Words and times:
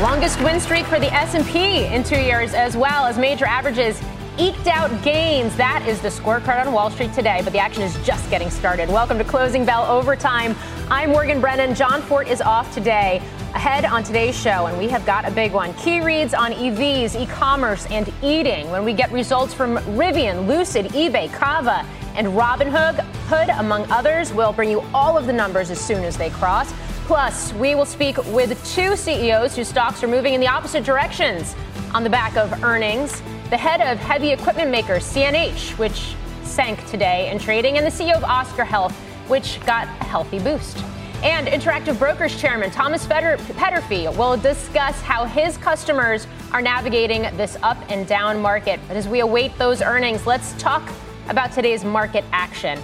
Longest 0.00 0.40
win 0.42 0.60
streak 0.60 0.86
for 0.86 1.00
the 1.00 1.12
S&P 1.12 1.86
in 1.86 2.04
two 2.04 2.20
years 2.20 2.54
as 2.54 2.76
well 2.76 3.04
as 3.04 3.18
major 3.18 3.44
averages 3.46 4.00
eked 4.38 4.68
out 4.68 4.90
gains. 5.02 5.56
That 5.56 5.84
is 5.88 6.00
the 6.00 6.06
scorecard 6.06 6.64
on 6.64 6.72
Wall 6.72 6.88
Street 6.88 7.12
today, 7.12 7.40
but 7.42 7.52
the 7.52 7.58
action 7.58 7.82
is 7.82 7.96
just 8.06 8.30
getting 8.30 8.48
started. 8.48 8.88
Welcome 8.88 9.18
to 9.18 9.24
Closing 9.24 9.64
Bell 9.64 9.84
Overtime. 9.86 10.54
I'm 10.88 11.10
Morgan 11.10 11.40
Brennan. 11.40 11.74
Jon 11.74 12.00
Fortt 12.02 12.28
is 12.28 12.40
off 12.40 12.72
today. 12.72 13.20
Ahead 13.54 13.84
on 13.86 14.04
today's 14.04 14.40
show, 14.40 14.66
and 14.66 14.78
we 14.78 14.86
have 14.86 15.04
got 15.04 15.26
a 15.26 15.32
big 15.32 15.52
one. 15.52 15.74
Key 15.74 16.00
reads 16.00 16.32
on 16.32 16.52
EVs, 16.52 17.20
e-commerce, 17.20 17.84
and 17.86 18.12
eating. 18.22 18.70
When 18.70 18.84
we 18.84 18.92
get 18.92 19.10
results 19.10 19.52
from 19.52 19.78
Rivian, 19.78 20.46
Lucid, 20.46 20.86
eBay, 20.92 21.32
Cava, 21.32 21.84
and 22.14 22.28
Robinhood, 22.28 23.00
Hood, 23.26 23.48
among 23.48 23.90
others, 23.90 24.32
we'll 24.32 24.52
bring 24.52 24.70
you 24.70 24.80
all 24.94 25.18
of 25.18 25.26
the 25.26 25.32
numbers 25.32 25.72
as 25.72 25.80
soon 25.80 26.04
as 26.04 26.16
they 26.16 26.30
cross. 26.30 26.72
Plus, 27.08 27.54
we 27.54 27.74
will 27.74 27.86
speak 27.86 28.18
with 28.26 28.62
two 28.74 28.94
CEOs 28.94 29.56
whose 29.56 29.66
stocks 29.66 30.04
are 30.04 30.06
moving 30.06 30.34
in 30.34 30.42
the 30.42 30.46
opposite 30.46 30.84
directions 30.84 31.56
on 31.94 32.04
the 32.04 32.10
back 32.10 32.36
of 32.36 32.62
earnings. 32.62 33.22
The 33.48 33.56
head 33.56 33.80
of 33.80 33.98
heavy 33.98 34.30
equipment 34.30 34.70
maker 34.70 34.96
CNH, 34.96 35.78
which 35.78 36.14
sank 36.42 36.86
today 36.90 37.30
in 37.30 37.38
trading, 37.38 37.78
and 37.78 37.86
the 37.86 37.90
CEO 37.90 38.14
of 38.14 38.24
Oscar 38.24 38.62
Health, 38.62 38.92
which 39.26 39.58
got 39.64 39.84
a 39.84 40.04
healthy 40.04 40.38
boost. 40.38 40.84
And 41.22 41.46
Interactive 41.46 41.98
Brokers 41.98 42.38
Chairman 42.38 42.70
Thomas 42.70 43.06
Peterffy 43.06 44.14
will 44.14 44.36
discuss 44.36 45.00
how 45.00 45.24
his 45.24 45.56
customers 45.56 46.26
are 46.52 46.60
navigating 46.60 47.22
this 47.38 47.56
up 47.62 47.78
and 47.88 48.06
down 48.06 48.42
market. 48.42 48.80
But 48.86 48.98
as 48.98 49.08
we 49.08 49.20
await 49.20 49.56
those 49.56 49.80
earnings, 49.80 50.26
let's 50.26 50.52
talk 50.60 50.86
about 51.30 51.52
today's 51.52 51.86
market 51.86 52.26
action. 52.32 52.78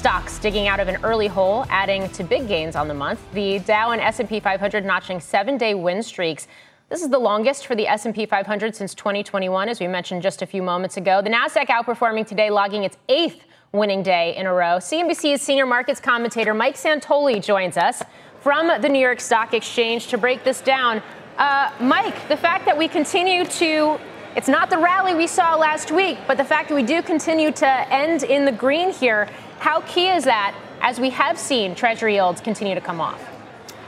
Stocks 0.00 0.38
digging 0.38 0.66
out 0.66 0.80
of 0.80 0.88
an 0.88 0.96
early 1.04 1.26
hole, 1.26 1.66
adding 1.68 2.08
to 2.12 2.24
big 2.24 2.48
gains 2.48 2.74
on 2.74 2.88
the 2.88 2.94
month. 2.94 3.20
The 3.34 3.58
Dow 3.58 3.90
and 3.90 4.00
S&P 4.00 4.40
500 4.40 4.82
notching 4.82 5.20
seven-day 5.20 5.74
win 5.74 6.02
streaks. 6.02 6.48
This 6.88 7.02
is 7.02 7.10
the 7.10 7.18
longest 7.18 7.66
for 7.66 7.74
the 7.74 7.86
S&P 7.86 8.24
500 8.24 8.74
since 8.74 8.94
2021, 8.94 9.68
as 9.68 9.78
we 9.78 9.86
mentioned 9.86 10.22
just 10.22 10.40
a 10.40 10.46
few 10.46 10.62
moments 10.62 10.96
ago. 10.96 11.20
The 11.20 11.28
Nasdaq 11.28 11.66
outperforming 11.66 12.26
today, 12.26 12.48
logging 12.48 12.84
its 12.84 12.96
eighth 13.10 13.44
winning 13.72 14.02
day 14.02 14.34
in 14.38 14.46
a 14.46 14.54
row. 14.54 14.78
CNBC's 14.78 15.42
senior 15.42 15.66
markets 15.66 16.00
commentator 16.00 16.54
Mike 16.54 16.76
Santoli 16.76 17.44
joins 17.44 17.76
us 17.76 18.02
from 18.40 18.68
the 18.80 18.88
New 18.88 19.00
York 19.00 19.20
Stock 19.20 19.52
Exchange 19.52 20.06
to 20.06 20.16
break 20.16 20.44
this 20.44 20.62
down. 20.62 21.02
Uh, 21.36 21.70
Mike, 21.78 22.26
the 22.28 22.38
fact 22.38 22.64
that 22.64 22.78
we 22.78 22.88
continue 22.88 23.44
to 23.44 24.00
it's 24.36 24.46
not 24.46 24.70
the 24.70 24.78
rally 24.78 25.12
we 25.12 25.26
saw 25.26 25.56
last 25.56 25.90
week, 25.90 26.16
but 26.28 26.36
the 26.36 26.44
fact 26.44 26.68
that 26.68 26.76
we 26.76 26.84
do 26.84 27.02
continue 27.02 27.50
to 27.50 27.66
end 27.92 28.22
in 28.22 28.44
the 28.44 28.52
green 28.52 28.92
here 28.92 29.28
how 29.60 29.82
key 29.82 30.08
is 30.08 30.24
that 30.24 30.54
as 30.80 30.98
we 30.98 31.10
have 31.10 31.38
seen 31.38 31.74
Treasury 31.74 32.14
yields 32.14 32.40
continue 32.40 32.74
to 32.74 32.80
come 32.80 32.98
off? 32.98 33.29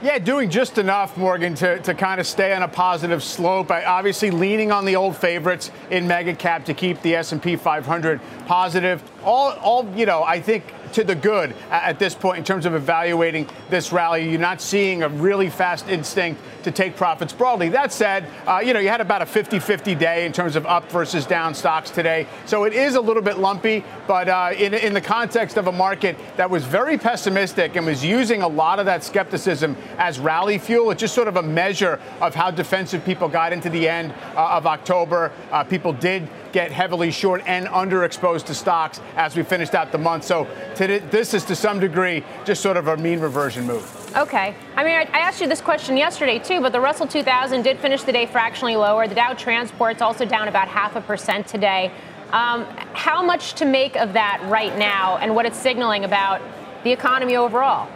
Yeah, 0.03 0.19
doing 0.19 0.49
just 0.49 0.79
enough, 0.79 1.15
Morgan, 1.15 1.55
to, 1.55 1.79
to 1.79 1.93
kind 1.93 2.19
of 2.19 2.27
stay 2.27 2.53
on 2.53 2.61
a 2.61 2.67
positive 2.67 3.23
slope. 3.23 3.71
I, 3.71 3.85
obviously, 3.85 4.31
leaning 4.31 4.69
on 4.69 4.83
the 4.83 4.97
old 4.97 5.15
favorites 5.15 5.71
in 5.89 6.09
mega 6.09 6.35
cap 6.35 6.65
to 6.65 6.73
keep 6.73 7.01
the 7.03 7.15
S&P 7.15 7.55
500 7.55 8.19
positive. 8.45 9.01
All, 9.23 9.51
all, 9.61 9.89
you 9.95 10.05
know, 10.05 10.21
I 10.21 10.41
think 10.41 10.65
to 10.93 11.03
the 11.03 11.15
good 11.15 11.55
at 11.69 11.99
this 11.99 12.15
point 12.15 12.37
in 12.37 12.43
terms 12.43 12.65
of 12.65 12.73
evaluating 12.73 13.47
this 13.69 13.91
rally. 13.91 14.29
You're 14.29 14.39
not 14.39 14.61
seeing 14.61 15.03
a 15.03 15.09
really 15.09 15.49
fast 15.49 15.87
instinct 15.87 16.41
to 16.63 16.71
take 16.71 16.95
profits 16.95 17.33
broadly. 17.33 17.69
That 17.69 17.91
said, 17.91 18.25
uh, 18.47 18.61
you 18.63 18.73
know, 18.73 18.79
you 18.79 18.89
had 18.89 19.01
about 19.01 19.21
a 19.21 19.25
50 19.25 19.59
50 19.59 19.95
day 19.95 20.25
in 20.25 20.31
terms 20.31 20.55
of 20.55 20.65
up 20.65 20.89
versus 20.91 21.25
down 21.25 21.53
stocks 21.53 21.89
today. 21.89 22.27
So 22.45 22.63
it 22.63 22.73
is 22.73 22.95
a 22.95 23.01
little 23.01 23.23
bit 23.23 23.37
lumpy, 23.37 23.83
but 24.07 24.29
uh, 24.29 24.51
in, 24.55 24.73
in 24.73 24.93
the 24.93 25.01
context 25.01 25.57
of 25.57 25.67
a 25.67 25.71
market 25.71 26.17
that 26.37 26.49
was 26.49 26.63
very 26.63 26.97
pessimistic 26.97 27.75
and 27.75 27.85
was 27.85 28.05
using 28.05 28.41
a 28.41 28.47
lot 28.47 28.79
of 28.79 28.85
that 28.85 29.03
skepticism 29.03 29.75
as 29.97 30.19
rally 30.19 30.57
fuel, 30.57 30.91
it's 30.91 30.99
just 30.99 31.15
sort 31.15 31.27
of 31.27 31.37
a 31.37 31.41
measure 31.41 31.99
of 32.21 32.35
how 32.35 32.51
defensive 32.51 33.03
people 33.05 33.27
got 33.27 33.53
into 33.53 33.69
the 33.69 33.87
end 33.87 34.13
uh, 34.35 34.57
of 34.57 34.65
October. 34.65 35.31
Uh, 35.51 35.63
people 35.63 35.93
did 35.93 36.27
get 36.51 36.71
heavily 36.71 37.11
short 37.11 37.41
and 37.45 37.67
underexposed 37.67 38.45
to 38.45 38.53
stocks 38.53 39.01
as 39.15 39.35
we 39.35 39.43
finished 39.43 39.73
out 39.73 39.91
the 39.91 39.97
month. 39.97 40.23
So 40.23 40.47
this 40.75 41.33
is 41.33 41.43
to 41.45 41.55
some 41.55 41.79
degree 41.79 42.23
just 42.45 42.61
sort 42.61 42.77
of 42.77 42.87
a 42.87 42.97
mean 42.97 43.19
reversion 43.19 43.65
move. 43.65 44.11
Okay. 44.15 44.55
I 44.75 44.83
mean, 44.83 44.93
I, 44.93 45.01
I 45.11 45.19
asked 45.19 45.41
you 45.41 45.47
this 45.47 45.61
question 45.61 45.97
yesterday 45.97 46.39
too, 46.39 46.61
but 46.61 46.71
the 46.71 46.79
Russell 46.79 47.07
2000 47.07 47.63
did 47.63 47.79
finish 47.79 48.03
the 48.03 48.11
day 48.11 48.27
fractionally 48.27 48.75
lower. 48.75 49.07
The 49.07 49.15
Dow 49.15 49.33
Transport's 49.33 50.01
also 50.01 50.25
down 50.25 50.47
about 50.47 50.67
half 50.67 50.95
a 50.95 51.01
percent 51.01 51.47
today. 51.47 51.91
Um, 52.31 52.65
how 52.93 53.23
much 53.23 53.53
to 53.55 53.65
make 53.65 53.95
of 53.95 54.13
that 54.13 54.41
right 54.45 54.75
now 54.77 55.17
and 55.17 55.35
what 55.35 55.45
it's 55.45 55.57
signaling 55.57 56.03
about 56.03 56.41
the 56.83 56.91
economy 56.91 57.35
overall? 57.35 57.87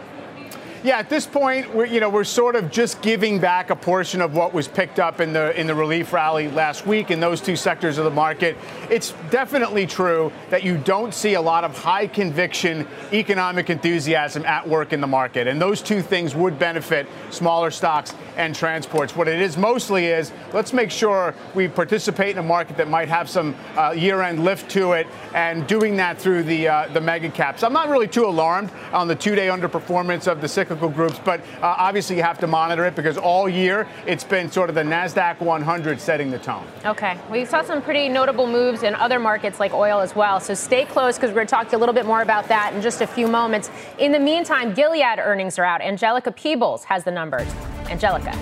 Yeah, 0.84 0.98
at 0.98 1.10
this 1.10 1.26
point, 1.26 1.74
we're 1.74 1.86
you 1.86 1.98
know 1.98 2.08
we're 2.08 2.22
sort 2.22 2.54
of 2.54 2.70
just 2.70 3.02
giving 3.02 3.40
back 3.40 3.70
a 3.70 3.74
portion 3.74 4.20
of 4.20 4.34
what 4.34 4.54
was 4.54 4.68
picked 4.68 5.00
up 5.00 5.18
in 5.20 5.32
the 5.32 5.58
in 5.58 5.66
the 5.66 5.74
relief 5.74 6.12
rally 6.12 6.48
last 6.52 6.86
week 6.86 7.10
in 7.10 7.18
those 7.18 7.40
two 7.40 7.56
sectors 7.56 7.98
of 7.98 8.04
the 8.04 8.12
market. 8.12 8.56
It's 8.88 9.12
definitely 9.30 9.88
true 9.88 10.30
that 10.50 10.62
you 10.62 10.78
don't 10.78 11.12
see 11.12 11.34
a 11.34 11.40
lot 11.40 11.64
of 11.64 11.76
high 11.76 12.06
conviction 12.06 12.86
economic 13.12 13.70
enthusiasm 13.70 14.44
at 14.46 14.68
work 14.68 14.92
in 14.92 15.00
the 15.00 15.06
market, 15.08 15.48
and 15.48 15.60
those 15.60 15.82
two 15.82 16.00
things 16.00 16.36
would 16.36 16.60
benefit 16.60 17.08
smaller 17.30 17.72
stocks 17.72 18.14
and 18.36 18.54
transports. 18.54 19.16
What 19.16 19.26
it 19.26 19.40
is 19.40 19.56
mostly 19.56 20.06
is 20.06 20.30
let's 20.52 20.72
make 20.72 20.92
sure 20.92 21.34
we 21.56 21.66
participate 21.66 22.30
in 22.30 22.38
a 22.38 22.42
market 22.42 22.76
that 22.76 22.88
might 22.88 23.08
have 23.08 23.28
some 23.28 23.56
uh, 23.76 23.90
year-end 23.96 24.44
lift 24.44 24.70
to 24.72 24.92
it, 24.92 25.08
and 25.34 25.66
doing 25.66 25.96
that 25.96 26.18
through 26.20 26.44
the 26.44 26.68
uh, 26.68 26.88
the 26.92 27.00
mega 27.00 27.30
caps. 27.30 27.64
I'm 27.64 27.72
not 27.72 27.88
really 27.88 28.06
too 28.06 28.26
alarmed 28.26 28.70
on 28.92 29.08
the 29.08 29.16
two-day 29.16 29.48
underperformance 29.48 30.30
of 30.30 30.40
the 30.40 30.46
six 30.46 30.67
cyclical 30.68 30.90
groups, 30.90 31.18
but 31.24 31.40
uh, 31.62 31.74
obviously 31.78 32.16
you 32.16 32.22
have 32.22 32.38
to 32.38 32.46
monitor 32.46 32.84
it 32.84 32.94
because 32.94 33.16
all 33.16 33.48
year 33.48 33.88
it's 34.06 34.24
been 34.24 34.50
sort 34.50 34.68
of 34.68 34.74
the 34.74 34.82
NASDAQ 34.82 35.40
100 35.40 36.00
setting 36.00 36.30
the 36.30 36.38
tone. 36.38 36.66
Okay. 36.84 37.18
We 37.30 37.44
saw 37.44 37.62
some 37.62 37.80
pretty 37.80 38.08
notable 38.08 38.46
moves 38.46 38.82
in 38.82 38.94
other 38.94 39.18
markets 39.18 39.58
like 39.58 39.72
oil 39.72 40.00
as 40.00 40.14
well. 40.14 40.40
So 40.40 40.52
stay 40.52 40.84
close 40.84 41.16
because 41.16 41.30
we're 41.30 41.36
going 41.36 41.46
to 41.46 41.50
talk 41.50 41.66
to 41.68 41.72
you 41.72 41.78
a 41.78 41.80
little 41.80 41.94
bit 41.94 42.04
more 42.04 42.20
about 42.20 42.48
that 42.48 42.74
in 42.74 42.82
just 42.82 43.00
a 43.00 43.06
few 43.06 43.26
moments. 43.26 43.70
In 43.98 44.12
the 44.12 44.18
meantime, 44.18 44.74
Gilead 44.74 45.18
earnings 45.18 45.58
are 45.58 45.64
out. 45.64 45.80
Angelica 45.80 46.30
Peebles 46.30 46.84
has 46.84 47.04
the 47.04 47.10
numbers. 47.10 47.48
Angelica. 47.88 48.36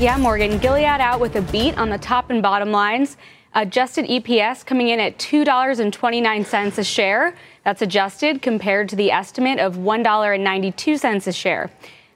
Yeah, 0.00 0.16
Morgan. 0.18 0.58
Gilead 0.58 1.00
out 1.00 1.20
with 1.20 1.36
a 1.36 1.42
beat 1.42 1.78
on 1.78 1.88
the 1.88 1.98
top 1.98 2.30
and 2.30 2.42
bottom 2.42 2.72
lines. 2.72 3.16
Adjusted 3.54 4.04
EPS 4.06 4.66
coming 4.66 4.88
in 4.88 5.00
at 5.00 5.16
$2.29 5.18 6.78
a 6.78 6.84
share. 6.84 7.34
That's 7.66 7.82
adjusted 7.82 8.42
compared 8.42 8.88
to 8.90 8.96
the 8.96 9.10
estimate 9.10 9.58
of 9.58 9.74
$1.92 9.74 11.26
a 11.26 11.32
share. 11.32 11.68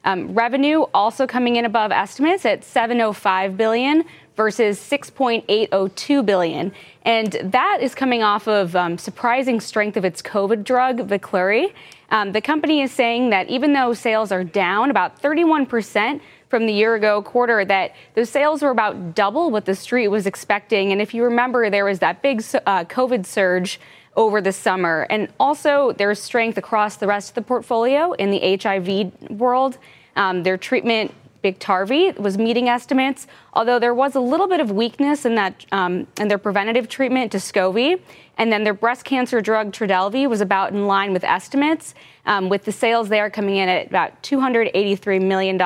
Um, 0.04 0.32
revenue 0.32 0.82
also 0.94 1.26
coming 1.26 1.56
in 1.56 1.64
above 1.64 1.90
estimates 1.90 2.46
at 2.46 2.62
705 2.62 3.56
billion 3.56 4.04
versus 4.36 4.78
6.802 4.78 6.24
billion, 6.24 6.72
and 7.02 7.32
that 7.42 7.78
is 7.80 7.96
coming 7.96 8.22
off 8.22 8.46
of 8.46 8.76
um, 8.76 8.96
surprising 8.96 9.58
strength 9.58 9.96
of 9.96 10.04
its 10.04 10.22
COVID 10.22 10.62
drug 10.62 11.08
Veklury. 11.08 11.72
Um, 12.12 12.30
the 12.30 12.40
company 12.40 12.82
is 12.82 12.92
saying 12.92 13.30
that 13.30 13.48
even 13.48 13.72
though 13.72 13.92
sales 13.92 14.30
are 14.30 14.44
down 14.44 14.88
about 14.88 15.18
31 15.18 15.66
percent 15.66 16.22
from 16.48 16.66
the 16.66 16.72
year 16.72 16.94
ago 16.94 17.22
quarter 17.22 17.64
that 17.64 17.94
those 18.14 18.30
sales 18.30 18.62
were 18.62 18.70
about 18.70 19.16
double 19.16 19.50
what 19.50 19.64
the 19.64 19.74
street 19.74 20.08
was 20.08 20.26
expecting. 20.26 20.92
And 20.92 21.00
if 21.00 21.12
you 21.12 21.24
remember, 21.24 21.70
there 21.70 21.84
was 21.84 21.98
that 22.00 22.22
big 22.22 22.38
uh, 22.66 22.84
COVID 22.84 23.26
surge 23.26 23.80
over 24.16 24.40
the 24.40 24.52
summer. 24.52 25.06
And 25.10 25.28
also, 25.38 25.92
there's 25.92 26.20
strength 26.20 26.58
across 26.58 26.96
the 26.96 27.06
rest 27.06 27.30
of 27.30 27.34
the 27.36 27.42
portfolio 27.42 28.12
in 28.12 28.30
the 28.30 28.58
HIV 28.60 29.30
world. 29.30 29.78
Um, 30.16 30.42
their 30.42 30.56
treatment, 30.56 31.14
Biktarvy, 31.44 32.18
was 32.18 32.36
meeting 32.36 32.68
estimates, 32.68 33.26
although 33.54 33.78
there 33.78 33.94
was 33.94 34.14
a 34.14 34.20
little 34.20 34.48
bit 34.48 34.60
of 34.60 34.70
weakness 34.70 35.24
in 35.24 35.36
that 35.36 35.64
um, 35.72 36.06
in 36.18 36.28
their 36.28 36.38
preventative 36.38 36.88
treatment, 36.88 37.32
Descovy. 37.32 38.00
And 38.36 38.52
then 38.52 38.64
their 38.64 38.74
breast 38.74 39.04
cancer 39.04 39.40
drug, 39.40 39.72
Trodelvy, 39.72 40.28
was 40.28 40.40
about 40.40 40.72
in 40.72 40.86
line 40.86 41.12
with 41.12 41.24
estimates, 41.24 41.94
um, 42.26 42.48
with 42.48 42.64
the 42.64 42.72
sales 42.72 43.08
there 43.08 43.30
coming 43.30 43.56
in 43.56 43.68
at 43.68 43.86
about 43.86 44.22
$283 44.22 45.22
million 45.22 45.58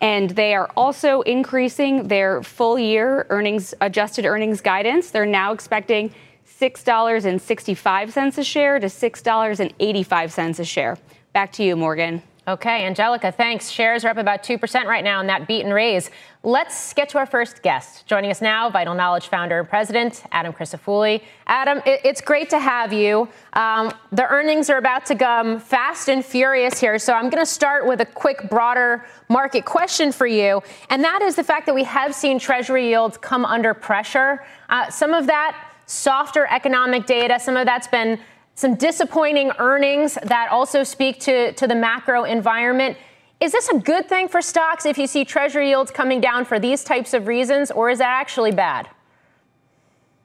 and 0.00 0.30
they 0.30 0.54
are 0.54 0.70
also 0.76 1.22
increasing 1.22 2.08
their 2.08 2.42
full 2.42 2.78
year 2.78 3.26
earnings 3.30 3.74
adjusted 3.80 4.24
earnings 4.24 4.60
guidance. 4.60 5.10
They're 5.10 5.26
now 5.26 5.52
expecting 5.52 6.12
$6.65 6.60 8.38
a 8.38 8.44
share 8.44 8.80
to 8.80 8.86
$6.85 8.86 10.58
a 10.58 10.64
share. 10.64 10.98
Back 11.32 11.52
to 11.52 11.62
you, 11.62 11.76
Morgan. 11.76 12.22
Okay, 12.48 12.86
Angelica, 12.86 13.30
thanks. 13.30 13.68
Shares 13.68 14.06
are 14.06 14.08
up 14.08 14.16
about 14.16 14.42
2% 14.42 14.86
right 14.86 15.04
now 15.04 15.20
in 15.20 15.26
that 15.26 15.46
beat 15.46 15.66
and 15.66 15.74
raise. 15.74 16.10
Let's 16.42 16.94
get 16.94 17.10
to 17.10 17.18
our 17.18 17.26
first 17.26 17.62
guest. 17.62 18.06
Joining 18.06 18.30
us 18.30 18.40
now, 18.40 18.70
Vital 18.70 18.94
Knowledge 18.94 19.28
founder 19.28 19.60
and 19.60 19.68
president, 19.68 20.24
Adam 20.32 20.54
Crisafulli. 20.54 21.22
Adam, 21.46 21.82
it's 21.84 22.22
great 22.22 22.48
to 22.48 22.58
have 22.58 22.90
you. 22.90 23.28
Um, 23.52 23.92
the 24.12 24.26
earnings 24.26 24.70
are 24.70 24.78
about 24.78 25.04
to 25.06 25.14
come 25.14 25.60
fast 25.60 26.08
and 26.08 26.24
furious 26.24 26.80
here, 26.80 26.98
so 26.98 27.12
I'm 27.12 27.28
going 27.28 27.44
to 27.44 27.50
start 27.50 27.86
with 27.86 28.00
a 28.00 28.06
quick, 28.06 28.48
broader 28.48 29.04
market 29.28 29.66
question 29.66 30.10
for 30.10 30.26
you, 30.26 30.62
and 30.88 31.04
that 31.04 31.20
is 31.20 31.36
the 31.36 31.44
fact 31.44 31.66
that 31.66 31.74
we 31.74 31.84
have 31.84 32.14
seen 32.14 32.38
Treasury 32.38 32.88
yields 32.88 33.18
come 33.18 33.44
under 33.44 33.74
pressure. 33.74 34.42
Uh, 34.70 34.88
some 34.88 35.12
of 35.12 35.26
that 35.26 35.67
softer 35.88 36.46
economic 36.50 37.06
data, 37.06 37.40
some 37.40 37.56
of 37.56 37.66
that's 37.66 37.88
been 37.88 38.20
some 38.54 38.74
disappointing 38.74 39.50
earnings 39.58 40.18
that 40.24 40.50
also 40.50 40.84
speak 40.84 41.18
to, 41.20 41.52
to 41.52 41.66
the 41.66 41.74
macro 41.74 42.24
environment. 42.24 42.96
Is 43.40 43.52
this 43.52 43.68
a 43.68 43.78
good 43.78 44.08
thing 44.08 44.28
for 44.28 44.42
stocks 44.42 44.84
if 44.84 44.98
you 44.98 45.06
see 45.06 45.24
treasury 45.24 45.68
yields 45.68 45.90
coming 45.90 46.20
down 46.20 46.44
for 46.44 46.58
these 46.58 46.84
types 46.84 47.14
of 47.14 47.26
reasons, 47.26 47.70
or 47.70 47.88
is 47.88 47.98
that 47.98 48.10
actually 48.10 48.52
bad? 48.52 48.88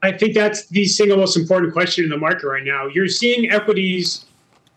I 0.02 0.12
think 0.12 0.34
that's 0.34 0.68
the 0.68 0.84
single 0.86 1.18
most 1.18 1.38
important 1.38 1.72
question 1.72 2.04
in 2.04 2.10
the 2.10 2.18
market 2.18 2.46
right 2.46 2.64
now. 2.64 2.88
You're 2.88 3.08
seeing 3.08 3.50
equities 3.50 4.26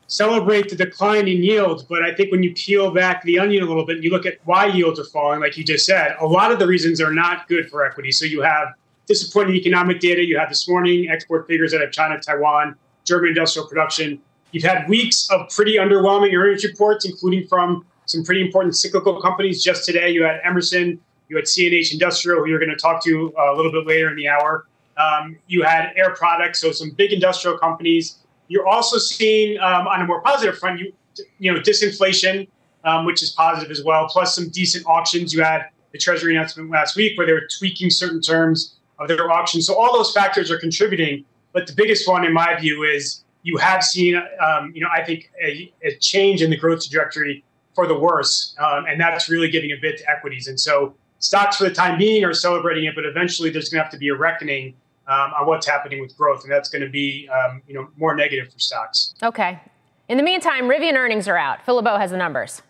celebrate 0.06 0.68
the 0.68 0.76
decline 0.76 1.26
in 1.26 1.42
yields, 1.42 1.82
but 1.82 2.04
I 2.04 2.14
think 2.14 2.30
when 2.30 2.44
you 2.44 2.54
peel 2.54 2.92
back 2.92 3.24
the 3.24 3.40
onion 3.40 3.64
a 3.64 3.66
little 3.66 3.84
bit 3.84 3.96
and 3.96 4.04
you 4.04 4.10
look 4.10 4.24
at 4.24 4.34
why 4.44 4.66
yields 4.66 5.00
are 5.00 5.04
falling, 5.04 5.40
like 5.40 5.56
you 5.56 5.64
just 5.64 5.84
said, 5.84 6.14
a 6.20 6.26
lot 6.26 6.52
of 6.52 6.60
the 6.60 6.66
reasons 6.66 7.00
are 7.00 7.12
not 7.12 7.48
good 7.48 7.68
for 7.68 7.84
equities. 7.84 8.20
So 8.20 8.24
you 8.24 8.40
have 8.42 8.68
disappointing 9.06 9.54
economic 9.54 10.00
data. 10.00 10.24
You 10.24 10.38
had 10.38 10.50
this 10.50 10.68
morning 10.68 11.08
export 11.08 11.46
figures 11.46 11.74
out 11.74 11.82
of 11.82 11.92
China, 11.92 12.18
Taiwan, 12.20 12.76
German 13.04 13.28
industrial 13.30 13.68
production. 13.68 14.20
You've 14.52 14.64
had 14.64 14.88
weeks 14.88 15.28
of 15.30 15.48
pretty 15.50 15.76
underwhelming 15.76 16.34
earnings 16.34 16.64
reports, 16.64 17.04
including 17.04 17.46
from 17.46 17.84
some 18.06 18.24
pretty 18.24 18.42
important 18.42 18.76
cyclical 18.76 19.20
companies. 19.20 19.62
Just 19.62 19.84
today, 19.84 20.10
you 20.10 20.22
had 20.22 20.40
Emerson, 20.44 21.00
you 21.28 21.36
had 21.36 21.44
CNH 21.44 21.92
Industrial, 21.92 22.40
who 22.40 22.48
you're 22.48 22.58
going 22.58 22.70
to 22.70 22.76
talk 22.76 23.02
to 23.04 23.32
uh, 23.38 23.52
a 23.52 23.56
little 23.56 23.72
bit 23.72 23.86
later 23.86 24.08
in 24.08 24.16
the 24.16 24.28
hour. 24.28 24.66
Um, 24.96 25.36
you 25.46 25.62
had 25.62 25.92
Air 25.96 26.14
Products, 26.14 26.60
so 26.60 26.72
some 26.72 26.90
big 26.90 27.12
industrial 27.12 27.58
companies. 27.58 28.18
You're 28.48 28.66
also 28.66 28.96
seeing 28.98 29.58
um, 29.58 29.86
on 29.88 30.00
a 30.00 30.06
more 30.06 30.22
positive 30.22 30.58
front, 30.58 30.80
you 30.80 30.92
you 31.38 31.52
know, 31.52 31.60
disinflation, 31.60 32.48
um, 32.84 33.04
which 33.04 33.22
is 33.22 33.30
positive 33.30 33.70
as 33.70 33.82
well, 33.82 34.06
plus 34.08 34.34
some 34.34 34.48
decent 34.50 34.86
auctions. 34.86 35.32
You 35.32 35.42
had 35.42 35.66
the 35.92 35.98
Treasury 35.98 36.36
announcement 36.36 36.70
last 36.70 36.96
week 36.96 37.16
where 37.18 37.26
they 37.26 37.32
were 37.32 37.48
tweaking 37.58 37.90
certain 37.90 38.20
terms 38.20 38.76
of 38.98 39.08
their 39.08 39.30
auctions. 39.30 39.66
So 39.66 39.74
all 39.74 39.92
those 39.92 40.12
factors 40.12 40.50
are 40.50 40.58
contributing. 40.58 41.24
But 41.52 41.66
the 41.66 41.72
biggest 41.72 42.08
one, 42.08 42.24
in 42.24 42.32
my 42.32 42.58
view, 42.58 42.82
is 42.82 43.24
you 43.42 43.56
have 43.58 43.82
seen, 43.82 44.16
um, 44.16 44.72
you 44.74 44.82
know, 44.82 44.88
I 44.92 45.04
think 45.04 45.30
a, 45.42 45.72
a, 45.82 45.96
change 45.98 46.42
in 46.42 46.50
the 46.50 46.56
growth 46.56 46.82
trajectory 46.82 47.44
for 47.74 47.86
the 47.86 47.98
worse, 47.98 48.54
um, 48.58 48.86
and 48.86 49.00
that's 49.00 49.28
really 49.28 49.50
giving 49.50 49.70
a 49.70 49.76
bit 49.80 49.98
to 49.98 50.10
equities. 50.10 50.48
And 50.48 50.58
so 50.58 50.94
stocks, 51.18 51.56
for 51.56 51.64
the 51.64 51.74
time 51.74 51.98
being, 51.98 52.24
are 52.24 52.34
celebrating 52.34 52.84
it, 52.84 52.94
but 52.94 53.04
eventually 53.04 53.50
there's 53.50 53.68
going 53.68 53.78
to 53.78 53.84
have 53.84 53.92
to 53.92 53.98
be 53.98 54.08
a 54.08 54.16
reckoning 54.16 54.74
um, 55.06 55.32
on 55.38 55.46
what's 55.46 55.66
happening 55.66 56.00
with 56.00 56.16
growth, 56.16 56.42
and 56.42 56.52
that's 56.52 56.68
going 56.68 56.82
to 56.82 56.90
be 56.90 57.28
um, 57.28 57.62
you 57.66 57.74
know 57.74 57.88
more 57.96 58.14
negative 58.14 58.52
for 58.52 58.58
stocks. 58.58 59.14
Okay. 59.22 59.60
In 60.08 60.16
the 60.16 60.22
meantime, 60.22 60.64
Rivian 60.64 60.94
earnings 60.94 61.26
are 61.28 61.36
out. 61.36 61.64
Phil 61.64 61.76
LeBeau 61.76 61.96
has 61.96 62.10
the 62.10 62.16
numbers. 62.16 62.62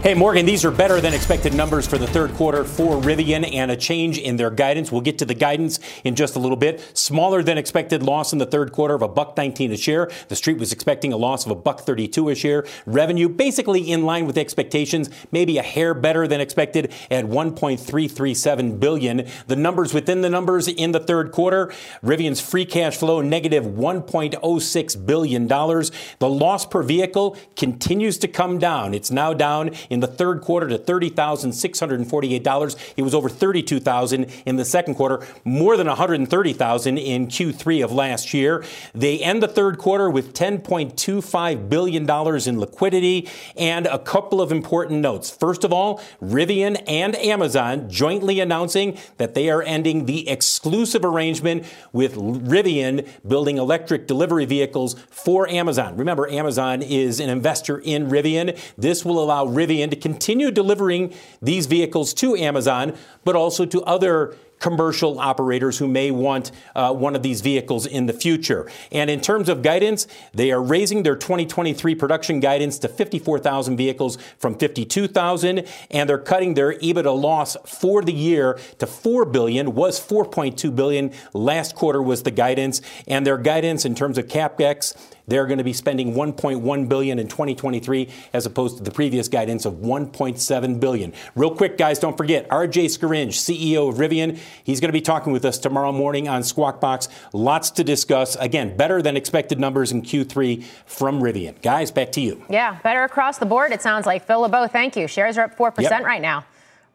Hey, 0.00 0.14
Morgan, 0.14 0.46
these 0.46 0.64
are 0.64 0.70
better 0.70 1.00
than 1.00 1.12
expected 1.12 1.54
numbers 1.54 1.84
for 1.84 1.98
the 1.98 2.06
third 2.06 2.32
quarter 2.34 2.62
for 2.62 3.00
Rivian 3.00 3.52
and 3.52 3.68
a 3.68 3.76
change 3.76 4.16
in 4.16 4.36
their 4.36 4.48
guidance. 4.48 4.92
We'll 4.92 5.00
get 5.00 5.18
to 5.18 5.24
the 5.24 5.34
guidance 5.34 5.80
in 6.04 6.14
just 6.14 6.36
a 6.36 6.38
little 6.38 6.56
bit. 6.56 6.96
Smaller 6.96 7.42
than 7.42 7.58
expected 7.58 8.04
loss 8.04 8.32
in 8.32 8.38
the 8.38 8.46
third 8.46 8.70
quarter 8.70 8.94
of 8.94 9.02
a 9.02 9.08
buck 9.08 9.36
19 9.36 9.72
a 9.72 9.76
share. 9.76 10.08
The 10.28 10.36
street 10.36 10.58
was 10.58 10.72
expecting 10.72 11.12
a 11.12 11.16
loss 11.16 11.44
of 11.44 11.50
a 11.50 11.56
buck 11.56 11.80
32 11.80 12.28
a 12.28 12.36
share. 12.36 12.64
Revenue 12.86 13.28
basically 13.28 13.90
in 13.90 14.04
line 14.04 14.24
with 14.24 14.38
expectations, 14.38 15.10
maybe 15.32 15.58
a 15.58 15.64
hair 15.64 15.94
better 15.94 16.28
than 16.28 16.40
expected 16.40 16.92
at 17.10 17.24
1.337 17.24 18.78
billion. 18.78 19.26
The 19.48 19.56
numbers 19.56 19.92
within 19.92 20.20
the 20.20 20.30
numbers 20.30 20.68
in 20.68 20.92
the 20.92 21.00
third 21.00 21.32
quarter, 21.32 21.72
Rivian's 22.04 22.40
free 22.40 22.66
cash 22.66 22.96
flow 22.96 23.20
negative 23.20 23.64
1.06 23.64 25.06
billion 25.06 25.48
dollars. 25.48 25.90
The 26.20 26.30
loss 26.30 26.64
per 26.64 26.84
vehicle 26.84 27.36
continues 27.56 28.16
to 28.18 28.28
come 28.28 28.60
down. 28.60 28.94
It's 28.94 29.10
now 29.10 29.34
down 29.34 29.72
in 29.90 30.00
the 30.00 30.06
third 30.06 30.40
quarter 30.40 30.66
to 30.68 30.78
$30,648. 30.78 32.92
It 32.96 33.02
was 33.02 33.14
over 33.14 33.28
32,000 33.28 34.26
in 34.46 34.56
the 34.56 34.64
second 34.64 34.94
quarter, 34.94 35.26
more 35.44 35.76
than 35.76 35.86
130,000 35.86 36.98
in 36.98 37.26
Q3 37.26 37.84
of 37.84 37.92
last 37.92 38.34
year. 38.34 38.64
They 38.94 39.20
end 39.20 39.42
the 39.42 39.48
third 39.48 39.78
quarter 39.78 40.10
with 40.10 40.34
$10.25 40.34 41.68
billion 41.68 42.48
in 42.48 42.60
liquidity 42.60 43.28
and 43.56 43.86
a 43.86 43.98
couple 43.98 44.40
of 44.40 44.52
important 44.52 45.00
notes. 45.00 45.30
First 45.30 45.64
of 45.64 45.72
all, 45.72 46.00
Rivian 46.22 46.82
and 46.86 47.16
Amazon 47.16 47.88
jointly 47.88 48.40
announcing 48.40 48.98
that 49.18 49.34
they 49.34 49.50
are 49.50 49.62
ending 49.62 50.06
the 50.06 50.28
exclusive 50.28 51.04
arrangement 51.04 51.64
with 51.92 52.14
Rivian 52.14 53.06
building 53.26 53.58
electric 53.58 54.06
delivery 54.06 54.44
vehicles 54.44 54.94
for 55.10 55.48
Amazon. 55.48 55.96
Remember, 55.96 56.28
Amazon 56.28 56.82
is 56.82 57.20
an 57.20 57.30
investor 57.30 57.78
in 57.78 58.08
Rivian. 58.08 58.58
This 58.76 59.04
will 59.04 59.22
allow 59.22 59.46
Rivian 59.46 59.77
to 59.90 59.96
continue 59.96 60.50
delivering 60.50 61.12
these 61.40 61.66
vehicles 61.66 62.12
to 62.14 62.36
Amazon, 62.36 62.96
but 63.24 63.36
also 63.36 63.64
to 63.66 63.82
other 63.84 64.34
commercial 64.58 65.18
operators 65.18 65.78
who 65.78 65.88
may 65.88 66.10
want 66.10 66.50
uh, 66.74 66.92
one 66.92 67.14
of 67.14 67.22
these 67.22 67.40
vehicles 67.40 67.86
in 67.86 68.06
the 68.06 68.12
future. 68.12 68.70
And 68.92 69.10
in 69.10 69.20
terms 69.20 69.48
of 69.48 69.62
guidance, 69.62 70.06
they 70.32 70.50
are 70.50 70.62
raising 70.62 71.02
their 71.02 71.16
2023 71.16 71.94
production 71.94 72.40
guidance 72.40 72.78
to 72.80 72.88
54,000 72.88 73.76
vehicles 73.76 74.18
from 74.38 74.56
52,000, 74.56 75.66
and 75.90 76.08
they're 76.08 76.18
cutting 76.18 76.54
their 76.54 76.74
EBITDA 76.74 77.20
loss 77.20 77.56
for 77.66 78.02
the 78.02 78.12
year 78.12 78.58
to 78.78 78.86
4 78.86 79.24
billion. 79.24 79.74
Was 79.74 80.00
4.2 80.00 80.74
billion 80.74 81.12
last 81.32 81.74
quarter 81.74 82.02
was 82.02 82.22
the 82.22 82.30
guidance, 82.30 82.80
and 83.06 83.26
their 83.26 83.38
guidance 83.38 83.84
in 83.84 83.94
terms 83.94 84.18
of 84.18 84.26
capex 84.26 84.94
they're 85.28 85.46
going 85.46 85.58
to 85.58 85.64
be 85.64 85.74
spending 85.74 86.14
1.1 86.14 86.88
billion 86.88 87.18
in 87.18 87.28
2023 87.28 88.08
as 88.32 88.46
opposed 88.46 88.78
to 88.78 88.82
the 88.82 88.90
previous 88.90 89.28
guidance 89.28 89.66
of 89.66 89.74
1.7 89.74 90.80
billion. 90.80 91.12
Real 91.36 91.54
quick, 91.54 91.76
guys, 91.76 91.98
don't 91.98 92.16
forget 92.16 92.48
RJ 92.48 92.86
Scaringe, 92.86 93.34
CEO 93.34 93.90
of 93.90 93.96
Rivian. 93.96 94.38
He's 94.64 94.80
going 94.80 94.88
to 94.88 94.92
be 94.92 95.00
talking 95.00 95.32
with 95.32 95.44
us 95.44 95.58
tomorrow 95.58 95.92
morning 95.92 96.28
on 96.28 96.42
Squawk 96.42 96.80
Box. 96.80 97.08
Lots 97.32 97.70
to 97.72 97.84
discuss. 97.84 98.36
Again, 98.36 98.76
better 98.76 99.02
than 99.02 99.16
expected 99.16 99.58
numbers 99.58 99.92
in 99.92 100.02
Q3 100.02 100.64
from 100.86 101.20
Rivian. 101.20 101.60
Guys, 101.62 101.90
back 101.90 102.12
to 102.12 102.20
you. 102.20 102.44
Yeah, 102.48 102.78
better 102.82 103.04
across 103.04 103.38
the 103.38 103.46
board. 103.46 103.72
It 103.72 103.82
sounds 103.82 104.06
like 104.06 104.26
Phil 104.26 104.40
LeBeau. 104.40 104.66
Thank 104.68 104.96
you. 104.96 105.06
Shares 105.06 105.38
are 105.38 105.44
up 105.44 105.56
four 105.56 105.70
percent 105.70 106.04
right 106.04 106.22
now. 106.22 106.44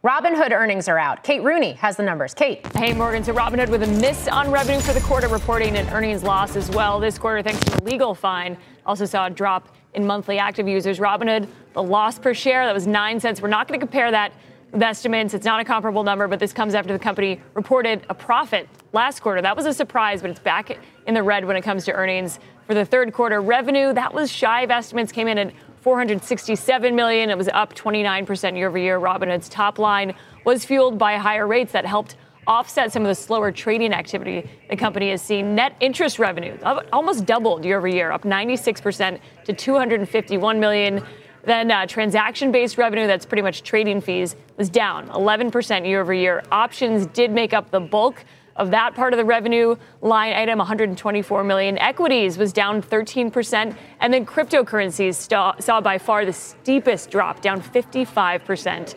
Robinhood 0.03 0.51
earnings 0.51 0.89
are 0.89 0.99
out. 0.99 1.23
Kate 1.23 1.41
Rooney 1.41 1.71
has 1.73 1.95
the 1.95 2.03
numbers. 2.03 2.33
Kate. 2.33 2.67
Hey, 2.75 2.93
Morgan. 2.93 3.23
So 3.23 3.33
Robinhood 3.33 3.69
with 3.69 3.83
a 3.83 3.87
miss 3.87 4.27
on 4.27 4.51
revenue 4.51 4.81
for 4.81 4.91
the 4.91 4.99
quarter, 4.99 5.29
reporting 5.29 5.77
an 5.77 5.87
earnings 5.91 6.23
loss 6.23 6.57
as 6.57 6.69
well 6.71 6.99
this 6.99 7.17
quarter 7.17 7.41
thanks 7.41 7.63
to 7.63 7.81
a 7.81 7.83
legal 7.85 8.13
fine. 8.13 8.57
Also 8.85 9.05
saw 9.05 9.27
a 9.27 9.29
drop 9.29 9.73
in 9.93 10.05
monthly 10.05 10.37
active 10.37 10.67
users. 10.67 10.99
Robinhood, 10.99 11.47
the 11.71 11.81
loss 11.81 12.19
per 12.19 12.33
share, 12.33 12.65
that 12.65 12.73
was 12.73 12.85
9 12.85 13.17
cents. 13.21 13.41
We're 13.41 13.47
not 13.47 13.69
going 13.69 13.79
to 13.79 13.85
compare 13.85 14.11
that 14.11 14.33
with 14.33 14.41
estimates. 14.81 15.33
It's 15.33 15.45
not 15.45 15.59
a 15.59 15.65
comparable 15.65 16.03
number, 16.03 16.27
but 16.27 16.39
this 16.39 16.53
comes 16.53 16.73
after 16.73 16.93
the 16.93 16.99
company 16.99 17.39
reported 17.53 18.05
a 18.09 18.13
profit 18.13 18.67
last 18.91 19.21
quarter. 19.21 19.41
That 19.41 19.55
was 19.55 19.65
a 19.65 19.73
surprise, 19.73 20.21
but 20.21 20.31
it's 20.31 20.39
back 20.39 20.77
in 21.05 21.13
the 21.13 21.21
red 21.21 21.45
when 21.45 21.55
it 21.55 21.61
comes 21.61 21.85
to 21.85 21.91
earnings. 21.93 22.39
For 22.65 22.73
the 22.73 22.85
third 22.85 23.13
quarter 23.13 23.41
revenue, 23.41 23.93
that 23.93 24.13
was 24.13 24.31
shy 24.31 24.61
of 24.61 24.71
estimates, 24.71 25.11
came 25.11 25.27
in 25.27 25.37
at 25.37 25.53
467 25.81 26.95
million. 26.95 27.29
It 27.29 27.37
was 27.37 27.49
up 27.49 27.75
29% 27.75 28.57
year 28.57 28.69
over 28.69 28.77
year. 28.77 28.99
Robinhood's 28.99 29.49
top 29.49 29.77
line 29.79 30.15
was 30.45 30.63
fueled 30.63 30.97
by 30.97 31.17
higher 31.17 31.45
rates 31.45 31.73
that 31.73 31.85
helped 31.85 32.15
offset 32.47 32.91
some 32.91 33.03
of 33.03 33.07
the 33.07 33.15
slower 33.15 33.51
trading 33.51 33.93
activity 33.93 34.49
the 34.69 34.75
company 34.75 35.09
has 35.09 35.21
seen. 35.21 35.55
Net 35.55 35.75
interest 35.79 36.19
revenue 36.19 36.57
almost 36.91 37.25
doubled 37.25 37.63
year 37.63 37.77
over 37.77 37.87
year, 37.87 38.11
up 38.11 38.23
96% 38.23 39.19
to 39.45 39.53
251 39.53 40.59
million. 40.59 41.05
Then 41.43 41.71
uh, 41.71 41.85
transaction-based 41.85 42.77
revenue, 42.77 43.05
that's 43.05 43.25
pretty 43.25 43.41
much 43.41 43.63
trading 43.63 44.01
fees, 44.01 44.35
was 44.57 44.69
down 44.69 45.09
11% 45.09 45.85
year 45.85 46.01
over 46.01 46.13
year. 46.13 46.43
Options 46.51 47.05
did 47.07 47.31
make 47.31 47.53
up 47.53 47.69
the 47.69 47.81
bulk 47.81 48.23
of 48.55 48.71
that 48.71 48.93
part 48.93 49.13
of 49.13 49.17
the 49.17 49.25
revenue 49.25 49.75
line 50.01 50.33
item 50.33 50.59
124 50.59 51.43
million. 51.43 51.77
Equities 51.79 52.37
was 52.37 52.53
down 52.53 52.81
13% 52.81 53.75
and 53.99 54.13
then 54.13 54.25
cryptocurrencies 54.25 55.15
saw 55.61 55.81
by 55.81 55.97
far 55.97 56.25
the 56.25 56.33
steepest 56.33 57.09
drop 57.09 57.41
down 57.41 57.61
55% 57.61 58.95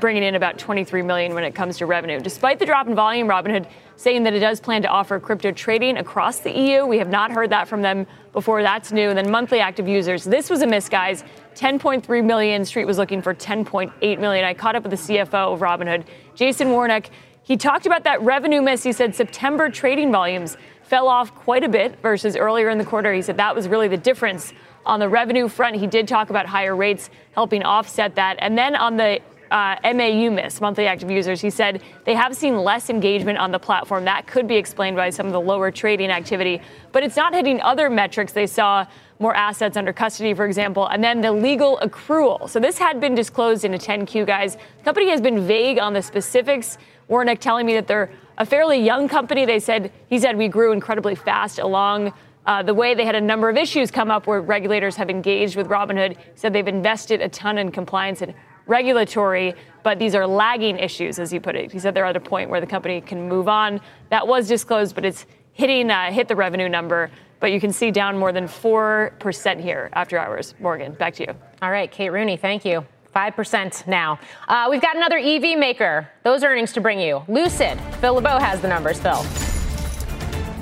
bringing 0.00 0.22
in 0.22 0.34
about 0.34 0.58
23 0.58 1.02
million 1.02 1.34
when 1.34 1.44
it 1.44 1.54
comes 1.54 1.78
to 1.78 1.86
revenue. 1.86 2.20
Despite 2.20 2.58
the 2.58 2.66
drop 2.66 2.86
in 2.86 2.94
volume 2.94 3.28
robinhood 3.28 3.68
saying 3.96 4.24
that 4.24 4.34
it 4.34 4.40
does 4.40 4.60
plan 4.60 4.82
to 4.82 4.88
offer 4.88 5.18
crypto 5.18 5.52
trading 5.52 5.96
across 5.96 6.40
the 6.40 6.50
eu 6.50 6.84
we 6.84 6.98
have 6.98 7.08
not 7.08 7.30
heard 7.30 7.50
that 7.50 7.68
from 7.68 7.82
them 7.82 8.06
before. 8.32 8.62
That's 8.62 8.92
new. 8.92 9.08
And 9.08 9.16
then 9.16 9.30
monthly 9.30 9.60
active 9.60 9.88
users. 9.88 10.24
This 10.24 10.50
was 10.50 10.62
a 10.62 10.66
miss 10.66 10.88
guys. 10.88 11.24
10.3 11.54 12.24
million. 12.24 12.64
Street 12.64 12.84
was 12.84 12.98
looking 12.98 13.22
for 13.22 13.34
10.8 13.34 14.18
million. 14.20 14.44
I 14.44 14.52
caught 14.52 14.76
up 14.76 14.82
with 14.82 14.90
the 14.90 14.96
cfo 14.96 15.54
of 15.54 15.60
robinhood 15.60 16.04
jason 16.34 16.68
warnick 16.68 17.06
he 17.46 17.56
talked 17.56 17.86
about 17.86 18.02
that 18.02 18.20
revenue 18.22 18.60
miss. 18.60 18.82
He 18.82 18.90
said 18.90 19.14
September 19.14 19.70
trading 19.70 20.10
volumes 20.10 20.56
fell 20.82 21.06
off 21.06 21.32
quite 21.32 21.62
a 21.62 21.68
bit 21.68 21.96
versus 22.02 22.34
earlier 22.34 22.70
in 22.70 22.78
the 22.78 22.84
quarter. 22.84 23.14
He 23.14 23.22
said 23.22 23.36
that 23.36 23.54
was 23.54 23.68
really 23.68 23.86
the 23.86 23.96
difference 23.96 24.52
on 24.84 24.98
the 24.98 25.08
revenue 25.08 25.46
front. 25.46 25.76
He 25.76 25.86
did 25.86 26.08
talk 26.08 26.30
about 26.30 26.46
higher 26.46 26.74
rates 26.74 27.08
helping 27.34 27.62
offset 27.62 28.16
that. 28.16 28.36
And 28.40 28.58
then 28.58 28.74
on 28.74 28.96
the 28.96 29.20
uh, 29.50 29.76
MAU 29.84 30.30
miss, 30.30 30.60
monthly 30.60 30.86
active 30.86 31.10
users, 31.10 31.40
he 31.40 31.50
said 31.50 31.82
they 32.04 32.14
have 32.14 32.34
seen 32.36 32.56
less 32.58 32.90
engagement 32.90 33.38
on 33.38 33.50
the 33.50 33.58
platform. 33.58 34.04
That 34.04 34.26
could 34.26 34.46
be 34.46 34.56
explained 34.56 34.96
by 34.96 35.10
some 35.10 35.26
of 35.26 35.32
the 35.32 35.40
lower 35.40 35.70
trading 35.70 36.10
activity, 36.10 36.60
but 36.92 37.02
it's 37.02 37.16
not 37.16 37.34
hitting 37.34 37.60
other 37.60 37.88
metrics. 37.88 38.32
They 38.32 38.46
saw 38.46 38.86
more 39.18 39.34
assets 39.34 39.76
under 39.76 39.92
custody, 39.92 40.34
for 40.34 40.44
example, 40.46 40.86
and 40.86 41.02
then 41.02 41.20
the 41.20 41.32
legal 41.32 41.78
accrual. 41.82 42.48
So 42.48 42.60
this 42.60 42.78
had 42.78 43.00
been 43.00 43.14
disclosed 43.14 43.64
in 43.64 43.74
a 43.74 43.78
10Q, 43.78 44.26
guys. 44.26 44.56
The 44.56 44.84
company 44.84 45.08
has 45.10 45.20
been 45.20 45.46
vague 45.46 45.78
on 45.78 45.92
the 45.92 46.02
specifics. 46.02 46.78
Warnick 47.08 47.38
telling 47.38 47.66
me 47.66 47.74
that 47.74 47.86
they're 47.86 48.10
a 48.38 48.44
fairly 48.44 48.78
young 48.78 49.08
company. 49.08 49.46
They 49.46 49.60
said 49.60 49.92
he 50.08 50.18
said 50.18 50.36
we 50.36 50.48
grew 50.48 50.72
incredibly 50.72 51.14
fast 51.14 51.58
along 51.58 52.12
Uh, 52.46 52.62
the 52.62 52.72
way 52.72 52.94
they 52.94 53.04
had 53.04 53.16
a 53.16 53.20
number 53.20 53.48
of 53.48 53.56
issues 53.56 53.90
come 53.90 54.08
up 54.08 54.28
where 54.28 54.40
regulators 54.40 54.94
have 54.94 55.10
engaged 55.10 55.56
with 55.56 55.66
Robinhood, 55.66 56.16
said 56.36 56.52
they've 56.52 56.68
invested 56.68 57.20
a 57.20 57.28
ton 57.28 57.58
in 57.58 57.72
compliance 57.72 58.22
and 58.22 58.32
regulatory, 58.66 59.54
but 59.82 59.98
these 59.98 60.14
are 60.14 60.26
lagging 60.26 60.78
issues, 60.78 61.18
as 61.18 61.32
you 61.32 61.40
put 61.40 61.56
it. 61.56 61.72
He 61.72 61.78
said 61.78 61.94
they're 61.94 62.04
at 62.04 62.16
a 62.16 62.20
point 62.20 62.50
where 62.50 62.60
the 62.60 62.66
company 62.66 63.00
can 63.00 63.28
move 63.28 63.48
on. 63.48 63.80
That 64.10 64.26
was 64.26 64.48
disclosed, 64.48 64.94
but 64.94 65.04
it's 65.04 65.26
hitting 65.52 65.90
uh, 65.90 66.10
hit 66.12 66.28
the 66.28 66.36
revenue 66.36 66.68
number. 66.68 67.10
But 67.38 67.52
you 67.52 67.60
can 67.60 67.72
see 67.72 67.90
down 67.90 68.18
more 68.18 68.32
than 68.32 68.48
four 68.48 69.12
percent 69.18 69.60
here 69.60 69.90
after 69.92 70.18
hours. 70.18 70.54
Morgan, 70.58 70.92
back 70.92 71.14
to 71.14 71.24
you. 71.24 71.34
All 71.62 71.70
right, 71.70 71.90
Kate 71.90 72.10
Rooney, 72.10 72.36
thank 72.36 72.64
you. 72.64 72.84
5% 73.14 73.86
now. 73.86 74.20
Uh, 74.46 74.68
we've 74.70 74.82
got 74.82 74.94
another 74.94 75.16
EV 75.16 75.58
maker. 75.58 76.06
Those 76.22 76.44
earnings 76.44 76.72
to 76.74 76.82
bring 76.82 77.00
you. 77.00 77.22
Lucid. 77.28 77.80
Phil 78.02 78.14
LeBeau 78.14 78.38
has 78.38 78.60
the 78.60 78.68
numbers, 78.68 79.00
Phil. 79.00 79.24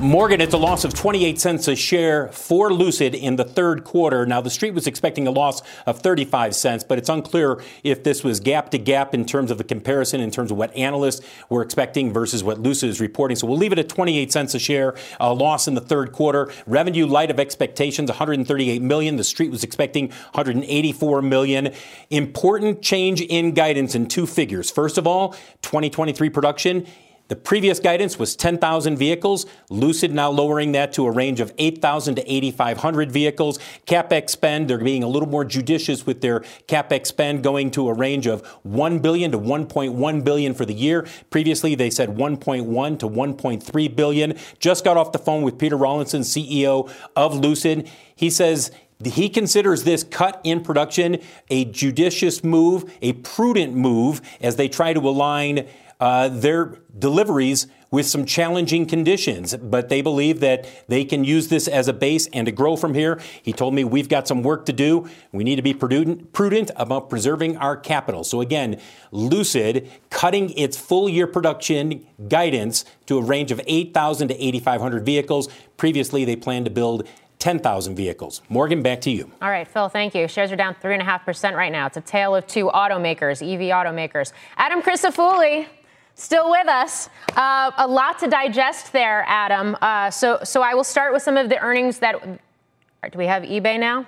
Morgan, 0.04 0.42
it's 0.42 0.52
a 0.52 0.58
loss 0.58 0.84
of 0.84 0.92
28 0.92 1.40
cents 1.40 1.66
a 1.66 1.74
share 1.74 2.28
for 2.28 2.70
Lucid 2.70 3.14
in 3.14 3.36
the 3.36 3.44
third 3.44 3.84
quarter. 3.84 4.26
Now, 4.26 4.42
the 4.42 4.50
street 4.50 4.74
was 4.74 4.86
expecting 4.86 5.26
a 5.26 5.30
loss 5.30 5.62
of 5.86 6.00
35 6.00 6.54
cents, 6.54 6.84
but 6.84 6.98
it's 6.98 7.08
unclear 7.08 7.62
if 7.82 8.04
this 8.04 8.22
was 8.22 8.38
gap 8.38 8.68
to 8.72 8.78
gap 8.78 9.14
in 9.14 9.24
terms 9.24 9.50
of 9.50 9.56
the 9.56 9.64
comparison, 9.64 10.20
in 10.20 10.30
terms 10.30 10.50
of 10.50 10.58
what 10.58 10.76
analysts 10.76 11.26
were 11.48 11.62
expecting 11.62 12.12
versus 12.12 12.44
what 12.44 12.60
Lucid 12.60 12.90
is 12.90 13.00
reporting. 13.00 13.34
So 13.34 13.46
we'll 13.46 13.56
leave 13.56 13.72
it 13.72 13.78
at 13.78 13.88
28 13.88 14.30
cents 14.30 14.54
a 14.54 14.58
share, 14.58 14.94
a 15.18 15.32
loss 15.32 15.66
in 15.66 15.74
the 15.74 15.80
third 15.80 16.12
quarter. 16.12 16.52
Revenue 16.66 17.06
light 17.06 17.30
of 17.30 17.40
expectations, 17.40 18.10
138 18.10 18.82
million. 18.82 19.16
The 19.16 19.24
street 19.24 19.50
was 19.50 19.64
expecting 19.64 20.08
184 20.08 21.22
million. 21.22 21.72
Important 22.10 22.82
change 22.82 23.22
in 23.22 23.52
guidance 23.52 23.94
in 23.94 24.08
two 24.08 24.26
figures. 24.26 24.70
First 24.70 24.98
of 24.98 25.06
all, 25.06 25.30
2023 25.62 26.28
production 26.28 26.86
the 27.28 27.36
previous 27.36 27.80
guidance 27.80 28.18
was 28.18 28.36
10,000 28.36 28.96
vehicles. 28.98 29.46
Lucid 29.70 30.12
now 30.12 30.30
lowering 30.30 30.72
that 30.72 30.92
to 30.92 31.06
a 31.06 31.10
range 31.10 31.40
of 31.40 31.54
8,000 31.56 32.16
to 32.16 32.32
8,500 32.32 33.10
vehicles. 33.10 33.58
CapEx 33.86 34.30
spend, 34.30 34.68
they're 34.68 34.76
being 34.76 35.02
a 35.02 35.08
little 35.08 35.28
more 35.28 35.44
judicious 35.44 36.04
with 36.04 36.20
their 36.20 36.40
CapEx 36.68 37.06
spend 37.06 37.42
going 37.42 37.70
to 37.70 37.88
a 37.88 37.94
range 37.94 38.26
of 38.26 38.46
1 38.64 38.98
billion 38.98 39.32
to 39.32 39.38
1.1 39.38 40.24
billion 40.24 40.52
for 40.52 40.66
the 40.66 40.74
year. 40.74 41.06
Previously, 41.30 41.74
they 41.74 41.88
said 41.88 42.10
1.1 42.10 42.98
to 42.98 43.08
1.3 43.08 43.96
billion. 43.96 44.36
Just 44.58 44.84
got 44.84 44.98
off 44.98 45.12
the 45.12 45.18
phone 45.18 45.42
with 45.42 45.56
Peter 45.56 45.78
Rawlinson, 45.78 46.20
CEO 46.20 46.92
of 47.16 47.34
Lucid. 47.34 47.90
He 48.14 48.28
says 48.28 48.70
he 49.02 49.28
considers 49.28 49.84
this 49.84 50.04
cut 50.04 50.40
in 50.44 50.62
production 50.62 51.18
a 51.50 51.64
judicious 51.64 52.44
move, 52.44 52.92
a 53.02 53.14
prudent 53.14 53.74
move 53.74 54.20
as 54.40 54.56
they 54.56 54.68
try 54.68 54.92
to 54.92 55.00
align 55.00 55.66
uh, 56.04 56.28
their 56.28 56.76
deliveries 56.98 57.66
with 57.90 58.04
some 58.04 58.26
challenging 58.26 58.84
conditions, 58.84 59.56
but 59.56 59.88
they 59.88 60.02
believe 60.02 60.40
that 60.40 60.68
they 60.86 61.02
can 61.02 61.24
use 61.24 61.48
this 61.48 61.66
as 61.66 61.88
a 61.88 61.94
base 61.94 62.26
and 62.34 62.44
to 62.44 62.52
grow 62.52 62.76
from 62.76 62.92
here. 62.92 63.18
He 63.42 63.54
told 63.54 63.72
me 63.72 63.84
we've 63.84 64.10
got 64.10 64.28
some 64.28 64.42
work 64.42 64.66
to 64.66 64.72
do. 64.74 65.08
We 65.32 65.44
need 65.44 65.56
to 65.56 65.62
be 65.62 65.72
prudent, 65.72 66.34
prudent 66.34 66.70
about 66.76 67.08
preserving 67.08 67.56
our 67.56 67.74
capital. 67.74 68.22
So 68.22 68.42
again, 68.42 68.82
Lucid 69.12 69.90
cutting 70.10 70.50
its 70.58 70.76
full 70.76 71.08
year 71.08 71.26
production 71.26 72.06
guidance 72.28 72.84
to 73.06 73.16
a 73.16 73.22
range 73.22 73.50
of 73.50 73.62
8,000 73.66 74.28
to 74.28 74.34
8,500 74.34 75.06
vehicles. 75.06 75.48
Previously, 75.78 76.26
they 76.26 76.36
planned 76.36 76.66
to 76.66 76.70
build 76.70 77.08
10,000 77.38 77.96
vehicles. 77.96 78.42
Morgan, 78.50 78.82
back 78.82 79.00
to 79.02 79.10
you. 79.10 79.30
All 79.40 79.48
right, 79.48 79.66
Phil, 79.66 79.88
thank 79.88 80.14
you. 80.14 80.28
Shares 80.28 80.52
are 80.52 80.56
down 80.56 80.74
3.5% 80.82 81.54
right 81.54 81.72
now. 81.72 81.86
It's 81.86 81.96
a 81.96 82.02
tale 82.02 82.36
of 82.36 82.46
two 82.46 82.66
automakers, 82.66 83.40
EV 83.40 83.72
automakers. 83.72 84.32
Adam 84.58 84.82
Crisafulli 84.82 85.66
still 86.14 86.50
with 86.50 86.68
us. 86.68 87.08
Uh, 87.36 87.70
a 87.76 87.86
lot 87.86 88.18
to 88.20 88.28
digest 88.28 88.92
there, 88.92 89.24
Adam. 89.26 89.76
Uh, 89.80 90.10
so, 90.10 90.38
so 90.44 90.62
I 90.62 90.74
will 90.74 90.84
start 90.84 91.12
with 91.12 91.22
some 91.22 91.36
of 91.36 91.48
the 91.48 91.58
earnings 91.58 91.98
that. 91.98 92.20
Do 92.22 93.18
we 93.18 93.26
have 93.26 93.42
eBay 93.42 93.78
now? 93.78 94.06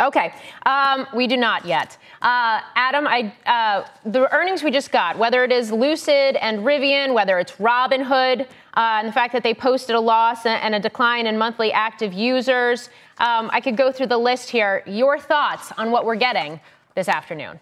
Okay, 0.00 0.34
um, 0.66 1.06
we 1.14 1.28
do 1.28 1.36
not 1.36 1.64
yet. 1.64 1.98
Uh, 2.20 2.60
Adam, 2.74 3.06
I, 3.06 3.32
uh, 3.46 3.86
the 4.04 4.32
earnings 4.34 4.64
we 4.64 4.72
just 4.72 4.90
got, 4.90 5.16
whether 5.16 5.44
it 5.44 5.52
is 5.52 5.70
Lucid 5.70 6.34
and 6.34 6.60
Rivian, 6.60 7.14
whether 7.14 7.38
it's 7.38 7.52
Robinhood, 7.52 8.40
uh, 8.40 8.46
and 8.74 9.06
the 9.06 9.12
fact 9.12 9.32
that 9.34 9.44
they 9.44 9.54
posted 9.54 9.94
a 9.94 10.00
loss 10.00 10.46
and 10.46 10.74
a 10.74 10.80
decline 10.80 11.28
in 11.28 11.38
monthly 11.38 11.70
active 11.70 12.12
users, 12.12 12.88
um, 13.18 13.48
I 13.52 13.60
could 13.60 13.76
go 13.76 13.92
through 13.92 14.08
the 14.08 14.18
list 14.18 14.50
here. 14.50 14.82
Your 14.84 15.16
thoughts 15.16 15.70
on 15.78 15.92
what 15.92 16.04
we're 16.04 16.16
getting 16.16 16.58
this 16.96 17.08
afternoon? 17.08 17.60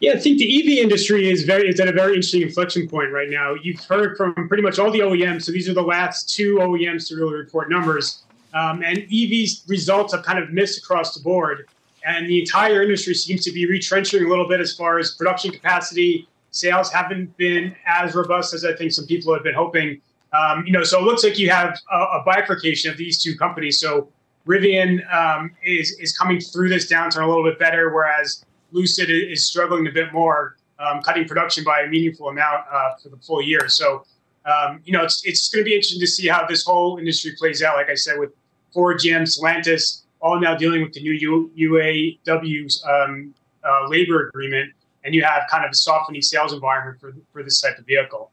Yeah, 0.00 0.12
I 0.12 0.18
think 0.18 0.38
the 0.38 0.60
EV 0.60 0.84
industry 0.84 1.30
is 1.30 1.44
very 1.44 1.68
is 1.68 1.78
at 1.80 1.88
a 1.88 1.92
very 1.92 2.14
interesting 2.14 2.42
inflection 2.42 2.88
point 2.88 3.12
right 3.12 3.30
now. 3.30 3.54
You've 3.54 3.82
heard 3.84 4.16
from 4.16 4.34
pretty 4.48 4.62
much 4.62 4.78
all 4.78 4.90
the 4.90 5.00
OEMs. 5.00 5.42
So 5.42 5.52
these 5.52 5.68
are 5.68 5.74
the 5.74 5.82
last 5.82 6.34
two 6.34 6.56
OEMs 6.56 7.08
to 7.08 7.16
really 7.16 7.34
report 7.34 7.70
numbers, 7.70 8.24
um, 8.54 8.82
and 8.82 8.98
EV's 9.10 9.64
results 9.68 10.12
have 10.12 10.24
kind 10.24 10.38
of 10.38 10.50
missed 10.50 10.78
across 10.78 11.14
the 11.14 11.22
board. 11.22 11.68
And 12.06 12.26
the 12.28 12.38
entire 12.40 12.82
industry 12.82 13.14
seems 13.14 13.44
to 13.44 13.52
be 13.52 13.66
retrenching 13.66 14.24
a 14.24 14.28
little 14.28 14.46
bit 14.46 14.60
as 14.60 14.76
far 14.76 14.98
as 14.98 15.14
production 15.14 15.52
capacity. 15.52 16.28
Sales 16.50 16.92
haven't 16.92 17.34
been 17.38 17.74
as 17.86 18.14
robust 18.14 18.52
as 18.52 18.64
I 18.64 18.74
think 18.74 18.92
some 18.92 19.06
people 19.06 19.32
have 19.32 19.42
been 19.42 19.54
hoping. 19.54 20.00
Um, 20.34 20.66
you 20.66 20.72
know, 20.72 20.82
so 20.82 20.98
it 20.98 21.04
looks 21.04 21.24
like 21.24 21.38
you 21.38 21.48
have 21.50 21.78
a, 21.90 21.96
a, 21.96 22.22
bifurcation 22.26 22.90
of 22.90 22.98
these 22.98 23.22
two 23.22 23.36
companies. 23.36 23.80
So 23.80 24.08
Rivian 24.46 25.00
um, 25.14 25.52
is 25.64 25.92
is 26.00 26.16
coming 26.16 26.40
through 26.40 26.68
this 26.68 26.90
downturn 26.90 27.22
a 27.22 27.26
little 27.26 27.44
bit 27.44 27.58
better, 27.58 27.94
whereas 27.94 28.44
Lucid 28.74 29.08
is 29.08 29.46
struggling 29.46 29.86
a 29.86 29.92
bit 29.92 30.12
more, 30.12 30.56
um, 30.80 31.00
cutting 31.00 31.26
production 31.26 31.62
by 31.64 31.82
a 31.82 31.88
meaningful 31.88 32.28
amount 32.28 32.64
uh, 32.70 32.90
for 33.00 33.08
the 33.08 33.16
full 33.18 33.40
year. 33.40 33.68
So, 33.68 34.04
um, 34.44 34.80
you 34.84 34.92
know, 34.92 35.04
it's, 35.04 35.24
it's 35.24 35.48
going 35.48 35.64
to 35.64 35.68
be 35.68 35.74
interesting 35.74 36.00
to 36.00 36.06
see 36.06 36.26
how 36.26 36.44
this 36.46 36.64
whole 36.64 36.98
industry 36.98 37.32
plays 37.38 37.62
out. 37.62 37.76
Like 37.76 37.88
I 37.88 37.94
said, 37.94 38.18
with 38.18 38.32
Ford, 38.72 38.98
GM, 38.98 39.22
Stellantis, 39.22 40.02
all 40.20 40.40
now 40.40 40.56
dealing 40.56 40.82
with 40.82 40.92
the 40.92 41.00
new 41.00 41.12
U- 41.12 41.80
um, 42.84 43.34
uh, 43.64 43.88
labor 43.88 44.28
agreement, 44.28 44.72
and 45.04 45.14
you 45.14 45.22
have 45.22 45.42
kind 45.50 45.64
of 45.64 45.70
a 45.70 45.74
softening 45.74 46.20
sales 46.20 46.52
environment 46.52 47.00
for, 47.00 47.14
for 47.32 47.42
this 47.42 47.60
type 47.60 47.78
of 47.78 47.86
vehicle. 47.86 48.32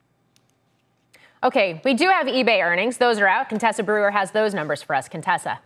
Okay, 1.43 1.81
we 1.85 1.93
do 1.93 2.07
have 2.07 2.27
eBay 2.27 2.63
earnings. 2.63 2.97
Those 2.97 3.19
are 3.19 3.27
out. 3.27 3.49
Contessa 3.49 3.83
Brewer 3.83 4.11
has 4.11 4.31
those 4.31 4.53
numbers 4.53 4.81
for 4.81 4.95
us. 4.95 5.07
Contessa. 5.07 5.59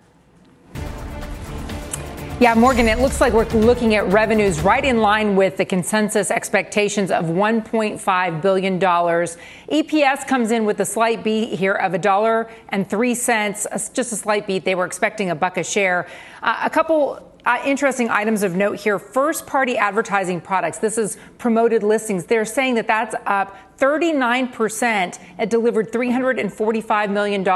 Yeah, 2.38 2.54
Morgan, 2.54 2.89
it 2.89 3.00
looks 3.00 3.22
like 3.22 3.32
we're 3.32 3.48
looking 3.51 3.96
at 3.96 4.12
revenues 4.12 4.60
right 4.60 4.84
in 4.84 4.98
line 4.98 5.38
with 5.38 5.56
the 5.56 5.63
consensus 5.63 6.30
expectations 6.30 7.10
of 7.10 7.27
$1.5 7.27 8.42
billion. 8.42 8.77
EPS 8.77 10.27
comes 10.27 10.51
in 10.51 10.65
with 10.65 10.82
a 10.82 10.86
slight 10.86 11.24
beat 11.24 11.58
here 11.58 11.75
of 11.75 11.94
a 11.94 11.98
dollar 11.98 12.50
and 12.70 12.89
three 12.89 13.15
cents, 13.15 13.65
just 13.94 14.12
a 14.12 14.18
slight 14.18 14.46
beat. 14.48 14.65
They 14.65 14.75
were 14.75 14.86
expecting 14.86 15.30
a 15.30 15.36
buck 15.36 15.56
a 15.56 15.63
share. 15.63 16.10
Uh, 16.44 16.60
a 16.65 16.70
couple 16.70 17.25
uh, 17.45 17.61
interesting 17.63 18.09
items 18.09 18.43
of 18.43 18.55
note 18.55 18.79
here. 18.79 18.97
First 18.97 19.45
party 19.45 19.77
advertising 19.77 20.41
products. 20.41 20.79
This 20.79 20.97
is 20.97 21.17
promoted 21.37 21.83
listings. 21.83 22.25
They're 22.25 22.45
saying 22.45 22.75
that 22.75 22.87
that's 22.87 23.15
up 23.25 23.55
39%. 23.77 25.19
It 25.37 25.49
delivered 25.49 25.91
$345 25.91 27.09
million. 27.11 27.47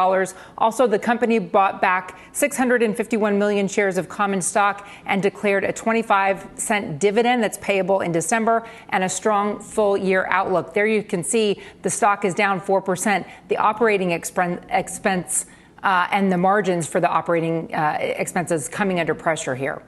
Also, 0.58 0.86
the 0.86 1.00
company 1.00 1.40
bought 1.40 1.82
back 1.82 2.20
651 2.34 3.40
million 3.40 3.68
shares 3.68 3.98
of 3.98 4.10
common 4.10 4.42
stock 4.42 4.88
and 5.06 5.24
declared 5.24 5.64
a 5.64 5.74
25 5.74 6.48
cent 6.56 7.00
dividend 7.00 7.42
that's 7.42 7.58
payable 7.60 8.02
in 8.02 8.12
December 8.12 8.68
and 8.90 9.04
a 9.04 9.10
strong 9.10 9.60
full 9.60 9.98
year 9.98 10.28
outlook. 10.30 10.74
There 10.74 10.88
you 10.88 11.04
can 11.04 11.24
see 11.24 11.62
the 11.82 11.90
stock 11.90 12.26
is 12.26 12.34
down 12.34 12.60
4%. 12.62 13.26
The 13.48 13.58
operating 13.58 14.12
expense 14.12 15.46
and 15.84 16.32
the 16.32 16.38
margins 16.38 16.88
for 16.88 17.00
the 17.00 17.10
operating 17.10 17.74
uh, 17.74 17.98
expenses 18.00 18.68
coming 18.68 19.00
under 19.00 19.16
pressure 19.16 19.56
here. 19.56 19.82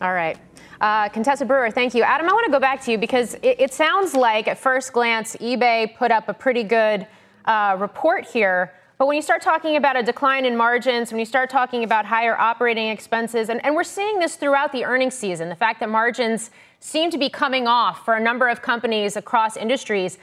All 0.00 0.12
right. 0.12 0.38
Uh, 0.80 1.08
Contessa 1.08 1.44
Brewer, 1.44 1.70
thank 1.70 1.94
you. 1.94 2.02
Adam, 2.02 2.28
I 2.28 2.32
want 2.32 2.44
to 2.46 2.50
go 2.50 2.58
back 2.58 2.82
to 2.82 2.90
you 2.90 2.98
because 2.98 3.36
it, 3.40 3.72
sounds 3.72 4.14
like 4.14 4.48
at 4.48 4.58
first 4.58 4.92
glance 4.92 5.36
eBay 5.36 5.96
put 5.96 6.10
up 6.10 6.28
a 6.28 6.34
pretty 6.34 6.64
good 6.64 7.06
uh, 7.44 7.76
report 7.78 8.26
here. 8.26 8.74
But 8.98 9.06
when 9.06 9.14
you 9.14 9.22
start 9.22 9.42
talking 9.42 9.76
about 9.76 9.96
a 9.96 10.02
decline 10.02 10.44
in 10.44 10.56
margins, 10.56 11.12
when 11.12 11.20
you 11.20 11.24
start 11.24 11.50
talking 11.50 11.84
about 11.84 12.04
higher 12.04 12.36
operating 12.36 12.88
expenses, 12.88 13.48
and 13.48 13.74
we're 13.74 13.84
seeing 13.84 14.18
this 14.18 14.34
throughout 14.34 14.72
the 14.72 14.84
earnings 14.84 15.14
season, 15.14 15.48
the 15.48 15.56
fact 15.56 15.78
that 15.80 15.88
margins 15.88 16.50
seem 16.80 17.10
to 17.12 17.18
be 17.18 17.28
coming 17.28 17.68
off 17.68 18.04
for 18.04 18.14
a 18.14 18.20
number 18.20 18.48
of 18.48 18.60
companies 18.60 19.16
across 19.16 19.56
industries, 19.56 20.18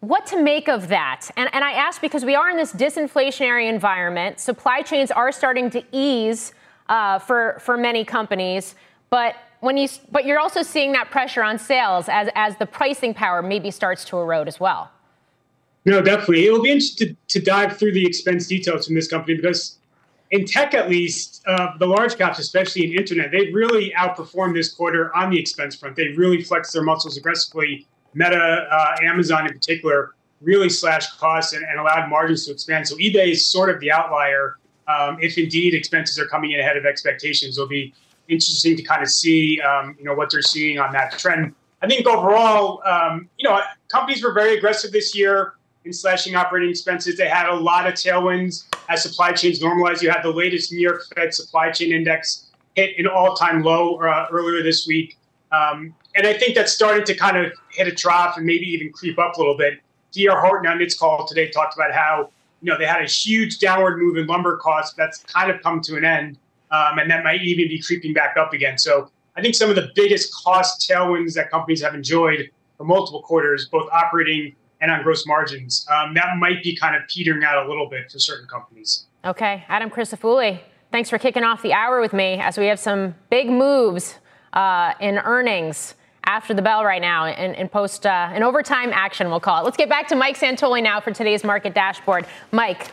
what 0.00 0.26
to 0.26 0.42
make 0.42 0.68
of 0.68 0.88
that? 0.88 1.30
And, 1.36 1.48
and 1.54 1.64
I 1.64 1.72
ask 1.72 2.00
because 2.00 2.24
we 2.24 2.34
are 2.34 2.50
in 2.50 2.56
this 2.56 2.72
disinflationary 2.72 3.68
environment. 3.68 4.40
Supply 4.40 4.82
chains 4.82 5.10
are 5.10 5.32
starting 5.32 5.70
to 5.70 5.82
ease 5.92 6.52
uh, 6.88 7.18
for, 7.18 7.58
for 7.60 7.76
many 7.76 8.04
companies, 8.04 8.74
but 9.10 9.36
when 9.60 9.76
you 9.76 9.88
but 10.12 10.24
you're 10.26 10.38
also 10.38 10.62
seeing 10.62 10.92
that 10.92 11.10
pressure 11.10 11.42
on 11.42 11.58
sales 11.58 12.08
as, 12.08 12.28
as 12.34 12.56
the 12.58 12.66
pricing 12.66 13.14
power 13.14 13.42
maybe 13.42 13.70
starts 13.70 14.04
to 14.04 14.18
erode 14.18 14.48
as 14.48 14.60
well. 14.60 14.90
No, 15.84 16.02
definitely. 16.02 16.46
It'll 16.46 16.62
be 16.62 16.70
interesting 16.70 17.08
to, 17.08 17.38
to 17.38 17.44
dive 17.44 17.76
through 17.78 17.92
the 17.92 18.04
expense 18.04 18.46
details 18.46 18.86
from 18.86 18.96
this 18.96 19.08
company 19.08 19.36
because 19.36 19.78
in 20.30 20.44
tech, 20.44 20.74
at 20.74 20.90
least, 20.90 21.42
uh, 21.46 21.68
the 21.78 21.86
large 21.86 22.16
caps, 22.16 22.38
especially 22.38 22.84
in 22.84 22.98
internet, 22.98 23.30
they've 23.30 23.54
really 23.54 23.92
outperformed 23.96 24.54
this 24.54 24.72
quarter 24.72 25.14
on 25.16 25.30
the 25.30 25.38
expense 25.38 25.76
front. 25.76 25.94
They 25.96 26.08
really 26.08 26.42
flexed 26.42 26.72
their 26.72 26.82
muscles 26.82 27.16
aggressively 27.16 27.86
Meta, 28.16 28.66
uh, 28.70 28.96
Amazon 29.02 29.46
in 29.46 29.52
particular, 29.52 30.14
really 30.40 30.70
slashed 30.70 31.18
costs 31.18 31.52
and, 31.52 31.64
and, 31.64 31.78
allowed 31.78 32.08
margins 32.08 32.46
to 32.46 32.52
expand. 32.52 32.88
So 32.88 32.96
eBay 32.96 33.32
is 33.32 33.46
sort 33.46 33.68
of 33.68 33.78
the 33.80 33.92
outlier 33.92 34.56
um, 34.88 35.18
if 35.20 35.36
indeed 35.36 35.74
expenses 35.74 36.18
are 36.18 36.26
coming 36.26 36.52
in 36.52 36.60
ahead 36.60 36.76
of 36.76 36.86
expectations. 36.86 37.58
It'll 37.58 37.68
be 37.68 37.92
interesting 38.28 38.76
to 38.76 38.82
kind 38.82 39.02
of 39.02 39.10
see, 39.10 39.60
um, 39.60 39.96
you 39.98 40.04
know, 40.04 40.14
what 40.14 40.30
they're 40.30 40.42
seeing 40.42 40.78
on 40.78 40.92
that 40.92 41.18
trend. 41.18 41.54
I 41.82 41.88
think 41.88 42.06
overall, 42.06 42.82
um, 42.86 43.28
you 43.36 43.48
know, 43.48 43.60
companies 43.92 44.24
were 44.24 44.32
very 44.32 44.56
aggressive 44.56 44.92
this 44.92 45.14
year 45.14 45.54
in 45.84 45.92
slashing 45.92 46.34
operating 46.34 46.70
expenses. 46.70 47.16
They 47.16 47.28
had 47.28 47.48
a 47.48 47.54
lot 47.54 47.86
of 47.86 47.94
tailwinds 47.94 48.64
as 48.88 49.02
supply 49.02 49.32
chains 49.32 49.60
normalized. 49.60 50.02
You 50.02 50.10
had 50.10 50.22
the 50.22 50.30
latest 50.30 50.72
New 50.72 50.80
York 50.80 51.02
Fed 51.14 51.34
supply 51.34 51.70
chain 51.70 51.92
index 51.92 52.46
hit 52.74 52.98
an 52.98 53.06
all-time 53.06 53.62
low 53.62 53.96
uh, 54.00 54.26
earlier 54.30 54.62
this 54.62 54.86
week. 54.86 55.16
Um, 55.52 55.94
and 56.16 56.26
I 56.26 56.32
think 56.32 56.54
that's 56.54 56.72
starting 56.72 57.04
to 57.04 57.14
kind 57.14 57.36
of 57.36 57.52
hit 57.70 57.86
a 57.86 57.92
trough 57.92 58.36
and 58.36 58.46
maybe 58.46 58.66
even 58.66 58.90
creep 58.90 59.18
up 59.18 59.36
a 59.36 59.38
little 59.38 59.56
bit. 59.56 59.80
D.R. 60.12 60.40
Horton 60.40 60.66
on 60.66 60.80
its 60.80 60.98
call 60.98 61.26
today 61.26 61.50
talked 61.50 61.74
about 61.74 61.92
how 61.92 62.30
you 62.62 62.72
know 62.72 62.78
they 62.78 62.86
had 62.86 63.02
a 63.02 63.06
huge 63.06 63.58
downward 63.58 63.98
move 63.98 64.16
in 64.16 64.26
lumber 64.26 64.56
costs 64.56 64.94
that's 64.94 65.18
kind 65.24 65.50
of 65.50 65.62
come 65.62 65.80
to 65.82 65.96
an 65.96 66.04
end, 66.04 66.38
um, 66.70 66.98
and 66.98 67.10
that 67.10 67.22
might 67.22 67.42
even 67.42 67.68
be 67.68 67.80
creeping 67.80 68.14
back 68.14 68.36
up 68.38 68.54
again. 68.54 68.78
So 68.78 69.10
I 69.36 69.42
think 69.42 69.54
some 69.54 69.68
of 69.68 69.76
the 69.76 69.90
biggest 69.94 70.34
cost 70.34 70.88
tailwinds 70.88 71.34
that 71.34 71.50
companies 71.50 71.82
have 71.82 71.94
enjoyed 71.94 72.50
for 72.78 72.84
multiple 72.84 73.22
quarters, 73.22 73.68
both 73.68 73.88
operating 73.92 74.54
and 74.80 74.90
on 74.90 75.02
gross 75.02 75.26
margins, 75.26 75.86
um, 75.90 76.14
that 76.14 76.36
might 76.38 76.62
be 76.62 76.76
kind 76.76 76.96
of 76.96 77.02
petering 77.08 77.44
out 77.44 77.64
a 77.64 77.68
little 77.68 77.88
bit 77.88 78.10
for 78.10 78.18
certain 78.18 78.46
companies. 78.46 79.06
Okay, 79.24 79.64
Adam 79.68 79.90
Crisafulli, 79.90 80.60
thanks 80.92 81.10
for 81.10 81.18
kicking 81.18 81.44
off 81.44 81.62
the 81.62 81.72
hour 81.72 82.00
with 82.00 82.12
me 82.12 82.34
as 82.40 82.56
we 82.56 82.66
have 82.66 82.78
some 82.78 83.14
big 83.30 83.48
moves 83.48 84.18
uh, 84.52 84.94
in 85.00 85.18
earnings 85.18 85.94
after 86.26 86.52
the 86.52 86.62
bell 86.62 86.84
right 86.84 87.02
now 87.02 87.26
and, 87.26 87.54
in 87.54 87.68
post 87.68 88.04
uh, 88.06 88.30
in 88.34 88.42
overtime 88.42 88.92
action 88.92 89.28
we'll 89.28 89.40
call 89.40 89.60
it 89.60 89.64
let's 89.64 89.76
get 89.76 89.88
back 89.88 90.08
to 90.08 90.16
mike 90.16 90.38
santoli 90.38 90.82
now 90.82 91.00
for 91.00 91.12
today's 91.12 91.44
market 91.44 91.74
dashboard 91.74 92.26
mike 92.52 92.92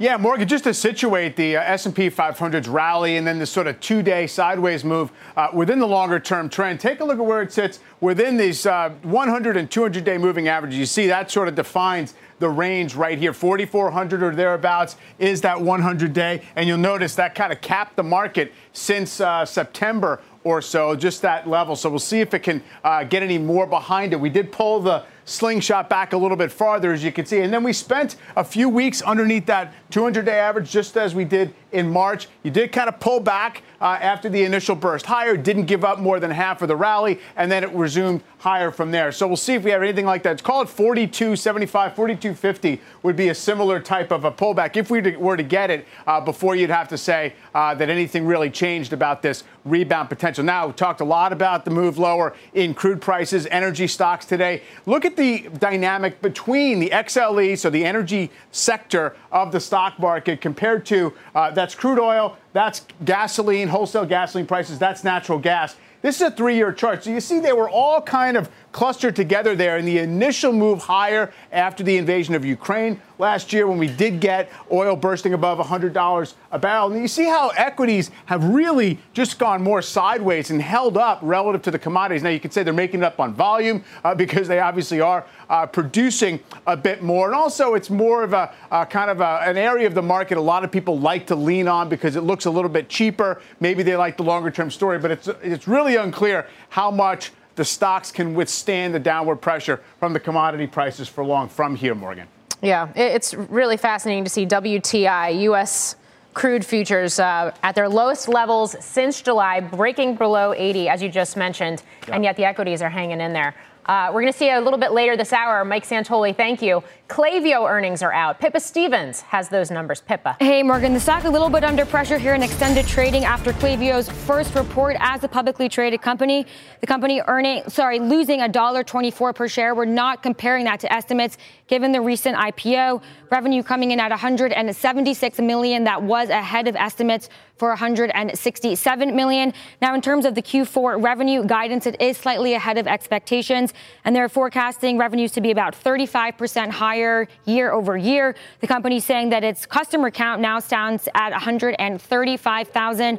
yeah, 0.00 0.16
Morgan, 0.16 0.46
just 0.46 0.62
to 0.62 0.72
situate 0.74 1.34
the 1.34 1.56
uh, 1.56 1.62
S&P 1.62 2.08
500's 2.08 2.68
rally 2.68 3.16
and 3.16 3.26
then 3.26 3.40
this 3.40 3.50
sort 3.50 3.66
of 3.66 3.80
two-day 3.80 4.28
sideways 4.28 4.84
move 4.84 5.10
uh, 5.36 5.48
within 5.52 5.80
the 5.80 5.88
longer-term 5.88 6.50
trend, 6.50 6.78
take 6.78 7.00
a 7.00 7.04
look 7.04 7.18
at 7.18 7.24
where 7.24 7.42
it 7.42 7.52
sits 7.52 7.80
within 8.00 8.36
these 8.36 8.64
uh, 8.64 8.90
100 9.02 9.56
and 9.56 9.68
200-day 9.68 10.16
moving 10.16 10.46
averages. 10.46 10.78
You 10.78 10.86
see 10.86 11.08
that 11.08 11.32
sort 11.32 11.48
of 11.48 11.56
defines 11.56 12.14
the 12.38 12.48
range 12.48 12.94
right 12.94 13.18
here. 13.18 13.32
4,400 13.32 14.22
or 14.22 14.32
thereabouts 14.36 14.94
is 15.18 15.40
that 15.40 15.56
100-day, 15.58 16.42
and 16.54 16.68
you'll 16.68 16.78
notice 16.78 17.16
that 17.16 17.34
kind 17.34 17.52
of 17.52 17.60
capped 17.60 17.96
the 17.96 18.04
market 18.04 18.52
since 18.72 19.20
uh, 19.20 19.44
September 19.44 20.20
or 20.48 20.62
so, 20.62 20.96
just 20.96 21.22
that 21.22 21.48
level. 21.48 21.76
So 21.76 21.90
we'll 21.90 21.98
see 21.98 22.20
if 22.20 22.32
it 22.32 22.40
can 22.40 22.62
uh, 22.82 23.04
get 23.04 23.22
any 23.22 23.38
more 23.38 23.66
behind 23.66 24.12
it. 24.12 24.16
We 24.20 24.30
did 24.30 24.50
pull 24.50 24.80
the 24.80 25.04
slingshot 25.28 25.88
back 25.88 26.12
a 26.12 26.16
little 26.16 26.36
bit 26.36 26.50
farther, 26.50 26.92
as 26.92 27.04
you 27.04 27.12
can 27.12 27.26
see. 27.26 27.40
And 27.40 27.52
then 27.52 27.62
we 27.62 27.72
spent 27.72 28.16
a 28.36 28.44
few 28.44 28.68
weeks 28.68 29.02
underneath 29.02 29.46
that 29.46 29.72
200 29.90 30.24
day 30.24 30.38
average, 30.38 30.70
just 30.70 30.96
as 30.96 31.14
we 31.14 31.24
did 31.24 31.54
in 31.72 31.88
March. 31.88 32.28
You 32.42 32.50
did 32.50 32.72
kind 32.72 32.88
of 32.88 32.98
pull 32.98 33.20
back 33.20 33.62
uh, 33.80 33.98
after 34.00 34.28
the 34.28 34.42
initial 34.42 34.74
burst 34.74 35.06
higher, 35.06 35.36
didn't 35.36 35.66
give 35.66 35.84
up 35.84 35.98
more 35.98 36.18
than 36.18 36.30
half 36.30 36.62
of 36.62 36.68
the 36.68 36.76
rally, 36.76 37.20
and 37.36 37.50
then 37.50 37.62
it 37.62 37.70
resumed 37.70 38.22
higher 38.38 38.70
from 38.70 38.90
there. 38.90 39.12
So 39.12 39.26
we'll 39.26 39.36
see 39.36 39.54
if 39.54 39.64
we 39.64 39.70
have 39.70 39.82
anything 39.82 40.06
like 40.06 40.22
that. 40.22 40.32
It's 40.32 40.42
called 40.42 40.68
42.75, 40.68 41.94
42.50 41.94 42.80
would 43.02 43.16
be 43.16 43.28
a 43.28 43.34
similar 43.34 43.80
type 43.80 44.10
of 44.10 44.24
a 44.24 44.32
pullback 44.32 44.76
if 44.76 44.90
we 44.90 45.00
were 45.16 45.36
to 45.36 45.42
get 45.42 45.70
it 45.70 45.86
uh, 46.06 46.20
before 46.20 46.56
you'd 46.56 46.70
have 46.70 46.88
to 46.88 46.98
say 46.98 47.34
uh, 47.54 47.74
that 47.74 47.88
anything 47.90 48.26
really 48.26 48.50
changed 48.50 48.92
about 48.92 49.22
this 49.22 49.44
rebound 49.64 50.08
potential. 50.08 50.44
Now, 50.44 50.68
we 50.68 50.72
talked 50.72 51.00
a 51.00 51.04
lot 51.04 51.32
about 51.32 51.64
the 51.64 51.70
move 51.70 51.98
lower 51.98 52.34
in 52.54 52.74
crude 52.74 53.00
prices, 53.00 53.46
energy 53.50 53.86
stocks 53.86 54.24
today. 54.24 54.62
Look 54.86 55.04
at 55.04 55.16
the 55.18 55.50
dynamic 55.58 56.22
between 56.22 56.80
the 56.80 56.88
XLE, 56.90 57.58
so 57.58 57.68
the 57.68 57.84
energy 57.84 58.30
sector 58.52 59.16
of 59.30 59.52
the 59.52 59.60
stock 59.60 59.98
market, 59.98 60.40
compared 60.40 60.86
to 60.86 61.12
uh, 61.34 61.50
that's 61.50 61.74
crude 61.74 61.98
oil, 61.98 62.38
that's 62.54 62.86
gasoline, 63.04 63.68
wholesale 63.68 64.06
gasoline 64.06 64.46
prices, 64.46 64.78
that's 64.78 65.04
natural 65.04 65.38
gas. 65.38 65.76
This 66.00 66.20
is 66.20 66.28
a 66.28 66.30
three 66.30 66.54
year 66.54 66.72
chart. 66.72 67.04
So 67.04 67.10
you 67.10 67.20
see, 67.20 67.40
they 67.40 67.52
were 67.52 67.68
all 67.68 68.00
kind 68.00 68.36
of 68.36 68.48
clustered 68.72 69.16
together 69.16 69.56
there 69.56 69.78
in 69.78 69.84
the 69.84 69.98
initial 69.98 70.52
move 70.52 70.80
higher 70.80 71.32
after 71.52 71.82
the 71.82 71.96
invasion 71.96 72.34
of 72.34 72.44
Ukraine 72.44 73.00
last 73.18 73.52
year 73.52 73.66
when 73.66 73.78
we 73.78 73.88
did 73.88 74.20
get 74.20 74.50
oil 74.70 74.94
bursting 74.94 75.34
above 75.34 75.58
$100 75.58 76.34
a 76.52 76.58
barrel. 76.58 76.92
And 76.92 77.00
you 77.02 77.08
see 77.08 77.24
how 77.24 77.48
equities 77.50 78.10
have 78.26 78.44
really 78.44 78.98
just 79.12 79.38
gone 79.38 79.62
more 79.62 79.82
sideways 79.82 80.50
and 80.50 80.62
held 80.62 80.96
up 80.96 81.18
relative 81.22 81.62
to 81.62 81.70
the 81.70 81.78
commodities. 81.78 82.22
Now, 82.22 82.30
you 82.30 82.40
could 82.40 82.52
say 82.52 82.62
they're 82.62 82.72
making 82.72 83.00
it 83.00 83.04
up 83.04 83.20
on 83.20 83.34
volume 83.34 83.82
uh, 84.04 84.14
because 84.14 84.48
they 84.48 84.60
obviously 84.60 85.00
are 85.00 85.26
uh, 85.50 85.66
producing 85.66 86.40
a 86.66 86.76
bit 86.76 87.02
more. 87.02 87.26
And 87.26 87.34
also, 87.34 87.74
it's 87.74 87.90
more 87.90 88.22
of 88.22 88.32
a 88.32 88.52
kind 88.90 89.10
of 89.10 89.20
a, 89.20 89.40
an 89.42 89.56
area 89.56 89.86
of 89.86 89.94
the 89.94 90.02
market 90.02 90.38
a 90.38 90.40
lot 90.40 90.64
of 90.64 90.70
people 90.70 90.98
like 90.98 91.26
to 91.26 91.34
lean 91.34 91.68
on 91.68 91.88
because 91.88 92.16
it 92.16 92.22
looks 92.22 92.44
a 92.44 92.50
little 92.50 92.70
bit 92.70 92.88
cheaper. 92.88 93.40
Maybe 93.60 93.82
they 93.82 93.96
like 93.96 94.16
the 94.16 94.22
longer 94.22 94.50
term 94.50 94.70
story, 94.70 94.98
but 94.98 95.10
it's, 95.10 95.28
it's 95.42 95.66
really 95.66 95.96
unclear 95.96 96.46
how 96.68 96.90
much 96.90 97.32
the 97.58 97.64
stocks 97.64 98.12
can 98.12 98.34
withstand 98.34 98.94
the 98.94 99.00
downward 99.00 99.36
pressure 99.36 99.82
from 99.98 100.12
the 100.12 100.20
commodity 100.20 100.66
prices 100.66 101.08
for 101.08 101.24
long 101.24 101.48
from 101.48 101.74
here, 101.74 101.94
Morgan. 101.94 102.28
Yeah, 102.62 102.88
it's 102.94 103.34
really 103.34 103.76
fascinating 103.76 104.24
to 104.24 104.30
see 104.30 104.46
WTI, 104.46 105.42
U.S. 105.42 105.96
crude 106.34 106.64
futures 106.64 107.18
uh, 107.18 107.52
at 107.64 107.74
their 107.74 107.88
lowest 107.88 108.28
levels 108.28 108.76
since 108.80 109.20
July, 109.20 109.58
breaking 109.58 110.14
below 110.14 110.54
80, 110.54 110.88
as 110.88 111.02
you 111.02 111.08
just 111.08 111.36
mentioned, 111.36 111.82
and 112.12 112.22
yet 112.22 112.36
the 112.36 112.44
equities 112.44 112.80
are 112.80 112.88
hanging 112.88 113.20
in 113.20 113.32
there. 113.32 113.54
Uh, 113.86 114.10
we're 114.12 114.20
going 114.20 114.32
to 114.32 114.38
see 114.38 114.50
a 114.50 114.60
little 114.60 114.78
bit 114.78 114.92
later 114.92 115.16
this 115.16 115.32
hour. 115.32 115.64
Mike 115.64 115.86
Santoli, 115.86 116.36
thank 116.36 116.62
you. 116.62 116.82
Klaviyo 117.08 117.68
earnings 117.68 118.02
are 118.02 118.12
out. 118.12 118.38
Pippa 118.38 118.60
Stevens 118.60 119.22
has 119.22 119.48
those 119.48 119.70
numbers. 119.70 120.02
Pippa. 120.02 120.36
Hey, 120.40 120.62
Morgan. 120.62 120.92
The 120.92 121.00
stock 121.00 121.24
a 121.24 121.30
little 121.30 121.48
bit 121.48 121.64
under 121.64 121.86
pressure 121.86 122.18
here 122.18 122.34
in 122.34 122.42
extended 122.42 122.86
trading 122.86 123.24
after 123.24 123.54
Klaviyo's 123.54 124.10
first 124.10 124.54
report 124.54 124.94
as 125.00 125.24
a 125.24 125.28
publicly 125.28 125.70
traded 125.70 126.02
company. 126.02 126.46
The 126.80 126.86
company 126.86 127.22
earning, 127.26 127.62
sorry, 127.68 127.98
losing 127.98 128.40
$1.24 128.40 129.34
per 129.34 129.48
share. 129.48 129.74
We're 129.74 129.86
not 129.86 130.22
comparing 130.22 130.66
that 130.66 130.80
to 130.80 130.92
estimates 130.92 131.38
given 131.66 131.92
the 131.92 132.00
recent 132.02 132.36
IPO. 132.36 133.02
Revenue 133.30 133.62
coming 133.62 133.90
in 133.90 134.00
at 134.00 134.10
176 134.10 135.38
million. 135.38 135.84
That 135.84 136.02
was 136.02 136.28
ahead 136.28 136.68
of 136.68 136.76
estimates 136.76 137.30
for 137.56 137.70
167 137.70 139.16
million. 139.16 139.52
Now, 139.82 139.94
in 139.94 140.00
terms 140.00 140.24
of 140.24 140.34
the 140.34 140.42
Q4 140.42 141.02
revenue 141.02 141.44
guidance, 141.44 141.86
it 141.86 142.00
is 142.00 142.16
slightly 142.16 142.54
ahead 142.54 142.78
of 142.78 142.86
expectations, 142.86 143.74
and 144.04 144.14
they're 144.14 144.28
forecasting 144.28 144.96
revenues 144.96 145.32
to 145.32 145.40
be 145.40 145.50
about 145.50 145.74
35% 145.74 146.70
higher 146.70 146.97
year 147.44 147.72
over 147.72 147.96
year. 147.96 148.34
The 148.60 148.66
company 148.66 149.00
saying 149.00 149.30
that 149.30 149.44
its 149.44 149.66
customer 149.66 150.10
count 150.10 150.40
now 150.40 150.58
stands 150.58 151.08
at 151.14 151.30
135,000 151.30 153.18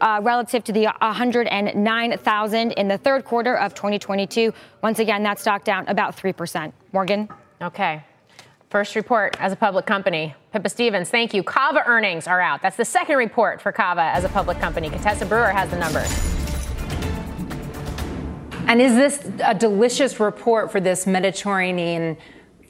uh, 0.00 0.20
relative 0.22 0.64
to 0.64 0.72
the 0.72 0.86
109,000 0.86 2.72
in 2.72 2.88
the 2.88 2.98
third 2.98 3.24
quarter 3.24 3.56
of 3.56 3.74
2022. 3.74 4.52
Once 4.82 4.98
again, 4.98 5.22
that 5.22 5.38
stock 5.38 5.64
down 5.64 5.86
about 5.88 6.16
3%. 6.16 6.72
Morgan? 6.92 7.28
Okay. 7.62 8.02
First 8.70 8.94
report 8.94 9.36
as 9.40 9.52
a 9.52 9.56
public 9.56 9.84
company. 9.84 10.34
Pippa 10.52 10.68
Stevens, 10.68 11.10
thank 11.10 11.34
you. 11.34 11.42
Cava 11.42 11.82
earnings 11.86 12.28
are 12.28 12.40
out. 12.40 12.62
That's 12.62 12.76
the 12.76 12.84
second 12.84 13.16
report 13.16 13.60
for 13.60 13.72
Cava 13.72 14.02
as 14.02 14.22
a 14.22 14.28
public 14.28 14.60
company. 14.60 14.88
Contessa 14.88 15.26
Brewer 15.26 15.50
has 15.50 15.70
the 15.70 15.76
numbers. 15.76 16.08
And 18.68 18.80
is 18.80 18.94
this 18.94 19.28
a 19.42 19.52
delicious 19.52 20.20
report 20.20 20.70
for 20.70 20.78
this 20.78 21.04
Mediterranean 21.04 22.16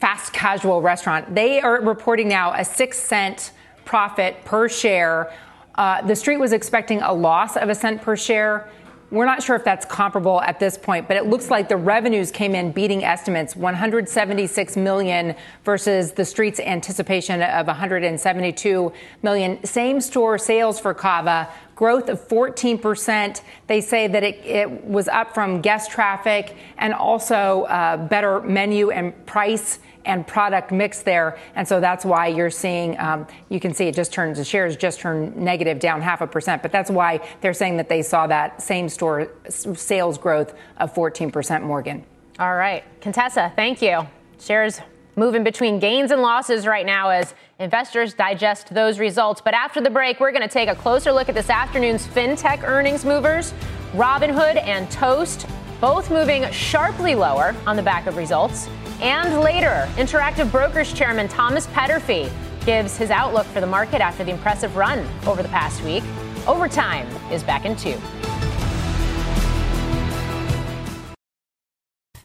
fast 0.01 0.33
casual 0.33 0.81
restaurant? 0.81 1.33
They 1.33 1.61
are 1.61 1.79
reporting 1.79 2.27
now 2.27 2.53
a 2.53 2.65
six 2.65 2.99
cent 2.99 3.51
profit 3.85 4.43
per 4.43 4.67
share. 4.67 5.31
Uh, 5.75 6.01
the 6.01 6.15
street 6.15 6.37
was 6.37 6.51
expecting 6.51 7.01
a 7.01 7.13
loss 7.13 7.55
of 7.55 7.69
a 7.69 7.75
cent 7.75 8.01
per 8.01 8.17
share. 8.17 8.69
We're 9.11 9.25
not 9.25 9.43
sure 9.43 9.57
if 9.57 9.65
that's 9.65 9.85
comparable 9.85 10.39
at 10.41 10.57
this 10.57 10.77
point, 10.77 11.09
but 11.09 11.17
it 11.17 11.25
looks 11.25 11.49
like 11.49 11.67
the 11.67 11.75
revenues 11.75 12.31
came 12.31 12.55
in 12.55 12.71
beating 12.71 13.03
estimates 13.03 13.57
176 13.57 14.77
million 14.77 15.35
versus 15.65 16.13
the 16.13 16.23
street's 16.23 16.61
anticipation 16.61 17.41
of 17.41 17.67
172 17.67 18.93
million. 19.21 19.61
Same 19.65 19.99
store 19.99 20.37
sales 20.37 20.79
for 20.79 20.93
Cava, 20.93 21.49
growth 21.75 22.07
of 22.07 22.25
14%. 22.25 23.41
They 23.67 23.81
say 23.81 24.07
that 24.07 24.23
it, 24.23 24.45
it 24.45 24.85
was 24.85 25.09
up 25.09 25.33
from 25.33 25.59
guest 25.59 25.91
traffic 25.91 26.55
and 26.77 26.93
also 26.93 27.63
uh, 27.63 27.97
better 27.97 28.39
menu 28.39 28.91
and 28.91 29.25
price 29.25 29.79
and 30.05 30.25
product 30.25 30.71
mix 30.71 31.01
there. 31.01 31.37
And 31.55 31.67
so 31.67 31.79
that's 31.79 32.05
why 32.05 32.27
you're 32.27 32.49
seeing, 32.49 32.99
um, 32.99 33.27
you 33.49 33.59
can 33.59 33.73
see 33.73 33.85
it 33.87 33.95
just 33.95 34.11
turns, 34.13 34.37
the 34.37 34.45
shares 34.45 34.75
just 34.75 34.99
turned 34.99 35.35
negative 35.35 35.79
down 35.79 36.01
half 36.01 36.21
a 36.21 36.27
percent. 36.27 36.61
But 36.61 36.71
that's 36.71 36.89
why 36.89 37.27
they're 37.41 37.53
saying 37.53 37.77
that 37.77 37.89
they 37.89 38.01
saw 38.01 38.27
that 38.27 38.61
same 38.61 38.89
store 38.89 39.31
sales 39.49 40.17
growth 40.17 40.53
of 40.77 40.93
14% 40.93 41.63
Morgan. 41.63 42.03
All 42.39 42.55
right. 42.55 42.83
Contessa, 43.01 43.51
thank 43.55 43.81
you. 43.81 44.07
Shares 44.39 44.81
moving 45.15 45.43
between 45.43 45.79
gains 45.79 46.11
and 46.11 46.21
losses 46.21 46.65
right 46.65 46.85
now 46.85 47.09
as 47.09 47.33
investors 47.59 48.13
digest 48.13 48.73
those 48.73 48.97
results. 48.97 49.41
But 49.41 49.53
after 49.53 49.81
the 49.81 49.89
break, 49.89 50.19
we're 50.19 50.31
going 50.31 50.41
to 50.41 50.47
take 50.47 50.69
a 50.69 50.75
closer 50.75 51.11
look 51.11 51.29
at 51.29 51.35
this 51.35 51.49
afternoon's 51.49 52.07
fintech 52.07 52.63
earnings 52.63 53.05
movers. 53.05 53.53
Robinhood 53.93 54.55
and 54.65 54.89
Toast 54.89 55.45
both 55.81 56.09
moving 56.09 56.49
sharply 56.51 57.15
lower 57.15 57.55
on 57.67 57.75
the 57.75 57.83
back 57.83 58.07
of 58.07 58.15
results. 58.15 58.69
And 59.01 59.39
later, 59.39 59.89
Interactive 59.95 60.51
Brokers 60.51 60.93
Chairman 60.93 61.27
Thomas 61.27 61.65
Peterffy 61.67 62.31
gives 62.67 62.95
his 62.95 63.09
outlook 63.09 63.47
for 63.47 63.59
the 63.59 63.65
market 63.65 63.99
after 63.99 64.23
the 64.23 64.29
impressive 64.29 64.75
run 64.75 65.03
over 65.25 65.41
the 65.41 65.49
past 65.49 65.83
week. 65.83 66.03
Overtime 66.45 67.07
is 67.31 67.41
back 67.41 67.65
in 67.65 67.75
two. 67.75 67.99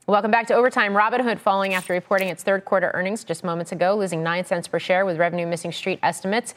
Welcome 0.07 0.31
back 0.31 0.47
to 0.49 0.55
Overtime. 0.55 0.93
Robinhood 0.93 1.39
falling 1.39 1.73
after 1.73 1.95
reporting 1.95 2.29
its 2.29 2.43
third 2.43 2.67
quarter 2.67 2.91
earnings 2.93 3.25
just 3.25 3.43
moments 3.43 3.73
ago, 3.73 3.97
losing 3.97 4.23
9 4.23 4.45
cents 4.45 4.69
per 4.69 4.79
share 4.79 5.07
with 5.07 5.17
revenue 5.17 5.47
missing 5.47 5.73
street 5.73 5.99
estimates. 6.03 6.53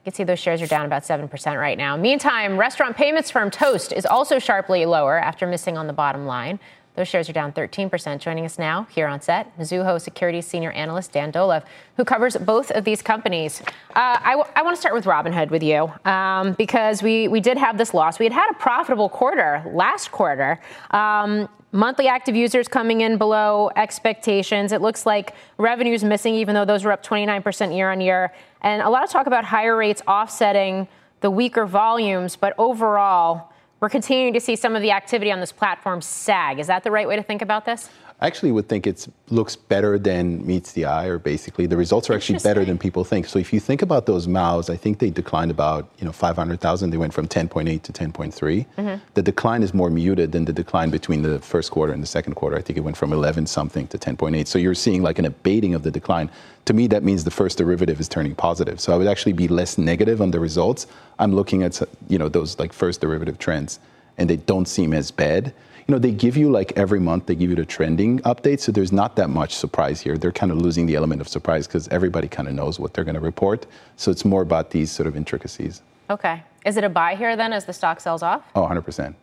You 0.00 0.04
can 0.04 0.14
see 0.14 0.24
those 0.24 0.38
shares 0.38 0.62
are 0.62 0.66
down 0.66 0.86
about 0.86 1.02
7% 1.02 1.60
right 1.60 1.76
now. 1.76 1.94
Meantime, 1.98 2.56
restaurant 2.56 2.96
payments 2.96 3.30
firm 3.30 3.50
Toast 3.50 3.92
is 3.92 4.06
also 4.06 4.38
sharply 4.38 4.86
lower 4.86 5.18
after 5.18 5.46
missing 5.46 5.76
on 5.76 5.86
the 5.86 5.92
bottom 5.92 6.24
line. 6.24 6.58
Those 7.00 7.08
shares 7.08 7.30
are 7.30 7.32
down 7.32 7.52
13%. 7.52 8.18
Joining 8.18 8.44
us 8.44 8.58
now 8.58 8.86
here 8.90 9.06
on 9.06 9.22
set, 9.22 9.58
Mizuho 9.58 9.98
Securities 9.98 10.46
Senior 10.46 10.70
Analyst 10.72 11.12
Dan 11.12 11.32
Dolev, 11.32 11.62
who 11.96 12.04
covers 12.04 12.36
both 12.36 12.70
of 12.72 12.84
these 12.84 13.00
companies. 13.00 13.62
Uh, 13.96 14.18
I, 14.22 14.32
w- 14.32 14.52
I 14.54 14.60
want 14.60 14.76
to 14.76 14.80
start 14.82 14.94
with 14.94 15.06
Robinhood 15.06 15.48
with 15.48 15.62
you 15.62 15.90
um, 16.04 16.52
because 16.58 17.02
we, 17.02 17.26
we 17.26 17.40
did 17.40 17.56
have 17.56 17.78
this 17.78 17.94
loss. 17.94 18.18
We 18.18 18.26
had 18.26 18.34
had 18.34 18.50
a 18.50 18.54
profitable 18.54 19.08
quarter 19.08 19.64
last 19.72 20.12
quarter. 20.12 20.60
Um, 20.90 21.48
monthly 21.72 22.06
active 22.06 22.36
users 22.36 22.68
coming 22.68 23.00
in 23.00 23.16
below 23.16 23.70
expectations. 23.76 24.70
It 24.70 24.82
looks 24.82 25.06
like 25.06 25.34
revenues 25.56 26.04
missing, 26.04 26.34
even 26.34 26.54
though 26.54 26.66
those 26.66 26.84
were 26.84 26.92
up 26.92 27.02
29% 27.02 27.74
year 27.74 27.90
on 27.90 28.02
year. 28.02 28.30
And 28.60 28.82
a 28.82 28.90
lot 28.90 29.04
of 29.04 29.08
talk 29.08 29.26
about 29.26 29.46
higher 29.46 29.74
rates 29.74 30.02
offsetting 30.06 30.86
the 31.22 31.30
weaker 31.30 31.64
volumes, 31.64 32.36
but 32.36 32.54
overall, 32.58 33.49
we're 33.80 33.88
continuing 33.88 34.34
to 34.34 34.40
see 34.40 34.56
some 34.56 34.76
of 34.76 34.82
the 34.82 34.90
activity 34.90 35.32
on 35.32 35.40
this 35.40 35.52
platform 35.52 36.02
sag. 36.02 36.58
Is 36.58 36.66
that 36.66 36.84
the 36.84 36.90
right 36.90 37.08
way 37.08 37.16
to 37.16 37.22
think 37.22 37.42
about 37.42 37.64
this? 37.64 37.88
I 38.22 38.26
actually 38.26 38.52
would 38.52 38.68
think 38.68 38.86
it 38.86 39.08
looks 39.30 39.56
better 39.56 39.98
than 39.98 40.46
meets 40.46 40.72
the 40.72 40.84
eye, 40.84 41.06
or 41.06 41.18
basically 41.18 41.64
the 41.64 41.76
results 41.78 42.10
are 42.10 42.14
actually 42.14 42.38
better 42.40 42.66
than 42.66 42.76
people 42.76 43.02
think. 43.02 43.26
So 43.26 43.38
if 43.38 43.50
you 43.50 43.60
think 43.60 43.80
about 43.80 44.04
those 44.04 44.28
MAUs, 44.28 44.68
I 44.68 44.76
think 44.76 44.98
they 44.98 45.08
declined 45.08 45.50
about 45.50 45.88
you 45.98 46.04
know 46.04 46.12
500,000. 46.12 46.90
They 46.90 46.98
went 46.98 47.14
from 47.14 47.26
10.8 47.26 47.80
to 47.82 47.92
10.3. 47.92 48.32
Mm-hmm. 48.76 49.02
The 49.14 49.22
decline 49.22 49.62
is 49.62 49.72
more 49.72 49.88
muted 49.88 50.32
than 50.32 50.44
the 50.44 50.52
decline 50.52 50.90
between 50.90 51.22
the 51.22 51.38
first 51.38 51.70
quarter 51.70 51.94
and 51.94 52.02
the 52.02 52.06
second 52.06 52.34
quarter. 52.34 52.58
I 52.58 52.60
think 52.60 52.76
it 52.76 52.82
went 52.82 52.98
from 52.98 53.14
11 53.14 53.46
something 53.46 53.86
to 53.88 53.96
10.8. 53.96 54.46
So 54.46 54.58
you're 54.58 54.74
seeing 54.74 55.02
like 55.02 55.18
an 55.18 55.24
abating 55.24 55.74
of 55.74 55.82
the 55.82 55.90
decline. 55.90 56.28
To 56.66 56.74
me, 56.74 56.88
that 56.88 57.02
means 57.02 57.24
the 57.24 57.30
first 57.30 57.56
derivative 57.56 58.00
is 58.00 58.08
turning 58.08 58.34
positive. 58.34 58.80
So 58.80 58.92
I 58.92 58.98
would 58.98 59.06
actually 59.06 59.32
be 59.32 59.48
less 59.48 59.78
negative 59.78 60.20
on 60.20 60.30
the 60.30 60.40
results. 60.40 60.86
I'm 61.18 61.34
looking 61.34 61.62
at 61.62 61.80
you 62.10 62.18
know 62.18 62.28
those 62.28 62.58
like 62.58 62.74
first 62.74 63.00
derivative 63.00 63.38
trends, 63.38 63.80
and 64.18 64.28
they 64.28 64.36
don't 64.36 64.66
seem 64.66 64.92
as 64.92 65.10
bad 65.10 65.54
you 65.86 65.92
know, 65.92 65.98
they 65.98 66.12
give 66.12 66.36
you 66.36 66.50
like 66.50 66.72
every 66.76 67.00
month, 67.00 67.26
they 67.26 67.34
give 67.34 67.50
you 67.50 67.56
the 67.56 67.64
trending 67.64 68.20
update. 68.20 68.60
So 68.60 68.72
there's 68.72 68.92
not 68.92 69.16
that 69.16 69.30
much 69.30 69.54
surprise 69.54 70.00
here. 70.00 70.16
They're 70.16 70.32
kind 70.32 70.52
of 70.52 70.58
losing 70.58 70.86
the 70.86 70.94
element 70.94 71.20
of 71.20 71.28
surprise 71.28 71.66
because 71.66 71.88
everybody 71.88 72.28
kind 72.28 72.48
of 72.48 72.54
knows 72.54 72.78
what 72.78 72.94
they're 72.94 73.04
going 73.04 73.14
to 73.14 73.20
report. 73.20 73.66
So 73.96 74.10
it's 74.10 74.24
more 74.24 74.42
about 74.42 74.70
these 74.70 74.90
sort 74.90 75.06
of 75.06 75.16
intricacies. 75.16 75.82
Okay. 76.08 76.42
Is 76.66 76.76
it 76.76 76.84
a 76.84 76.88
buy 76.88 77.14
here 77.14 77.36
then 77.36 77.52
as 77.52 77.64
the 77.64 77.72
stock 77.72 78.00
sells 78.00 78.22
off? 78.22 78.42
Oh, 78.54 78.62
100%. 78.62 79.14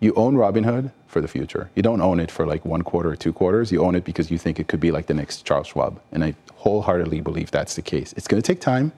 You 0.00 0.14
own 0.14 0.36
Robinhood 0.36 0.92
for 1.08 1.20
the 1.20 1.26
future. 1.26 1.70
You 1.74 1.82
don't 1.82 2.00
own 2.00 2.20
it 2.20 2.30
for 2.30 2.46
like 2.46 2.64
one 2.64 2.82
quarter 2.82 3.10
or 3.10 3.16
two 3.16 3.32
quarters. 3.32 3.72
You 3.72 3.82
own 3.82 3.96
it 3.96 4.04
because 4.04 4.30
you 4.30 4.38
think 4.38 4.60
it 4.60 4.68
could 4.68 4.78
be 4.78 4.92
like 4.92 5.06
the 5.06 5.14
next 5.14 5.44
Charles 5.44 5.66
Schwab. 5.66 6.00
And 6.12 6.22
I 6.22 6.34
wholeheartedly 6.54 7.20
believe 7.20 7.50
that's 7.50 7.74
the 7.74 7.82
case. 7.82 8.12
It's 8.16 8.28
going 8.28 8.40
to 8.40 8.46
take 8.46 8.60
time. 8.60 8.92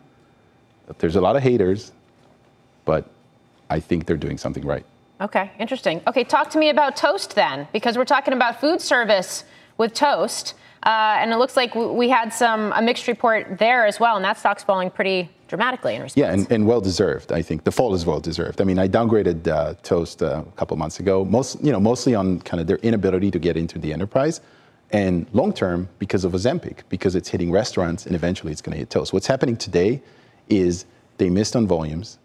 There's 0.98 1.16
a 1.16 1.20
lot 1.20 1.36
of 1.36 1.42
haters, 1.42 1.92
but 2.84 3.08
I 3.70 3.80
think 3.80 4.06
they're 4.06 4.16
doing 4.16 4.36
something 4.36 4.66
right. 4.66 4.84
Okay, 5.20 5.50
interesting. 5.59 6.00
Okay, 6.06 6.24
talk 6.24 6.48
to 6.50 6.59
me 6.59 6.70
about 6.70 6.96
Toast 6.96 7.35
then, 7.35 7.68
because 7.72 7.98
we're 7.98 8.06
talking 8.06 8.33
about 8.33 8.59
food 8.59 8.80
service 8.80 9.44
with 9.76 9.92
Toast. 9.92 10.54
Uh, 10.83 11.18
and 11.18 11.30
it 11.30 11.37
looks 11.37 11.59
like 11.59 11.74
we 11.74 12.09
had 12.09 12.30
some 12.33 12.72
a 12.72 12.80
mixed 12.80 13.06
report 13.06 13.59
there 13.59 13.85
as 13.85 14.00
well, 14.00 14.16
and 14.16 14.24
that 14.24 14.38
stock's 14.38 14.64
falling 14.64 14.90
pretty 14.90 15.28
dramatically 15.46 15.94
in 15.94 16.00
response. 16.00 16.16
Yeah, 16.16 16.33
and, 16.33 16.50
and 16.50 16.66
well 16.66 16.80
deserved. 16.80 17.33
I 17.33 17.42
think 17.42 17.64
the 17.64 17.70
fall 17.70 17.94
is 17.94 18.06
well 18.06 18.20
deserved. 18.20 18.62
I 18.62 18.64
mean, 18.64 18.78
I 18.78 18.88
downgraded 18.88 19.46
uh, 19.46 19.74
Toast 19.83 20.22
uh, 20.22 20.42
a 20.46 20.52
couple 20.52 20.74
months 20.78 20.98
ago, 20.98 21.22
most 21.26 21.62
you 21.62 21.70
know 21.70 21.80
mostly 21.80 22.14
on 22.14 22.40
kind 22.40 22.62
of 22.62 22.66
their 22.66 22.78
inability 22.78 23.30
to 23.30 23.38
get 23.38 23.59
into 23.59 23.78
the 23.78 23.92
enterprise, 23.92 24.40
and 24.90 25.26
long 25.35 25.52
term 25.52 25.87
because 25.98 26.24
of 26.24 26.33
Ozempic, 26.33 26.78
because 26.88 27.14
it's 27.14 27.28
hitting 27.28 27.50
restaurants 27.50 28.06
and 28.06 28.14
eventually 28.14 28.50
it's 28.50 28.62
going 28.62 28.72
to 28.72 28.78
hit 28.78 28.88
Toast. 28.88 29.12
What's 29.12 29.26
happening 29.26 29.59
today 29.59 30.00
is 30.48 30.87
they 31.18 31.28
missed 31.28 31.56
on 31.56 31.66
volumes 31.66 32.19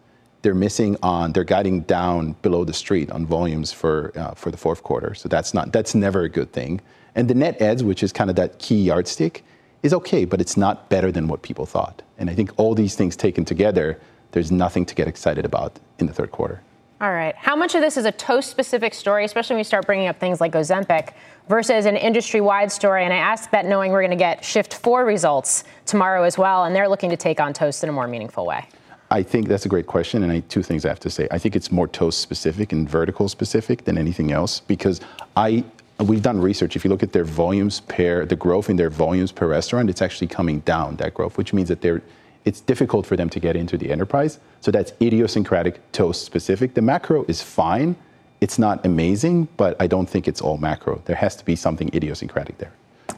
they're 0.46 0.54
missing 0.54 0.96
on 1.02 1.32
they're 1.32 1.42
guiding 1.42 1.80
down 1.80 2.36
below 2.40 2.62
the 2.64 2.72
street 2.72 3.10
on 3.10 3.26
volumes 3.26 3.72
for 3.72 4.12
uh, 4.14 4.30
for 4.34 4.52
the 4.52 4.56
fourth 4.56 4.84
quarter. 4.84 5.12
So 5.12 5.28
that's 5.28 5.52
not 5.52 5.72
that's 5.72 5.92
never 5.92 6.22
a 6.22 6.28
good 6.28 6.52
thing. 6.52 6.80
And 7.16 7.28
the 7.28 7.34
net 7.34 7.60
adds, 7.60 7.82
which 7.82 8.04
is 8.04 8.12
kind 8.12 8.30
of 8.30 8.36
that 8.36 8.60
key 8.60 8.80
yardstick, 8.80 9.42
is 9.82 9.92
okay, 9.92 10.24
but 10.24 10.40
it's 10.40 10.56
not 10.56 10.88
better 10.88 11.10
than 11.10 11.26
what 11.26 11.42
people 11.42 11.66
thought. 11.66 12.00
And 12.18 12.30
I 12.30 12.34
think 12.36 12.52
all 12.58 12.76
these 12.76 12.94
things 12.94 13.16
taken 13.16 13.44
together, 13.44 13.98
there's 14.30 14.52
nothing 14.52 14.86
to 14.86 14.94
get 14.94 15.08
excited 15.08 15.44
about 15.44 15.80
in 15.98 16.06
the 16.06 16.12
third 16.12 16.30
quarter. 16.30 16.62
All 17.00 17.12
right. 17.12 17.34
How 17.34 17.56
much 17.56 17.74
of 17.74 17.80
this 17.80 17.96
is 17.96 18.04
a 18.04 18.12
toast 18.12 18.48
specific 18.48 18.94
story, 18.94 19.24
especially 19.24 19.54
when 19.54 19.60
you 19.60 19.64
start 19.64 19.84
bringing 19.84 20.06
up 20.06 20.20
things 20.20 20.40
like 20.40 20.52
Ozempic, 20.52 21.14
versus 21.48 21.86
an 21.86 21.96
industry 21.96 22.40
wide 22.40 22.70
story? 22.70 23.02
And 23.04 23.12
I 23.12 23.16
ask 23.16 23.50
that 23.50 23.66
knowing 23.66 23.90
we're 23.90 24.06
going 24.06 24.18
to 24.18 24.24
get 24.28 24.44
Shift 24.44 24.74
4 24.74 25.04
results 25.04 25.64
tomorrow 25.86 26.22
as 26.22 26.38
well, 26.38 26.64
and 26.64 26.74
they're 26.74 26.88
looking 26.88 27.10
to 27.10 27.16
take 27.16 27.40
on 27.40 27.52
toast 27.52 27.82
in 27.82 27.88
a 27.88 27.92
more 27.92 28.06
meaningful 28.06 28.46
way. 28.46 28.64
I 29.10 29.22
think 29.22 29.46
that's 29.48 29.64
a 29.64 29.68
great 29.68 29.86
question, 29.86 30.22
and 30.22 30.32
I, 30.32 30.40
two 30.40 30.62
things 30.62 30.84
I 30.84 30.88
have 30.88 31.00
to 31.00 31.10
say. 31.10 31.28
I 31.30 31.38
think 31.38 31.54
it's 31.54 31.70
more 31.70 31.86
toast 31.86 32.20
specific 32.20 32.72
and 32.72 32.88
vertical 32.88 33.28
specific 33.28 33.84
than 33.84 33.96
anything 33.96 34.32
else 34.32 34.60
because 34.60 35.00
I 35.36 35.64
we've 36.00 36.22
done 36.22 36.40
research. 36.40 36.76
If 36.76 36.84
you 36.84 36.90
look 36.90 37.02
at 37.02 37.12
their 37.12 37.24
volumes 37.24 37.80
per 37.80 38.24
the 38.24 38.36
growth 38.36 38.68
in 38.68 38.76
their 38.76 38.90
volumes 38.90 39.32
per 39.32 39.46
restaurant, 39.46 39.88
it's 39.88 40.02
actually 40.02 40.26
coming 40.26 40.60
down 40.60 40.96
that 40.96 41.14
growth, 41.14 41.38
which 41.38 41.52
means 41.52 41.68
that 41.68 41.80
they're 41.80 42.02
it's 42.44 42.60
difficult 42.60 43.06
for 43.06 43.16
them 43.16 43.28
to 43.30 43.40
get 43.40 43.56
into 43.56 43.76
the 43.76 43.90
enterprise. 43.90 44.38
So 44.60 44.70
that's 44.70 44.92
idiosyncratic 45.02 45.80
toast 45.92 46.24
specific. 46.24 46.74
The 46.74 46.82
macro 46.82 47.24
is 47.26 47.42
fine. 47.42 47.96
It's 48.40 48.58
not 48.58 48.86
amazing, 48.86 49.48
but 49.56 49.76
I 49.80 49.88
don't 49.88 50.08
think 50.08 50.28
it's 50.28 50.40
all 50.40 50.56
macro. 50.56 51.02
There 51.06 51.16
has 51.16 51.34
to 51.36 51.44
be 51.44 51.56
something 51.56 51.90
idiosyncratic 51.92 52.58
there. 52.58 52.72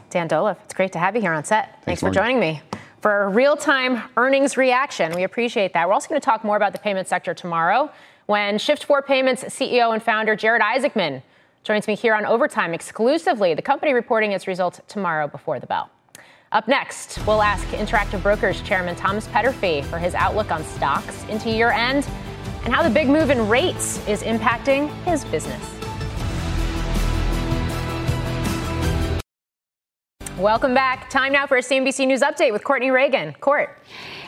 Dan 0.09 0.27
Dolev, 0.27 0.57
it's 0.63 0.73
great 0.73 0.91
to 0.93 0.99
have 0.99 1.15
you 1.15 1.21
here 1.21 1.33
on 1.33 1.43
set. 1.43 1.83
Thanks, 1.83 1.85
Thanks 1.85 2.01
for 2.01 2.11
joining 2.11 2.39
me 2.39 2.61
for 3.01 3.23
a 3.23 3.29
real 3.29 3.55
time 3.55 4.01
earnings 4.17 4.57
reaction. 4.57 5.13
We 5.15 5.23
appreciate 5.23 5.73
that. 5.73 5.87
We're 5.87 5.93
also 5.93 6.09
going 6.09 6.19
to 6.19 6.25
talk 6.25 6.43
more 6.43 6.57
about 6.57 6.73
the 6.73 6.79
payment 6.79 7.07
sector 7.07 7.33
tomorrow 7.33 7.91
when 8.25 8.55
Shift4 8.55 9.05
Payments 9.05 9.43
CEO 9.43 9.93
and 9.93 10.03
founder 10.03 10.35
Jared 10.35 10.61
Isaacman 10.61 11.21
joins 11.63 11.87
me 11.87 11.95
here 11.95 12.13
on 12.13 12.25
Overtime 12.25 12.73
exclusively. 12.73 13.53
The 13.53 13.61
company 13.61 13.93
reporting 13.93 14.31
its 14.31 14.47
results 14.47 14.81
tomorrow 14.87 15.27
before 15.27 15.59
the 15.59 15.67
bell. 15.67 15.89
Up 16.51 16.67
next, 16.67 17.19
we'll 17.27 17.43
ask 17.43 17.67
Interactive 17.67 18.23
Brokers 18.23 18.61
Chairman 18.63 18.95
Thomas 18.95 19.27
Peterffy 19.27 19.85
for 19.85 19.99
his 19.99 20.15
outlook 20.15 20.51
on 20.51 20.63
stocks 20.63 21.23
into 21.25 21.49
year 21.49 21.69
end 21.69 22.07
and 22.65 22.73
how 22.73 22.81
the 22.81 22.89
big 22.89 23.07
move 23.07 23.29
in 23.29 23.47
rates 23.47 24.05
is 24.07 24.23
impacting 24.23 24.89
his 25.03 25.23
business. 25.25 25.78
Welcome 30.39 30.73
back. 30.73 31.09
Time 31.09 31.33
now 31.33 31.45
for 31.47 31.57
a 31.57 31.61
CNBC 31.61 32.07
News 32.07 32.21
update 32.21 32.53
with 32.53 32.63
Courtney 32.63 32.91
Reagan. 32.91 33.33
Court. 33.41 33.77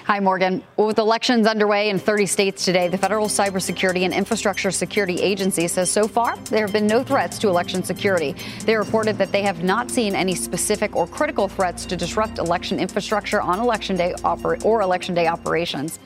Hi, 0.03 0.19
Morgan. 0.19 0.61
With 0.75 0.99
elections 0.99 1.47
underway 1.47 1.89
in 1.89 1.99
30 1.99 2.25
states 2.25 2.65
today, 2.65 2.89
the 2.89 2.97
Federal 2.97 3.27
Cybersecurity 3.27 4.01
and 4.01 4.13
Infrastructure 4.13 4.71
Security 4.71 5.21
Agency 5.21 5.69
says 5.69 5.89
so 5.89 6.09
far 6.09 6.35
there 6.49 6.65
have 6.65 6.73
been 6.73 6.85
no 6.85 7.01
threats 7.01 7.39
to 7.39 7.47
election 7.47 7.81
security. 7.81 8.35
They 8.65 8.75
reported 8.75 9.17
that 9.19 9.31
they 9.31 9.41
have 9.43 9.63
not 9.63 9.89
seen 9.89 10.13
any 10.13 10.35
specific 10.35 10.97
or 10.97 11.07
critical 11.07 11.47
threats 11.47 11.85
to 11.85 11.95
disrupt 11.95 12.39
election 12.39 12.77
infrastructure 12.77 13.41
on 13.41 13.61
election 13.61 13.95
day 13.95 14.13
oper- 14.25 14.65
or 14.65 14.81
election 14.81 15.15
day 15.15 15.27
operations. 15.27 15.97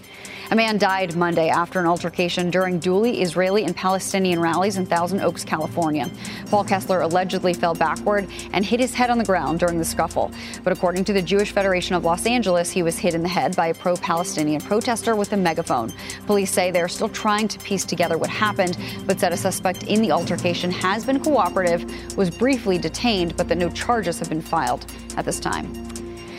A 0.51 0.55
man 0.55 0.77
died 0.77 1.15
Monday 1.15 1.49
after 1.49 1.79
an 1.79 1.87
altercation 1.87 2.51
during 2.51 2.79
dually 2.79 3.21
Israeli 3.21 3.63
and 3.63 3.75
Palestinian 3.75 4.39
rallies 4.39 4.77
in 4.77 4.85
Thousand 4.85 5.21
Oaks, 5.21 5.43
California. 5.43 6.09
Paul 6.51 6.63
Kessler 6.63 7.01
allegedly 7.01 7.53
fell 7.53 7.73
backward 7.73 8.27
and 8.53 8.63
hit 8.63 8.79
his 8.79 8.93
head 8.93 9.09
on 9.09 9.17
the 9.17 9.25
ground 9.25 9.59
during 9.59 9.79
the 9.79 9.85
scuffle. 9.85 10.31
But 10.63 10.71
according 10.71 11.05
to 11.05 11.13
the 11.13 11.21
Jewish 11.21 11.51
Federation 11.51 11.95
of 11.95 12.05
Los 12.05 12.27
Angeles, 12.27 12.69
he 12.69 12.83
was 12.83 12.99
hit 12.99 13.15
in 13.15 13.23
the 13.23 13.29
head 13.29 13.55
by 13.55 13.67
a 13.67 13.73
pro 13.73 13.95
Palestinian 13.95 14.61
protester 14.61 15.15
with 15.15 15.33
a 15.33 15.37
megaphone. 15.37 15.91
Police 16.27 16.51
say 16.51 16.69
they're 16.69 16.87
still 16.87 17.09
trying 17.09 17.47
to 17.47 17.57
piece 17.59 17.83
together 17.83 18.19
what 18.19 18.29
happened, 18.29 18.77
but 19.07 19.19
said 19.19 19.33
a 19.33 19.37
suspect 19.37 19.83
in 19.83 20.01
the 20.01 20.11
altercation 20.11 20.69
has 20.69 21.05
been 21.05 21.19
cooperative, 21.19 22.15
was 22.15 22.29
briefly 22.29 22.77
detained, 22.77 23.35
but 23.35 23.47
that 23.47 23.57
no 23.57 23.69
charges 23.71 24.19
have 24.19 24.29
been 24.29 24.41
filed 24.41 24.85
at 25.17 25.25
this 25.25 25.39
time. 25.39 25.94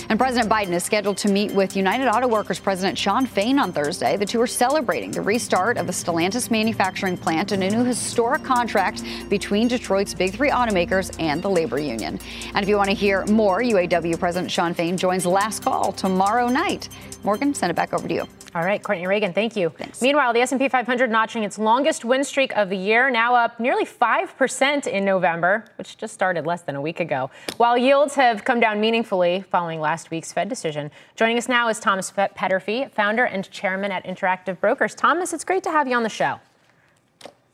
And 0.09 0.21
President 0.21 0.49
Biden 0.49 0.71
is 0.71 0.85
scheduled 0.85 1.17
to 1.19 1.29
meet 1.29 1.51
with 1.51 1.75
United 1.75 2.07
Auto 2.07 2.29
Workers 2.29 2.61
President 2.61 2.97
Shawn 2.97 3.27
Fain 3.27 3.59
on 3.59 3.73
Thursday. 3.73 4.17
The 4.17 4.25
two 4.25 4.41
are 4.41 4.47
celebrating 4.47 5.11
the 5.11 5.21
restart 5.21 5.79
of 5.79 5.89
the 5.89 5.93
Stellantis 5.93 6.49
manufacturing 6.49 7.17
plant 7.17 7.51
and 7.51 7.65
a 7.65 7.71
new 7.71 7.85
historic 7.85 8.45
contract 8.45 9.03
between 9.29 9.67
Detroit's 9.67 10.15
big 10.15 10.33
three 10.33 10.51
automakers 10.51 11.15
and 11.21 11.43
the 11.43 11.51
labor 11.51 11.81
union. 11.81 12.21
And 12.55 12.63
if 12.63 12.69
you 12.69 12.77
want 12.77 12.91
to 12.91 12.95
hear 12.95 13.27
more, 13.27 13.63
UAW 13.63 14.17
President 14.17 14.51
Shawn 14.51 14.75
Fain 14.75 14.97
joins 14.97 15.27
Last 15.27 15.65
Call 15.65 15.91
tomorrow 15.91 16.47
night. 16.49 16.89
Morgan, 17.25 17.53
send 17.53 17.71
it 17.71 17.75
back 17.75 17.93
over 17.93 18.07
to 18.07 18.15
you. 18.15 18.29
All 18.55 18.63
right, 18.63 18.83
Courtney 18.83 19.07
Reagan, 19.07 19.33
thank 19.35 19.55
you. 19.55 19.69
Thanks. 19.77 20.01
Meanwhile, 20.01 20.33
the 20.33 20.41
S&P 20.41 20.69
500 20.69 21.11
notching 21.11 21.43
its 21.43 21.59
longest 21.59 22.05
win 22.07 22.25
streak 22.25 22.57
of 22.57 22.71
the 22.71 22.77
year, 22.77 23.11
now 23.11 23.35
up 23.35 23.61
nearly 23.61 23.85
5% 23.85 24.87
in 24.87 25.05
November, 25.05 25.67
which 25.77 25.99
just 25.99 26.15
started 26.15 26.47
less 26.47 26.63
than 26.63 26.77
a 26.77 26.81
week 26.81 27.01
ago. 27.01 27.31
While 27.59 27.77
yields 27.77 28.15
have 28.15 28.45
come 28.45 28.61
down 28.61 28.81
meaningfully 28.81 29.45
following 29.51 29.81
last 29.81 29.96
last 29.97 30.11
week's 30.11 30.31
Fed 30.31 30.47
decision. 30.47 30.91
Joining 31.15 31.39
us 31.39 31.49
now 31.49 31.71
is 31.71 31.81
Thomas 31.81 32.11
Peterffy, 32.11 32.93
founder 32.93 33.25
and 33.25 33.51
chairman 33.51 33.91
at 33.91 34.05
Interactive 34.05 34.61
Brokers. 34.61 34.95
Thomas, 34.95 35.33
it's 35.33 35.43
great 35.43 35.63
to 35.63 35.71
have 35.71 35.89
you 35.89 35.97
on 35.97 36.03
the 36.03 36.11
show. 36.11 36.39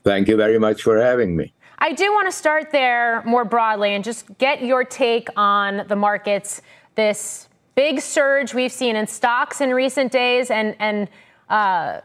Thank 0.03 0.27
you 0.27 0.35
very 0.35 0.59
much 0.59 0.81
for 0.81 0.97
having 1.01 1.37
me. 1.37 1.53
I 1.77 1.93
do 1.93 2.11
want 2.11 2.27
to 2.29 2.37
start 2.37 2.69
there 2.73 3.23
more 3.23 3.45
broadly 3.45 3.93
and 3.93 4.03
just 4.03 4.37
get 4.39 4.61
your 4.61 4.83
take 4.83 5.29
on 5.37 5.85
the 5.87 5.95
markets, 5.95 6.61
this 6.95 7.47
big 7.75 8.01
surge 8.01 8.53
we've 8.53 8.73
seen 8.73 8.97
in 8.97 9.07
stocks 9.07 9.61
in 9.61 9.69
recent 9.73 10.11
days 10.11 10.51
and, 10.51 10.75
and 10.79 11.07
uh, 11.49 12.01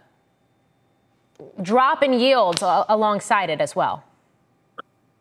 drop 1.62 2.05
in 2.05 2.12
yields 2.12 2.62
alongside 2.62 3.51
it 3.51 3.61
as 3.61 3.74
well. 3.74 4.05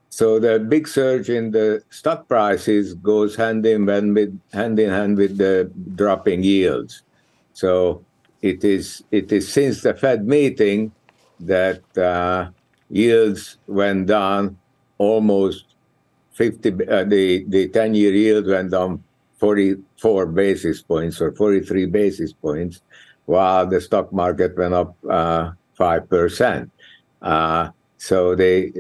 So 0.10 0.40
the 0.40 0.60
big 0.60 0.88
surge 0.88 1.30
in 1.30 1.52
the 1.52 1.84
stock 1.90 2.28
prices 2.28 2.94
goes 2.96 3.36
hand 3.36 3.66
in 3.66 3.88
hand 3.88 4.16
with 4.16 4.40
hand 4.54 4.80
in 4.80 4.90
hand 4.90 5.18
with 5.18 5.38
the 5.38 5.72
dropping 5.96 6.44
yields. 6.44 7.04
So 7.54 8.06
it 8.42 8.64
is 8.64 9.04
it 9.12 9.32
is 9.32 9.52
since 9.52 9.82
the 9.82 9.94
Fed 9.94 10.26
meeting 10.26 10.92
that 11.40 11.84
uh, 11.98 12.50
yields 12.90 13.58
went 13.68 14.08
down 14.08 14.58
almost 14.98 15.66
50. 16.34 16.88
Uh, 16.88 17.04
the 17.04 17.46
the 17.50 17.68
10 17.70 17.94
year 17.94 18.14
yield 18.14 18.48
went 18.48 18.72
down 18.72 19.04
44 19.40 20.28
basis 20.28 20.82
points 20.82 21.22
or 21.22 21.32
43 21.34 21.86
basis 21.88 22.34
points, 22.34 22.82
while 23.26 23.68
the 23.68 23.82
stock 23.82 24.12
market 24.14 24.58
went 24.58 24.74
up 24.74 24.96
uh, 25.10 25.52
five 25.76 26.10
percent. 26.10 26.72
Uh, 27.22 27.70
so 27.98 28.36
they 28.36 28.72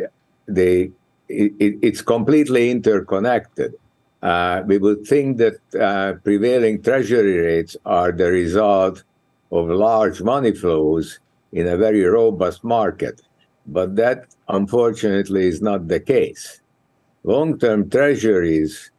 they 0.47 0.91
it, 1.29 1.79
it's 1.81 2.01
completely 2.01 2.71
interconnected. 2.71 3.73
Uh, 4.21 4.63
we 4.65 4.77
would 4.77 5.05
think 5.05 5.37
that 5.37 5.59
uh, 5.79 6.13
prevailing 6.23 6.81
treasury 6.81 7.37
rates 7.37 7.77
are 7.85 8.11
the 8.11 8.31
result 8.31 9.03
of 9.51 9.69
large 9.69 10.21
money 10.21 10.51
flows 10.51 11.19
in 11.51 11.67
a 11.67 11.77
very 11.77 12.03
robust 12.03 12.63
market, 12.63 13.21
but 13.67 13.95
that 13.95 14.25
unfortunately 14.49 15.47
is 15.47 15.61
not 15.61 15.87
the 15.87 15.99
case. 15.99 16.61
Long 17.23 17.59
term 17.59 17.89
treasuries 17.89 18.91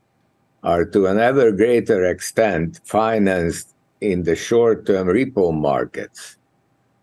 are 0.62 0.84
to 0.84 1.06
an 1.06 1.18
ever 1.18 1.52
greater 1.52 2.04
extent 2.06 2.80
financed 2.84 3.74
in 4.00 4.22
the 4.22 4.36
short 4.36 4.86
term 4.86 5.08
repo 5.08 5.52
markets, 5.52 6.36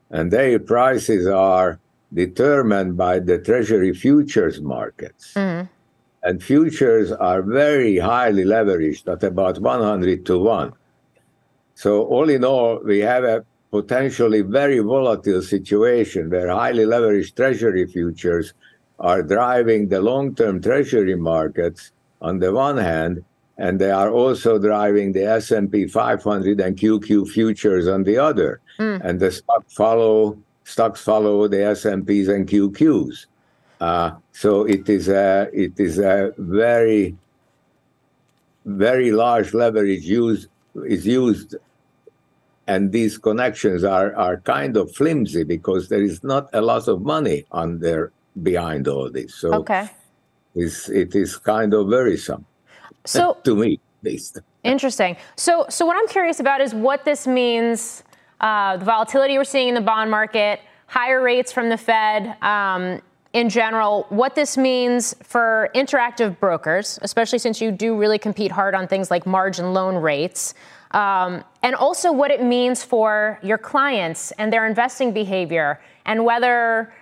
and 0.09 0.31
their 0.31 0.59
prices 0.59 1.27
are 1.27 1.79
determined 2.13 2.97
by 2.97 3.19
the 3.19 3.37
Treasury 3.39 3.93
futures 3.93 4.61
markets. 4.61 5.33
Mm-hmm. 5.33 5.67
And 6.23 6.41
futures 6.41 7.11
are 7.11 7.41
very 7.43 7.97
highly 7.99 8.43
leveraged 8.43 9.11
at 9.11 9.23
about 9.23 9.59
100 9.59 10.25
to 10.25 10.39
1. 10.39 10.73
So, 11.75 12.03
all 12.05 12.29
in 12.29 12.43
all, 12.43 12.79
we 12.83 12.99
have 12.99 13.23
a 13.23 13.45
potentially 13.69 14.41
very 14.41 14.79
volatile 14.79 15.41
situation 15.41 16.29
where 16.29 16.49
highly 16.49 16.85
leveraged 16.85 17.35
Treasury 17.35 17.85
futures 17.85 18.53
are 18.99 19.21
driving 19.21 19.89
the 19.89 20.01
long 20.01 20.33
term 20.33 20.61
Treasury 20.61 21.15
markets 21.15 21.91
on 22.21 22.39
the 22.39 22.53
one 22.53 22.77
hand, 22.77 23.23
and 23.57 23.79
they 23.79 23.91
are 23.91 24.09
also 24.09 24.57
driving 24.57 25.11
the 25.11 25.25
S&P 25.25 25.87
500 25.87 26.59
and 26.61 26.77
QQ 26.77 27.27
futures 27.29 27.87
on 27.87 28.03
the 28.03 28.17
other. 28.17 28.61
Mm. 28.79 29.01
And 29.03 29.19
the 29.19 29.31
stock 29.31 29.65
follow 29.69 30.37
stocks 30.65 30.99
follow 30.99 31.47
the 31.47 31.63
S&Ps 31.63 32.27
and 32.27 32.47
QQs. 32.49 33.27
Uh, 33.79 34.11
so 34.31 34.65
it 34.65 34.89
is 34.89 35.07
a 35.07 35.49
it 35.53 35.79
is 35.79 35.99
a 35.99 36.33
very 36.37 37.15
very 38.65 39.11
large 39.11 39.53
leverage 39.53 40.03
used 40.03 40.47
is 40.85 41.05
used, 41.05 41.55
and 42.67 42.91
these 42.91 43.17
connections 43.17 43.83
are 43.83 44.15
are 44.15 44.37
kind 44.37 44.75
of 44.77 44.93
flimsy 44.95 45.43
because 45.43 45.89
there 45.89 46.01
is 46.01 46.23
not 46.23 46.49
a 46.53 46.61
lot 46.61 46.87
of 46.87 47.01
money 47.01 47.45
on 47.51 47.79
there 47.79 48.11
behind 48.41 48.87
all 48.87 49.11
this. 49.11 49.35
So 49.35 49.53
okay, 49.55 49.89
it's, 50.55 50.89
it 50.89 51.13
is 51.15 51.35
kind 51.35 51.73
of 51.73 51.87
worrisome. 51.87 52.45
So 53.05 53.37
to 53.43 53.55
me, 53.55 53.73
at 53.73 54.05
least. 54.05 54.39
Interesting. 54.63 55.17
So 55.35 55.65
so 55.69 55.85
what 55.85 55.97
I'm 55.97 56.07
curious 56.07 56.39
about 56.39 56.61
is 56.61 56.73
what 56.73 57.03
this 57.03 57.27
means 57.27 58.04
uh, 58.41 58.77
the 58.77 58.85
volatility 58.85 59.37
we're 59.37 59.43
seeing 59.43 59.69
in 59.69 59.75
the 59.75 59.81
bond 59.81 60.11
market, 60.11 60.59
higher 60.87 61.21
rates 61.21 61.51
from 61.51 61.69
the 61.69 61.77
Fed. 61.77 62.41
Um, 62.41 63.01
in 63.33 63.49
general, 63.49 64.05
what 64.09 64.33
this 64.33 64.57
means 64.57 65.13
for 65.21 65.69
interactive 65.75 66.39
brokers, 66.39 66.97
especially 67.01 67.37
since 67.37 67.59
you 67.59 67.69
do 67.69 67.97
really 67.97 68.17
compete 68.17 68.51
hard 68.51 68.73
on 68.73 68.87
things 68.87 69.11
like 69.11 69.25
margin 69.25 69.73
loan 69.73 69.95
rates, 69.95 70.53
um, 70.91 71.43
and 71.61 71.75
also 71.75 72.13
what 72.13 72.31
it 72.31 72.41
means 72.41 72.81
for 72.81 73.37
your 73.43 73.57
clients 73.57 74.31
and 74.31 74.53
their 74.53 74.65
investing 74.65 75.11
behavior, 75.11 75.81
and 76.05 76.23
whether 76.23 76.93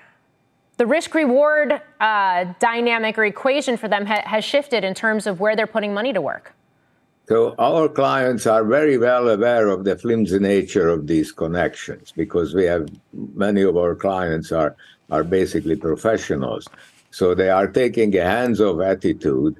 the 0.77 0.87
risk 0.87 1.13
reward 1.13 1.79
uh, 1.99 2.45
dynamic 2.59 3.15
or 3.19 3.25
equation 3.25 3.77
for 3.77 3.87
them 3.87 4.07
ha- 4.07 4.23
has 4.25 4.43
shifted 4.43 4.83
in 4.83 4.95
terms 4.95 5.27
of 5.27 5.39
where 5.39 5.55
they're 5.55 5.67
putting 5.67 5.93
money 5.93 6.13
to 6.13 6.21
work. 6.21 6.55
So 7.33 7.55
our 7.57 7.89
clients 7.89 8.45
are 8.45 8.63
very 8.63 8.99
well 8.99 9.27
aware 9.27 9.69
of 9.69 9.85
the 9.85 9.97
flimsy 9.97 10.37
nature 10.37 10.87
of 10.87 11.07
these 11.07 11.31
connections 11.31 12.13
because 12.15 12.53
we 12.53 12.65
have 12.65 12.87
many 13.33 13.63
of 13.63 13.75
our 13.75 13.95
clients 13.95 14.51
are 14.51 14.75
are 15.09 15.23
basically 15.23 15.75
professionals. 15.75 16.67
So 17.09 17.33
they 17.33 17.49
are 17.49 17.67
taking 17.67 18.15
a 18.15 18.23
hands-off 18.23 18.81
attitude 18.81 19.55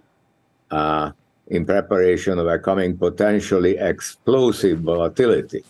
uh, 0.69 1.13
in 1.47 1.65
preparation 1.65 2.37
of 2.37 2.45
a 2.45 2.59
coming 2.59 2.95
potentially 2.95 3.79
explosive 3.79 4.81
volatility. 4.81 5.63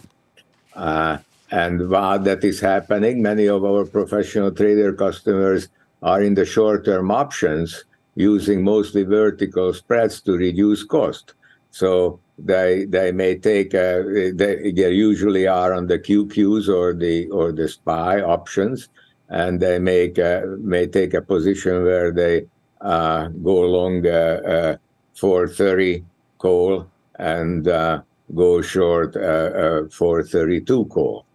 Uh, 0.75 1.19
and 1.51 1.89
while 1.89 2.19
that 2.19 2.43
is 2.43 2.59
happening, 2.59 3.21
many 3.21 3.47
of 3.47 3.63
our 3.63 3.85
professional 3.85 4.51
trader 4.51 4.91
customers 4.91 5.69
are 6.01 6.21
in 6.21 6.33
the 6.33 6.45
short-term 6.45 7.11
options 7.11 7.85
using 8.15 8.61
mostly 8.61 9.03
vertical 9.03 9.73
spreads 9.73 10.19
to 10.19 10.33
reduce 10.33 10.83
cost. 10.83 11.35
So 11.73 12.19
they 12.37 12.85
they 12.85 13.11
may 13.11 13.35
take 13.35 13.73
a, 13.73 14.31
they, 14.35 14.71
they 14.71 14.91
usually 14.91 15.47
are 15.47 15.73
on 15.73 15.87
the 15.87 15.97
QQs 15.97 16.69
or 16.69 16.93
the 16.93 17.27
or 17.29 17.51
the 17.51 17.67
SPY 17.67 18.21
options, 18.21 18.89
and 19.29 19.59
they 19.59 19.79
make 19.79 20.19
a, 20.19 20.55
may 20.59 20.85
take 20.85 21.15
a 21.15 21.21
position 21.21 21.83
where 21.83 22.11
they 22.11 22.45
uh, 22.81 23.29
go 23.41 23.65
along 23.65 24.05
uh, 24.05 24.77
430 25.15 26.05
call 26.37 26.87
and 27.17 27.67
uh, 27.67 28.01
go 28.35 28.61
short 28.61 29.15
uh, 29.15 29.89
432 29.89 30.85
call. 30.85 31.25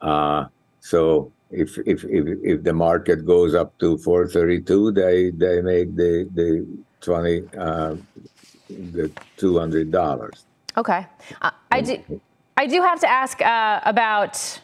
Uh, 0.00 0.46
so 0.80 1.30
if, 1.50 1.76
if 1.84 2.04
if 2.04 2.24
if 2.42 2.62
the 2.62 2.72
market 2.72 3.26
goes 3.26 3.54
up 3.54 3.76
to 3.80 3.98
432, 3.98 4.92
they 4.92 5.30
they 5.30 5.60
make 5.60 5.94
the 5.94 6.26
the 6.32 6.66
20 7.02 7.42
uh, 7.58 7.96
the 8.68 9.10
two 9.36 9.58
hundred 9.58 9.90
dollars. 9.90 10.44
Okay, 10.76 11.06
uh, 11.42 11.50
I 11.70 11.80
do. 11.80 12.20
I 12.56 12.66
do 12.66 12.82
have 12.82 13.00
to 13.00 13.08
ask 13.08 13.40
uh, 13.40 13.80
about 13.84 14.60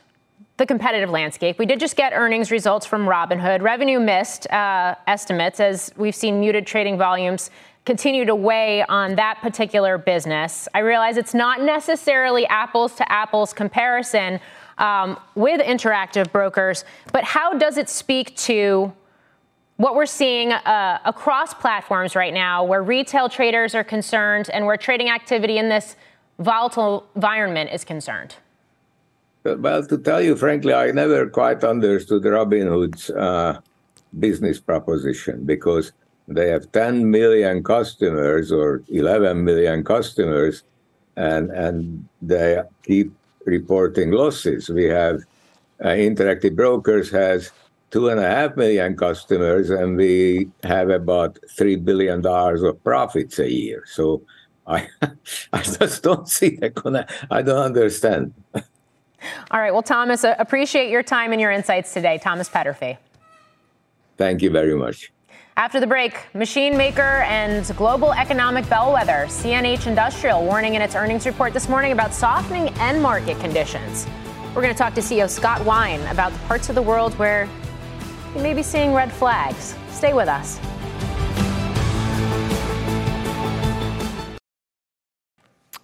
the 0.56 0.66
competitive 0.66 1.10
landscape. 1.10 1.58
We 1.58 1.66
did 1.66 1.80
just 1.80 1.96
get 1.96 2.12
earnings 2.12 2.50
results 2.50 2.86
from 2.86 3.06
Robinhood. 3.06 3.62
Revenue 3.62 3.98
missed 3.98 4.50
uh, 4.50 4.94
estimates 5.06 5.58
as 5.60 5.92
we've 5.96 6.14
seen 6.14 6.40
muted 6.40 6.66
trading 6.66 6.96
volumes 6.96 7.50
continue 7.84 8.24
to 8.24 8.34
weigh 8.34 8.82
on 8.84 9.16
that 9.16 9.38
particular 9.42 9.98
business. 9.98 10.68
I 10.74 10.78
realize 10.78 11.16
it's 11.16 11.34
not 11.34 11.60
necessarily 11.62 12.46
apples 12.46 12.94
to 12.96 13.12
apples 13.12 13.52
comparison 13.52 14.40
um, 14.78 15.18
with 15.34 15.60
interactive 15.60 16.32
brokers, 16.32 16.84
but 17.12 17.24
how 17.24 17.58
does 17.58 17.76
it 17.76 17.88
speak 17.88 18.34
to 18.36 18.92
what 19.76 19.94
we're 19.94 20.06
seeing 20.06 20.52
uh, 20.52 20.98
across 21.04 21.52
platforms 21.52 22.14
right 22.14 22.32
now, 22.32 22.64
where 22.64 22.82
retail 22.82 23.28
traders 23.28 23.74
are 23.74 23.84
concerned 23.84 24.48
and 24.50 24.66
where 24.66 24.76
trading 24.76 25.10
activity 25.10 25.58
in 25.58 25.68
this 25.68 25.96
volatile 26.38 27.06
environment 27.14 27.70
is 27.72 27.84
concerned? 27.84 28.36
Well, 29.44 29.84
to 29.86 29.98
tell 29.98 30.22
you 30.22 30.36
frankly, 30.36 30.72
I 30.72 30.90
never 30.92 31.28
quite 31.28 31.62
understood 31.64 32.22
Robinhood's 32.22 33.10
uh, 33.10 33.60
business 34.18 34.58
proposition 34.58 35.44
because 35.44 35.92
they 36.28 36.48
have 36.48 36.70
10 36.72 37.10
million 37.10 37.62
customers 37.62 38.50
or 38.50 38.82
11 38.88 39.44
million 39.44 39.84
customers, 39.84 40.62
and 41.16 41.50
and 41.50 42.08
they 42.22 42.62
keep 42.82 43.12
reporting 43.44 44.12
losses. 44.12 44.70
We 44.70 44.84
have 44.84 45.20
uh, 45.82 45.88
Interactive 45.88 46.56
Brokers 46.56 47.10
has 47.10 47.50
two 47.94 48.08
and 48.08 48.18
a 48.18 48.28
half 48.28 48.56
million 48.56 48.96
customers, 48.96 49.70
and 49.70 49.96
we 49.96 50.48
have 50.64 50.90
about 50.90 51.38
three 51.48 51.76
billion 51.76 52.20
dollars 52.20 52.60
of 52.64 52.82
profits 52.82 53.38
a 53.38 53.48
year. 53.48 53.84
So 53.86 54.20
I, 54.66 54.88
I 55.52 55.62
just 55.62 56.02
don't 56.02 56.28
see 56.28 56.56
the 56.56 56.70
connect. 56.70 57.12
I 57.30 57.40
don't 57.42 57.64
understand. 57.64 58.34
All 59.52 59.60
right. 59.60 59.72
Well, 59.72 59.84
Thomas, 59.84 60.24
uh, 60.24 60.34
appreciate 60.40 60.90
your 60.90 61.04
time 61.04 61.30
and 61.30 61.40
your 61.40 61.52
insights 61.52 61.94
today. 61.94 62.18
Thomas 62.18 62.48
Peterffy. 62.48 62.98
Thank 64.16 64.42
you 64.42 64.50
very 64.50 64.74
much. 64.74 65.12
After 65.56 65.78
the 65.78 65.86
break, 65.86 66.14
machine 66.34 66.76
maker 66.76 67.22
and 67.22 67.64
global 67.76 68.12
economic 68.12 68.68
bellwether 68.68 69.26
CNH 69.28 69.86
Industrial 69.86 70.44
warning 70.44 70.74
in 70.74 70.82
its 70.82 70.96
earnings 70.96 71.26
report 71.26 71.52
this 71.52 71.68
morning 71.68 71.92
about 71.92 72.12
softening 72.12 72.70
end 72.80 73.00
market 73.00 73.38
conditions. 73.38 74.04
We're 74.52 74.62
going 74.62 74.74
to 74.74 74.78
talk 74.78 74.94
to 74.94 75.00
CEO 75.00 75.30
Scott 75.30 75.64
Wine 75.64 76.00
about 76.08 76.32
the 76.32 76.38
parts 76.40 76.68
of 76.68 76.74
the 76.74 76.82
world 76.82 77.16
where 77.20 77.48
you 78.34 78.42
may 78.42 78.54
be 78.54 78.62
seeing 78.62 78.92
red 78.92 79.12
flags. 79.12 79.76
Stay 79.90 80.12
with 80.12 80.28
us. 80.28 80.58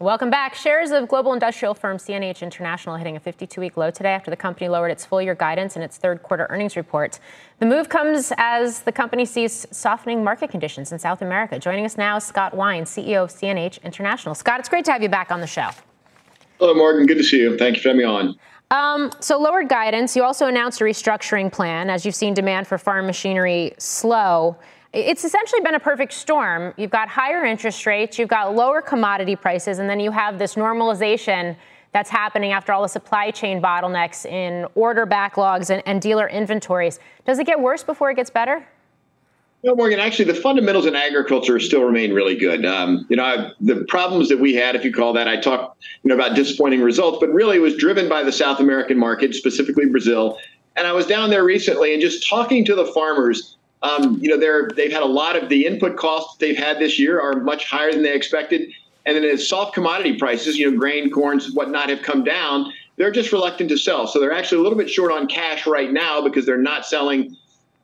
Welcome 0.01 0.31
back. 0.31 0.55
Shares 0.55 0.93
of 0.93 1.09
global 1.09 1.35
industrial 1.35 1.75
firm 1.75 1.99
CNH 1.99 2.41
International 2.41 2.97
hitting 2.97 3.17
a 3.17 3.21
52 3.21 3.61
week 3.61 3.77
low 3.77 3.91
today 3.91 4.15
after 4.15 4.31
the 4.31 4.37
company 4.37 4.67
lowered 4.67 4.91
its 4.91 5.05
full 5.05 5.21
year 5.21 5.35
guidance 5.35 5.77
in 5.77 5.83
its 5.83 5.99
third 5.99 6.23
quarter 6.23 6.47
earnings 6.49 6.75
report. 6.75 7.21
The 7.59 7.67
move 7.67 7.91
comes 7.91 8.33
as 8.39 8.81
the 8.81 8.93
company 8.93 9.27
sees 9.27 9.67
softening 9.71 10.25
market 10.25 10.51
conditions 10.51 10.91
in 10.91 10.99
South 10.99 11.21
America. 11.21 11.59
Joining 11.59 11.85
us 11.85 11.99
now 11.99 12.17
is 12.17 12.25
Scott 12.25 12.55
Wine, 12.55 12.85
CEO 12.85 13.25
of 13.25 13.31
CNH 13.31 13.83
International. 13.83 14.35
Scott, 14.35 14.59
it's 14.59 14.71
great 14.71 14.87
to 14.87 14.93
have 14.93 15.03
you 15.03 15.11
back 15.11 15.31
on 15.31 15.43
the 15.43 15.47
show. 15.47 15.69
Hello, 16.59 16.73
Morgan. 16.73 17.05
Good 17.05 17.19
to 17.19 17.25
see 17.25 17.41
you. 17.41 17.59
Thank 17.59 17.77
you 17.77 17.83
for 17.83 17.91
having 17.91 17.99
me 17.99 18.05
on. 18.05 18.37
Um, 18.71 19.11
so, 19.19 19.39
lowered 19.39 19.69
guidance. 19.69 20.15
You 20.15 20.23
also 20.23 20.47
announced 20.47 20.81
a 20.81 20.85
restructuring 20.85 21.51
plan 21.51 21.91
as 21.91 22.07
you've 22.07 22.15
seen 22.15 22.35
demand 22.35 22.69
for 22.69 22.79
farm 22.79 23.07
machinery 23.07 23.73
slow. 23.79 24.57
It's 24.93 25.25
essentially 25.25 25.61
been 25.61 25.75
a 25.75 25.81
perfect 25.81 26.13
storm. 26.13 26.73
You've 26.77 26.91
got 26.91 27.09
higher 27.09 27.45
interest 27.45 27.85
rates, 27.87 28.19
you've 28.19 28.29
got 28.29 28.55
lower 28.55 28.81
commodity 28.81 29.37
prices, 29.37 29.79
and 29.79 29.91
then 29.91 30.01
you 30.01 30.11
have 30.11 30.39
this 30.39 30.55
normalization 30.55 31.57
that's 31.93 32.11
happening 32.11 32.53
after 32.53 32.73
all 32.73 32.83
the 32.83 32.89
supply 32.89 33.31
chain 33.31 33.61
bottlenecks 33.61 34.25
in 34.25 34.67
order 34.75 35.07
backlogs 35.07 35.71
and, 35.71 35.83
and 35.87 36.01
dealer 36.01 36.29
inventories. 36.29 37.01
Does 37.25 37.39
it 37.39 37.47
get 37.47 37.59
worse 37.61 37.83
before 37.83 38.11
it 38.11 38.15
gets 38.15 38.31
better? 38.31 38.67
No, 39.62 39.75
Morgan. 39.75 40.01
Actually, 40.01 40.25
the 40.27 40.35
fundamentals 40.35 40.87
in 40.87 40.96
agriculture 40.96 41.61
still 41.61 41.83
remain 41.83 42.14
really 42.14 42.35
good. 42.35 42.64
Um, 42.64 43.05
you 43.11 43.16
know, 43.16 43.25
I, 43.25 43.53
the 43.61 43.85
problems 43.88 44.31
that 44.31 44.38
we 44.38 44.55
had, 44.55 44.75
if 44.75 44.85
you 44.85 44.92
call 44.92 45.12
that, 45.12 45.29
I 45.29 45.37
talked, 45.37 45.83
you 46.03 46.09
know, 46.09 46.14
about 46.14 46.35
disappointing 46.35 46.81
results, 46.81 47.18
but 47.20 47.29
really 47.29 47.59
it 47.59 47.61
was 47.61 47.77
driven 47.77 48.09
by 48.09 48.23
the 48.23 48.33
South 48.33 48.59
American 48.59 48.99
market, 48.99 49.35
specifically 49.35 49.85
Brazil. 49.87 50.38
And 50.77 50.87
I 50.87 50.92
was 50.92 51.07
down 51.07 51.29
there 51.29 51.44
recently 51.44 51.92
and 51.92 52.01
just 52.01 52.27
talking 52.27 52.64
to 52.64 52.75
the 52.75 52.87
farmers 52.87 53.59
um, 53.83 54.18
you 54.20 54.29
know, 54.29 54.38
they're 54.38 54.70
they've 54.77 54.92
had 54.92 55.03
a 55.03 55.07
lot 55.07 55.37
of 55.37 55.49
the 55.49 55.66
input 55.66 55.96
costs 55.96 56.37
they've 56.37 56.57
had 56.57 56.79
this 56.79 56.99
year 56.99 57.20
are 57.20 57.40
much 57.40 57.64
higher 57.64 57.92
than 57.92 58.03
they 58.03 58.14
expected, 58.14 58.70
and 59.07 59.16
then 59.16 59.25
as 59.25 59.49
soft 59.49 59.75
commodity 59.75 60.18
prices, 60.18 60.59
you 60.59 60.70
know, 60.70 60.77
grain, 60.77 61.11
corns, 61.11 61.53
whatnot, 61.53 61.88
have 61.88 62.03
come 62.03 62.23
down. 62.23 62.73
They're 62.96 63.11
just 63.11 63.33
reluctant 63.33 63.70
to 63.70 63.79
sell, 63.79 64.07
so 64.07 64.20
they're 64.20 64.33
actually 64.33 64.59
a 64.59 64.62
little 64.62 64.77
bit 64.77 64.90
short 64.90 65.12
on 65.12 65.27
cash 65.27 65.66
right 65.66 65.90
now 65.90 66.20
because 66.20 66.44
they're 66.44 66.59
not 66.59 66.85
selling 66.85 67.35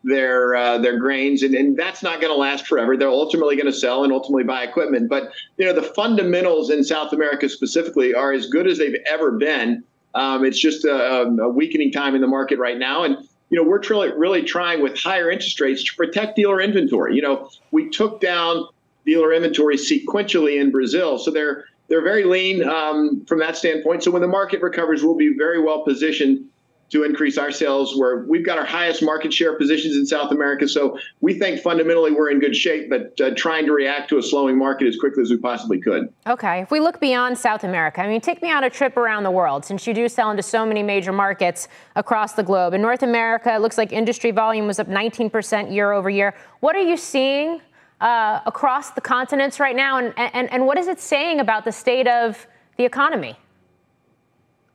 their 0.04 0.54
uh, 0.54 0.78
their 0.78 0.98
grains, 0.98 1.42
and, 1.42 1.54
and 1.54 1.76
that's 1.76 2.02
not 2.02 2.20
going 2.20 2.32
to 2.32 2.38
last 2.38 2.66
forever. 2.66 2.96
They're 2.96 3.08
ultimately 3.08 3.56
going 3.56 3.66
to 3.66 3.72
sell 3.72 4.04
and 4.04 4.12
ultimately 4.12 4.44
buy 4.44 4.62
equipment. 4.62 5.08
But 5.08 5.32
you 5.56 5.66
know, 5.66 5.72
the 5.72 5.82
fundamentals 5.82 6.70
in 6.70 6.84
South 6.84 7.12
America 7.12 7.48
specifically 7.48 8.14
are 8.14 8.32
as 8.32 8.46
good 8.46 8.66
as 8.66 8.78
they've 8.78 8.96
ever 9.06 9.32
been. 9.32 9.82
Um, 10.14 10.44
it's 10.44 10.58
just 10.58 10.84
a, 10.84 11.22
a, 11.22 11.48
weakening 11.48 11.92
time 11.92 12.14
in 12.14 12.22
the 12.22 12.26
market 12.26 12.58
right 12.58 12.78
now, 12.78 13.04
and 13.04 13.16
you 13.50 13.56
know, 13.56 13.68
we're 13.68 13.78
truly, 13.78 14.12
really 14.16 14.42
trying 14.42 14.82
with 14.82 14.98
higher 14.98 15.30
interest 15.30 15.60
rates 15.60 15.84
to 15.84 15.94
protect 15.94 16.36
dealer 16.36 16.60
inventory. 16.60 17.14
You 17.14 17.22
know, 17.22 17.50
we 17.70 17.90
took 17.90 18.20
down 18.20 18.66
dealer 19.04 19.32
inventory 19.32 19.76
sequentially 19.76 20.60
in 20.60 20.70
Brazil, 20.70 21.18
so 21.18 21.30
they're 21.30 21.64
they're 21.88 22.02
very 22.02 22.24
lean 22.24 22.62
um, 22.64 23.24
from 23.26 23.38
that 23.40 23.56
standpoint. 23.56 24.02
So 24.02 24.10
when 24.10 24.22
the 24.22 24.28
market 24.28 24.60
recovers, 24.62 25.04
we'll 25.04 25.16
be 25.16 25.34
very 25.36 25.60
well 25.60 25.82
positioned 25.82 26.44
to 26.90 27.04
increase 27.04 27.36
our 27.36 27.50
sales 27.50 27.96
where 27.96 28.24
we've 28.28 28.44
got 28.44 28.58
our 28.58 28.64
highest 28.64 29.02
market 29.02 29.32
share 29.32 29.56
positions 29.56 29.96
in 29.96 30.06
South 30.06 30.30
America. 30.30 30.68
So 30.68 30.98
we 31.20 31.38
think 31.38 31.60
fundamentally 31.60 32.12
we're 32.12 32.30
in 32.30 32.38
good 32.38 32.54
shape, 32.54 32.88
but 32.88 33.20
uh, 33.20 33.34
trying 33.34 33.66
to 33.66 33.72
react 33.72 34.08
to 34.10 34.18
a 34.18 34.22
slowing 34.22 34.56
market 34.56 34.86
as 34.86 34.96
quickly 34.96 35.22
as 35.22 35.30
we 35.30 35.36
possibly 35.36 35.80
could. 35.80 36.12
Okay. 36.26 36.60
If 36.60 36.70
we 36.70 36.80
look 36.80 37.00
beyond 37.00 37.36
South 37.36 37.64
America, 37.64 38.00
I 38.00 38.08
mean, 38.08 38.20
take 38.20 38.40
me 38.42 38.52
on 38.52 38.64
a 38.64 38.70
trip 38.70 38.96
around 38.96 39.24
the 39.24 39.30
world 39.30 39.64
since 39.64 39.86
you 39.86 39.94
do 39.94 40.08
sell 40.08 40.30
into 40.30 40.42
so 40.42 40.64
many 40.64 40.82
major 40.82 41.12
markets 41.12 41.68
across 41.96 42.34
the 42.34 42.42
globe. 42.42 42.74
In 42.74 42.82
North 42.82 43.02
America, 43.02 43.54
it 43.54 43.60
looks 43.60 43.78
like 43.78 43.92
industry 43.92 44.30
volume 44.30 44.66
was 44.66 44.78
up 44.78 44.88
19% 44.88 45.72
year 45.72 45.92
over 45.92 46.08
year. 46.08 46.34
What 46.60 46.76
are 46.76 46.82
you 46.82 46.96
seeing 46.96 47.60
uh, 48.00 48.40
across 48.46 48.90
the 48.90 49.00
continents 49.00 49.58
right 49.58 49.74
now? 49.74 49.98
And, 49.98 50.14
and, 50.16 50.52
and 50.52 50.66
what 50.66 50.78
is 50.78 50.86
it 50.86 51.00
saying 51.00 51.40
about 51.40 51.64
the 51.64 51.72
state 51.72 52.06
of 52.06 52.46
the 52.76 52.84
economy? 52.84 53.36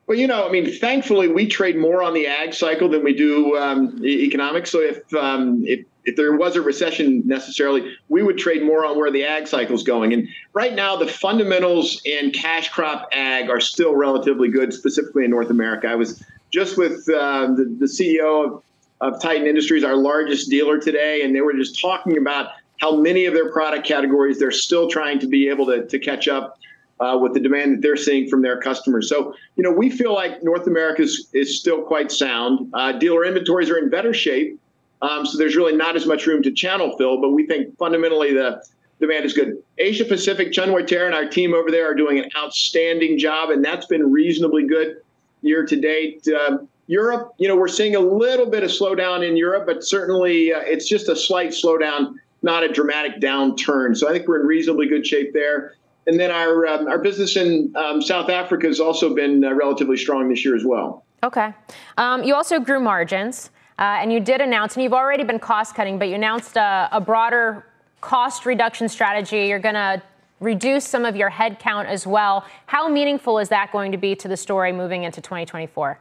Well, 0.06 0.18
you 0.18 0.26
know, 0.26 0.46
I 0.46 0.50
mean, 0.50 0.72
thankfully, 0.78 1.28
we 1.28 1.46
trade 1.46 1.76
more 1.76 2.02
on 2.02 2.12
the 2.12 2.26
ag 2.26 2.54
cycle 2.54 2.88
than 2.88 3.04
we 3.04 3.14
do 3.14 3.56
um, 3.56 4.04
economics. 4.04 4.70
So 4.70 4.80
if, 4.80 5.14
um, 5.14 5.64
if 5.66 5.84
if 6.04 6.16
there 6.16 6.36
was 6.36 6.56
a 6.56 6.62
recession 6.62 7.22
necessarily, 7.24 7.94
we 8.08 8.22
would 8.22 8.38
trade 8.38 8.64
more 8.64 8.84
on 8.84 8.98
where 8.98 9.10
the 9.10 9.24
ag 9.24 9.46
cycle 9.46 9.74
is 9.74 9.82
going. 9.82 10.12
And 10.12 10.28
right 10.52 10.74
now, 10.74 10.96
the 10.96 11.06
fundamentals 11.06 12.02
in 12.04 12.32
cash 12.32 12.70
crop 12.70 13.08
ag 13.12 13.48
are 13.48 13.60
still 13.60 13.94
relatively 13.94 14.48
good, 14.48 14.72
specifically 14.72 15.24
in 15.24 15.30
North 15.30 15.50
America. 15.50 15.88
I 15.88 15.94
was 15.94 16.22
just 16.50 16.76
with 16.76 17.08
uh, 17.08 17.48
the, 17.54 17.76
the 17.78 17.86
CEO 17.86 18.46
of, 18.46 18.62
of 19.00 19.22
Titan 19.22 19.46
Industries, 19.46 19.84
our 19.84 19.96
largest 19.96 20.50
dealer 20.50 20.78
today, 20.78 21.22
and 21.22 21.34
they 21.34 21.40
were 21.40 21.54
just 21.54 21.80
talking 21.80 22.18
about 22.18 22.50
how 22.80 22.96
many 22.96 23.26
of 23.26 23.34
their 23.34 23.52
product 23.52 23.86
categories 23.86 24.40
they're 24.40 24.50
still 24.50 24.88
trying 24.90 25.20
to 25.20 25.28
be 25.28 25.48
able 25.48 25.66
to, 25.66 25.86
to 25.86 25.98
catch 26.00 26.26
up 26.26 26.58
uh, 27.00 27.18
with 27.20 27.34
the 27.34 27.40
demand 27.40 27.74
that 27.74 27.82
they're 27.82 27.96
seeing 27.96 28.28
from 28.28 28.42
their 28.42 28.60
customers. 28.60 29.08
So, 29.08 29.34
you 29.56 29.62
know, 29.62 29.72
we 29.72 29.90
feel 29.90 30.14
like 30.14 30.42
North 30.42 30.66
America 30.66 31.02
is, 31.02 31.28
is 31.32 31.58
still 31.58 31.82
quite 31.82 32.12
sound. 32.12 32.70
Uh, 32.74 32.92
dealer 32.92 33.24
inventories 33.24 33.70
are 33.70 33.78
in 33.78 33.90
better 33.90 34.14
shape. 34.14 34.58
Um, 35.02 35.26
so 35.26 35.36
there's 35.36 35.56
really 35.56 35.74
not 35.74 35.96
as 35.96 36.06
much 36.06 36.26
room 36.26 36.42
to 36.44 36.52
channel 36.52 36.96
fill, 36.96 37.20
but 37.20 37.30
we 37.30 37.46
think 37.46 37.76
fundamentally 37.76 38.32
the 38.32 38.62
demand 39.00 39.24
is 39.24 39.32
good. 39.32 39.60
Asia 39.78 40.04
Pacific, 40.04 40.52
Chun 40.52 40.86
Ter 40.86 41.06
and 41.06 41.14
our 41.14 41.26
team 41.26 41.54
over 41.54 41.72
there 41.72 41.90
are 41.90 41.94
doing 41.94 42.20
an 42.20 42.30
outstanding 42.36 43.18
job, 43.18 43.50
and 43.50 43.64
that's 43.64 43.86
been 43.86 44.12
reasonably 44.12 44.64
good 44.64 44.98
year 45.42 45.66
to 45.66 45.76
date. 45.76 46.26
Um, 46.28 46.68
Europe, 46.86 47.32
you 47.38 47.48
know, 47.48 47.56
we're 47.56 47.68
seeing 47.68 47.96
a 47.96 48.00
little 48.00 48.46
bit 48.46 48.62
of 48.62 48.70
slowdown 48.70 49.26
in 49.26 49.36
Europe, 49.36 49.66
but 49.66 49.82
certainly 49.82 50.52
uh, 50.52 50.60
it's 50.60 50.88
just 50.88 51.08
a 51.08 51.16
slight 51.16 51.50
slowdown, 51.50 52.14
not 52.42 52.62
a 52.62 52.68
dramatic 52.68 53.20
downturn. 53.20 53.96
So 53.96 54.08
I 54.08 54.12
think 54.12 54.28
we're 54.28 54.40
in 54.40 54.46
reasonably 54.46 54.86
good 54.86 55.04
shape 55.04 55.32
there. 55.32 55.74
And 56.06 56.18
then 56.18 56.30
our 56.30 56.66
um, 56.66 56.88
our 56.88 56.98
business 56.98 57.36
in 57.36 57.72
um, 57.76 58.02
South 58.02 58.28
Africa 58.28 58.66
has 58.66 58.80
also 58.80 59.14
been 59.14 59.44
uh, 59.44 59.52
relatively 59.52 59.96
strong 59.96 60.28
this 60.28 60.44
year 60.44 60.56
as 60.56 60.64
well. 60.64 61.04
Okay. 61.22 61.52
Um, 61.98 62.24
you 62.24 62.34
also 62.34 62.58
grew 62.58 62.80
margins, 62.80 63.50
uh, 63.78 63.98
and 64.00 64.12
you 64.12 64.18
did 64.18 64.40
announce, 64.40 64.74
and 64.74 64.82
you've 64.82 64.92
already 64.92 65.22
been 65.22 65.38
cost 65.38 65.76
cutting, 65.76 65.98
but 65.98 66.08
you 66.08 66.16
announced 66.16 66.56
a, 66.56 66.88
a 66.90 67.00
broader 67.00 67.64
cost 68.00 68.44
reduction 68.44 68.88
strategy. 68.88 69.46
You're 69.46 69.60
going 69.60 69.76
to 69.76 70.02
reduce 70.40 70.84
some 70.86 71.04
of 71.04 71.14
your 71.14 71.30
headcount 71.30 71.86
as 71.86 72.06
well. 72.06 72.44
How 72.66 72.88
meaningful 72.88 73.38
is 73.38 73.48
that 73.50 73.70
going 73.70 73.92
to 73.92 73.98
be 73.98 74.16
to 74.16 74.28
the 74.28 74.36
story 74.36 74.72
moving 74.72 75.04
into 75.04 75.20
2024? 75.20 75.98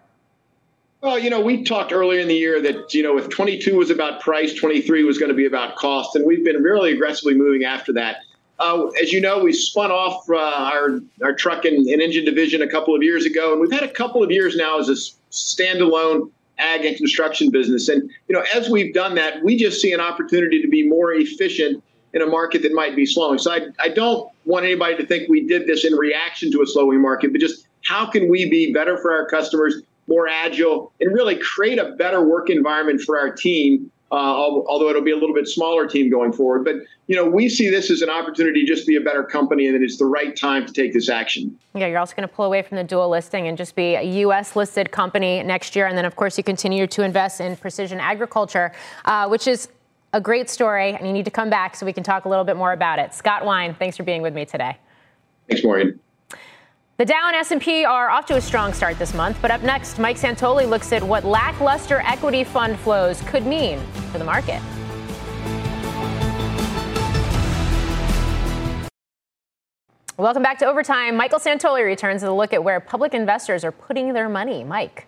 Well, 1.02 1.18
you 1.18 1.30
know, 1.30 1.42
we 1.42 1.64
talked 1.64 1.92
earlier 1.92 2.20
in 2.20 2.28
the 2.28 2.36
year 2.36 2.62
that, 2.62 2.94
you 2.94 3.02
know, 3.02 3.18
if 3.18 3.30
22 3.30 3.76
was 3.76 3.90
about 3.90 4.22
price, 4.22 4.54
23 4.54 5.04
was 5.04 5.18
going 5.18 5.30
to 5.30 5.36
be 5.36 5.46
about 5.46 5.76
cost. 5.76 6.16
And 6.16 6.26
we've 6.26 6.44
been 6.44 6.62
really 6.62 6.94
aggressively 6.94 7.34
moving 7.34 7.64
after 7.64 7.94
that. 7.94 8.18
Uh, 8.62 8.90
as 9.02 9.12
you 9.12 9.20
know, 9.20 9.44
we 9.44 9.52
spun 9.52 9.90
off 9.90 10.24
uh, 10.30 10.38
our 10.38 11.00
our 11.24 11.34
truck 11.34 11.66
and, 11.66 11.88
and, 11.88 12.00
engine 12.00 12.24
division 12.24 12.62
a 12.62 12.68
couple 12.68 12.96
of 12.96 13.02
years 13.02 13.26
ago, 13.26 13.52
and 13.52 13.60
we've 13.60 13.72
had 13.72 13.82
a 13.82 13.92
couple 13.92 14.24
of 14.24 14.30
years 14.30 14.56
now 14.56 14.78
as 14.78 14.88
a 14.88 14.94
standalone 15.32 16.30
ag 16.60 16.86
and 16.86 16.96
construction 16.96 17.50
business. 17.50 17.90
And 17.90 18.08
you 18.28 18.36
know, 18.36 18.44
as 18.54 18.70
we've 18.70 18.94
done 18.94 19.16
that, 19.16 19.44
we 19.44 19.58
just 19.58 19.82
see 19.82 19.92
an 19.94 20.00
opportunity 20.00 20.62
to 20.62 20.68
be 20.68 20.88
more 20.88 21.12
efficient 21.12 21.84
in 22.14 22.22
a 22.22 22.28
market 22.28 22.62
that 22.62 22.72
might 22.72 22.96
be 22.96 23.04
slowing. 23.04 23.40
So 23.40 23.52
I, 23.52 23.62
I 23.80 23.90
don't 23.90 24.30
want 24.46 24.64
anybody 24.64 24.96
to 24.98 25.08
think 25.08 25.28
we 25.28 25.48
did 25.48 25.66
this 25.66 25.84
in 25.84 25.94
reaction 25.94 26.52
to 26.52 26.62
a 26.62 26.68
slowing 26.68 27.02
market, 27.02 27.32
but 27.32 27.42
just 27.42 27.68
how 27.84 28.06
can 28.06 28.30
we 28.30 28.48
be 28.48 28.72
better 28.72 28.96
for 28.98 29.12
our 29.12 29.28
customers, 29.28 29.82
more 30.06 30.28
agile, 30.28 30.92
and 31.00 31.12
really 31.16 31.38
create 31.38 31.80
a 31.80 31.94
better 31.98 32.22
work 32.22 32.52
environment 32.52 33.02
for 33.02 33.18
our 33.18 33.34
team 33.34 33.90
uh, 34.12 34.16
although 34.16 34.90
it'll 34.90 35.02
be 35.02 35.12
a 35.12 35.18
little 35.18 35.34
bit 35.36 35.48
smaller 35.48 35.88
team 35.88 36.10
going 36.10 36.34
forward. 36.34 36.66
But 36.66 36.76
you 37.08 37.16
know, 37.16 37.26
we 37.26 37.48
see 37.48 37.70
this 37.70 37.90
as 37.90 38.02
an 38.02 38.10
opportunity 38.10 38.66
just 38.66 38.70
to 38.70 38.82
just 38.82 38.88
be 38.88 38.96
a 38.96 39.02
better 39.02 39.24
company, 39.24 39.68
and 39.68 39.76
that 39.76 39.84
it's 39.84 39.98
the 39.98 40.06
right 40.06 40.36
time 40.36 40.66
to 40.66 40.74
take 40.74 40.94
this 40.94 41.10
action. 41.10 41.58
Yeah, 41.76 41.88
you're 41.88 42.00
also 42.00 42.16
going 42.16 42.28
to 42.28 42.34
pull 42.34 42.46
away 42.46 42.62
from 42.62 42.78
the 42.78 42.84
dual 42.84 43.10
listing 43.10 43.48
and 43.48 43.58
just 43.58 43.76
be 43.76 43.96
a 43.96 44.02
U.S. 44.02 44.56
listed 44.56 44.92
company 44.92 45.44
next 45.44 45.76
year, 45.76 45.88
and 45.88 45.98
then 45.98 46.06
of 46.06 46.16
course 46.16 46.38
you 46.38 46.44
continue 46.44 46.88
to 46.88 47.04
invest 47.04 47.42
in 47.42 47.56
precision 47.56 48.00
agriculture, 48.00 48.72
uh, 49.06 49.28
which 49.28 49.48
is 49.48 49.70
a 50.14 50.22
great 50.22 50.50
story, 50.50 50.94
and 50.94 51.08
you 51.08 51.14
need 51.14 51.26
to 51.26 51.32
come 51.32 51.50
back 51.50 51.76
so 51.76 51.86
we 51.86 51.94
can 51.94 52.04
talk 52.04 52.26
a 52.26 52.30
little 52.30 52.44
bit 52.44 52.58
more 52.58 52.74
about 52.74 53.00
it. 53.00 53.14
Scott 53.14 53.46
Wine, 53.46 53.76
thanks 53.76 53.96
for 53.96 54.04
being 54.04 54.22
with 54.22 54.34
me 54.34 54.46
today. 54.46 54.78
Thanks, 55.48 55.64
Maureen. 55.64 56.00
The 57.02 57.06
Dow 57.06 57.30
and 57.30 57.36
S&P 57.36 57.84
are 57.84 58.12
off 58.12 58.28
to 58.28 58.36
a 58.36 58.42
strong 58.42 58.74
start 58.74 59.00
this 59.00 59.16
month, 59.16 59.40
but 59.42 59.50
up 59.50 59.64
next, 59.64 59.98
Mike 59.98 60.18
Santoli 60.18 60.70
looks 60.70 60.94
at 60.94 61.02
what 61.02 61.26
lackluster 61.26 62.02
equity 62.02 62.44
fund 62.44 62.78
flows 62.78 63.24
could 63.24 63.44
mean 63.44 63.80
for 64.12 64.20
the 64.20 64.24
market. 64.24 64.62
Welcome 70.18 70.44
back 70.44 70.60
to 70.60 70.68
Overtime. 70.68 71.16
Michael 71.16 71.40
Santoli 71.40 71.84
returns 71.84 72.22
with 72.22 72.30
a 72.30 72.36
look 72.36 72.54
at 72.54 72.64
where 72.64 72.80
public 72.80 73.16
investors 73.16 73.64
are 73.64 73.72
putting 73.72 74.14
their 74.14 74.30
money. 74.30 74.64
Mike. 74.64 75.08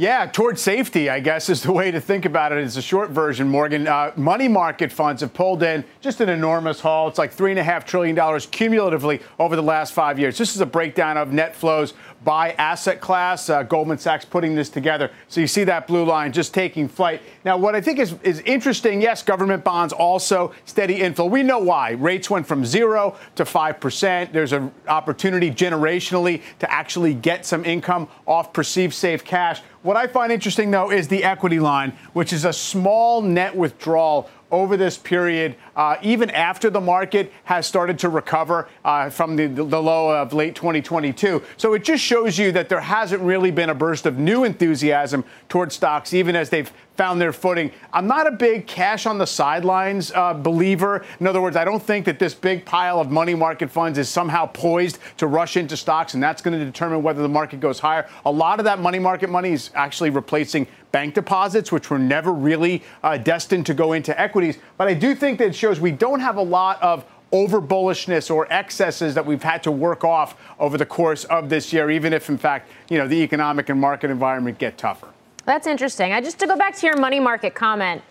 Yeah, 0.00 0.24
towards 0.24 0.62
safety, 0.62 1.10
I 1.10 1.20
guess, 1.20 1.50
is 1.50 1.62
the 1.62 1.72
way 1.72 1.90
to 1.90 2.00
think 2.00 2.24
about 2.24 2.52
it. 2.52 2.64
It's 2.64 2.78
a 2.78 2.80
short 2.80 3.10
version, 3.10 3.46
Morgan. 3.48 3.86
Uh, 3.86 4.12
money 4.16 4.48
market 4.48 4.90
funds 4.90 5.20
have 5.20 5.34
pulled 5.34 5.62
in 5.62 5.84
just 6.00 6.22
an 6.22 6.30
enormous 6.30 6.80
haul. 6.80 7.08
It's 7.08 7.18
like 7.18 7.36
$3.5 7.36 7.84
trillion 7.84 8.40
cumulatively 8.50 9.20
over 9.38 9.56
the 9.56 9.62
last 9.62 9.92
five 9.92 10.18
years. 10.18 10.38
This 10.38 10.54
is 10.54 10.62
a 10.62 10.66
breakdown 10.66 11.18
of 11.18 11.34
net 11.34 11.54
flows 11.54 11.92
by 12.24 12.52
asset 12.52 13.00
class. 13.00 13.48
Uh, 13.48 13.62
Goldman 13.62 13.98
Sachs 13.98 14.24
putting 14.24 14.54
this 14.54 14.68
together. 14.68 15.10
So 15.28 15.40
you 15.40 15.46
see 15.46 15.64
that 15.64 15.86
blue 15.86 16.04
line 16.04 16.32
just 16.32 16.52
taking 16.52 16.88
flight. 16.88 17.20
Now, 17.44 17.56
what 17.56 17.74
I 17.74 17.80
think 17.80 17.98
is, 17.98 18.14
is 18.22 18.40
interesting, 18.40 19.00
yes, 19.00 19.22
government 19.22 19.64
bonds 19.64 19.92
also 19.92 20.52
steady 20.64 21.00
inflow. 21.00 21.26
We 21.26 21.42
know 21.42 21.58
why. 21.58 21.90
Rates 21.92 22.30
went 22.30 22.46
from 22.46 22.64
zero 22.64 23.16
to 23.36 23.44
5%. 23.44 24.32
There's 24.32 24.52
an 24.52 24.72
opportunity 24.88 25.50
generationally 25.50 26.42
to 26.58 26.70
actually 26.70 27.14
get 27.14 27.46
some 27.46 27.64
income 27.64 28.08
off 28.26 28.52
perceived 28.52 28.94
safe 28.94 29.24
cash. 29.24 29.60
What 29.82 29.96
I 29.96 30.06
find 30.06 30.30
interesting, 30.30 30.70
though, 30.70 30.90
is 30.90 31.08
the 31.08 31.24
equity 31.24 31.58
line, 31.58 31.92
which 32.12 32.32
is 32.34 32.44
a 32.44 32.52
small 32.52 33.22
net 33.22 33.56
withdrawal 33.56 34.28
over 34.50 34.76
this 34.76 34.98
period, 34.98 35.56
uh, 35.80 35.96
even 36.02 36.28
after 36.32 36.68
the 36.68 36.80
market 36.80 37.32
has 37.44 37.66
started 37.66 37.98
to 37.98 38.10
recover 38.10 38.68
uh, 38.84 39.08
from 39.08 39.34
the, 39.34 39.46
the 39.46 39.64
low 39.64 40.14
of 40.14 40.34
late 40.34 40.54
2022. 40.54 41.42
So 41.56 41.72
it 41.72 41.82
just 41.82 42.04
shows 42.04 42.38
you 42.38 42.52
that 42.52 42.68
there 42.68 42.82
hasn't 42.82 43.22
really 43.22 43.50
been 43.50 43.70
a 43.70 43.74
burst 43.74 44.04
of 44.04 44.18
new 44.18 44.44
enthusiasm 44.44 45.24
towards 45.48 45.74
stocks, 45.74 46.12
even 46.12 46.36
as 46.36 46.50
they've 46.50 46.70
found 47.00 47.18
their 47.18 47.32
footing. 47.32 47.72
I'm 47.94 48.06
not 48.06 48.26
a 48.26 48.30
big 48.30 48.66
cash 48.66 49.06
on 49.06 49.16
the 49.16 49.26
sidelines 49.26 50.12
uh, 50.12 50.34
believer. 50.34 51.02
In 51.18 51.26
other 51.26 51.40
words, 51.40 51.56
I 51.56 51.64
don't 51.64 51.82
think 51.82 52.04
that 52.04 52.18
this 52.18 52.34
big 52.34 52.66
pile 52.66 53.00
of 53.00 53.10
money 53.10 53.34
market 53.34 53.70
funds 53.70 53.96
is 53.96 54.06
somehow 54.10 54.44
poised 54.44 54.98
to 55.16 55.26
rush 55.26 55.56
into 55.56 55.78
stocks, 55.78 56.12
and 56.12 56.22
that's 56.22 56.42
going 56.42 56.58
to 56.58 56.62
determine 56.62 57.02
whether 57.02 57.22
the 57.22 57.28
market 57.28 57.58
goes 57.58 57.78
higher. 57.78 58.06
A 58.26 58.30
lot 58.30 58.58
of 58.58 58.66
that 58.66 58.80
money 58.80 58.98
market 58.98 59.30
money 59.30 59.52
is 59.52 59.70
actually 59.74 60.10
replacing 60.10 60.66
bank 60.92 61.14
deposits, 61.14 61.70
which 61.72 61.88
were 61.88 61.98
never 61.98 62.32
really 62.32 62.82
uh, 63.02 63.16
destined 63.16 63.64
to 63.66 63.74
go 63.74 63.92
into 63.92 64.18
equities. 64.20 64.58
But 64.76 64.88
I 64.88 64.94
do 64.94 65.14
think 65.14 65.38
that 65.38 65.48
it 65.48 65.54
shows 65.54 65.69
we 65.78 65.92
don't 65.92 66.20
have 66.20 66.36
a 66.36 66.42
lot 66.42 66.82
of 66.82 67.04
over 67.32 67.60
bullishness 67.60 68.30
or 68.30 68.52
excesses 68.52 69.14
that 69.14 69.24
we've 69.24 69.42
had 69.42 69.62
to 69.62 69.70
work 69.70 70.02
off 70.02 70.36
over 70.58 70.76
the 70.76 70.86
course 70.86 71.24
of 71.24 71.48
this 71.48 71.72
year, 71.72 71.90
even 71.90 72.12
if, 72.12 72.28
in 72.28 72.38
fact, 72.38 72.68
you 72.88 72.98
know, 72.98 73.06
the 73.06 73.22
economic 73.22 73.68
and 73.68 73.80
market 73.80 74.10
environment 74.10 74.58
get 74.58 74.76
tougher. 74.76 75.08
That's 75.44 75.66
interesting. 75.66 76.12
I 76.12 76.20
just 76.20 76.38
to 76.40 76.46
go 76.46 76.56
back 76.56 76.76
to 76.76 76.86
your 76.86 76.96
money 76.96 77.20
market 77.20 77.54
comment, 77.54 78.02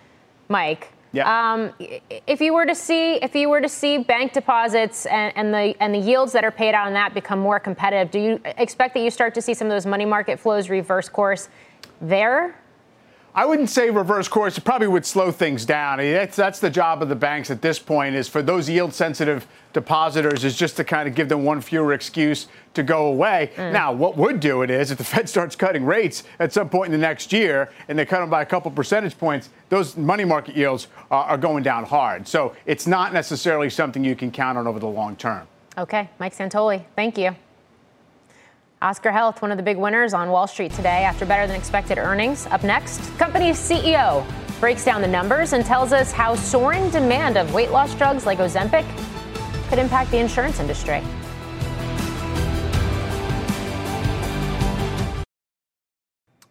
Mike. 0.48 0.94
Yeah. 1.12 1.54
Um, 1.54 1.74
if 2.28 2.40
you 2.40 2.54
were 2.54 2.68
to 2.68 2.76
see 2.76 3.16
if 3.16 3.34
you 3.34 3.50
were 3.50 3.62
to 3.62 3.70
see 3.70 3.98
bank 3.98 4.32
deposits 4.34 5.08
and, 5.08 5.36
and, 5.36 5.54
the 5.54 5.76
and 5.82 5.94
the 5.94 5.98
yields 5.98 6.32
that 6.34 6.44
are 6.44 6.52
paid 6.52 6.76
out 6.76 6.86
on 6.86 6.94
that 6.94 7.16
become 7.16 7.40
more 7.40 7.60
competitive, 7.60 8.12
do 8.12 8.20
you 8.20 8.42
expect 8.44 8.94
that 8.94 9.00
you 9.00 9.10
start 9.10 9.34
to 9.34 9.42
see 9.42 9.56
some 9.56 9.66
of 9.68 9.72
those 9.72 9.88
money 9.88 10.06
market 10.06 10.40
flows 10.40 10.70
reverse 10.70 11.10
course 11.10 11.50
there? 12.00 12.56
I 13.36 13.46
wouldn't 13.46 13.70
say 13.70 13.90
reverse 13.90 14.28
course. 14.28 14.58
It 14.58 14.64
probably 14.64 14.88
would 14.88 15.06
slow 15.06 15.32
things 15.32 15.66
down. 15.66 16.00
That's, 16.00 16.36
that's 16.36 16.60
the 16.60 16.70
job 16.70 17.04
of 17.04 17.10
the 17.10 17.16
banks 17.16 17.52
at 17.52 17.62
this 17.62 17.78
point 17.78 18.16
is 18.16 18.28
for 18.28 18.42
those 18.42 18.68
yield 18.68 18.94
sensitive 18.94 19.48
depositors 19.72 20.44
is 20.44 20.56
just 20.56 20.78
to 20.78 20.84
kind 20.84 21.08
of 21.08 21.14
give 21.14 21.30
them 21.30 21.46
one 21.46 21.62
fewer 21.62 21.94
excuse 21.94 22.48
to 22.74 22.82
go 22.82 23.08
away. 23.08 23.52
Mm. 23.56 23.72
Now, 23.72 23.94
what 23.94 24.18
would 24.18 24.40
do 24.40 24.64
it 24.64 24.72
is 24.72 24.90
if 24.90 24.98
the 24.98 25.04
Fed 25.16 25.30
starts 25.30 25.56
cutting 25.56 25.86
rates 25.86 26.24
at 26.40 26.52
some 26.52 26.70
point 26.70 26.88
in 26.88 26.92
the 26.92 26.98
next 26.98 27.32
year 27.32 27.72
and 27.88 27.98
they 27.98 28.06
cut 28.06 28.20
them 28.20 28.30
by 28.30 28.42
a 28.42 28.46
couple 28.46 28.72
percentage 28.72 29.18
points, 29.18 29.50
those 29.70 29.96
money 29.96 30.26
market 30.26 30.56
yields 30.56 30.88
uh, 31.12 31.16
are 31.16 31.38
going 31.38 31.64
down 31.64 31.84
hard. 31.84 32.28
So 32.28 32.56
it's 32.66 32.88
not 32.88 33.14
necessarily 33.14 33.70
something 33.70 34.04
you 34.04 34.16
can 34.16 34.32
count 34.32 34.58
on 34.58 34.66
over 34.66 34.80
the 34.80 34.88
long 34.88 35.16
term. 35.16 35.48
Okay, 35.78 36.10
Mike 36.20 36.36
Santoli, 36.36 36.84
thank 36.96 37.18
you. 37.18 37.36
Oscar 38.82 39.12
Health, 39.12 39.42
one 39.42 39.52
of 39.52 39.58
the 39.58 39.64
big 39.64 39.76
winners 39.78 40.14
on 40.14 40.30
Wall 40.30 40.48
Street 40.48 40.72
today 40.72 41.04
after 41.04 41.26
better 41.26 41.46
than 41.46 41.58
expected 41.58 41.98
earnings. 41.98 42.48
Up 42.48 42.64
next, 42.64 43.02
company's 43.18 43.58
CEO 43.58 44.26
breaks 44.62 44.86
down 44.86 45.02
the 45.02 45.08
numbers 45.08 45.52
and 45.52 45.66
tells 45.66 45.92
us 45.92 46.14
how 46.14 46.34
soaring 46.34 46.90
demand 46.90 47.38
of 47.38 47.54
weight 47.54 47.72
loss 47.72 47.94
drugs 47.96 48.26
like 48.26 48.38
Ozempic 48.38 48.86
could 49.68 49.80
impact 49.80 50.12
the 50.12 50.18
insurance 50.18 50.62
industry. 50.62 51.04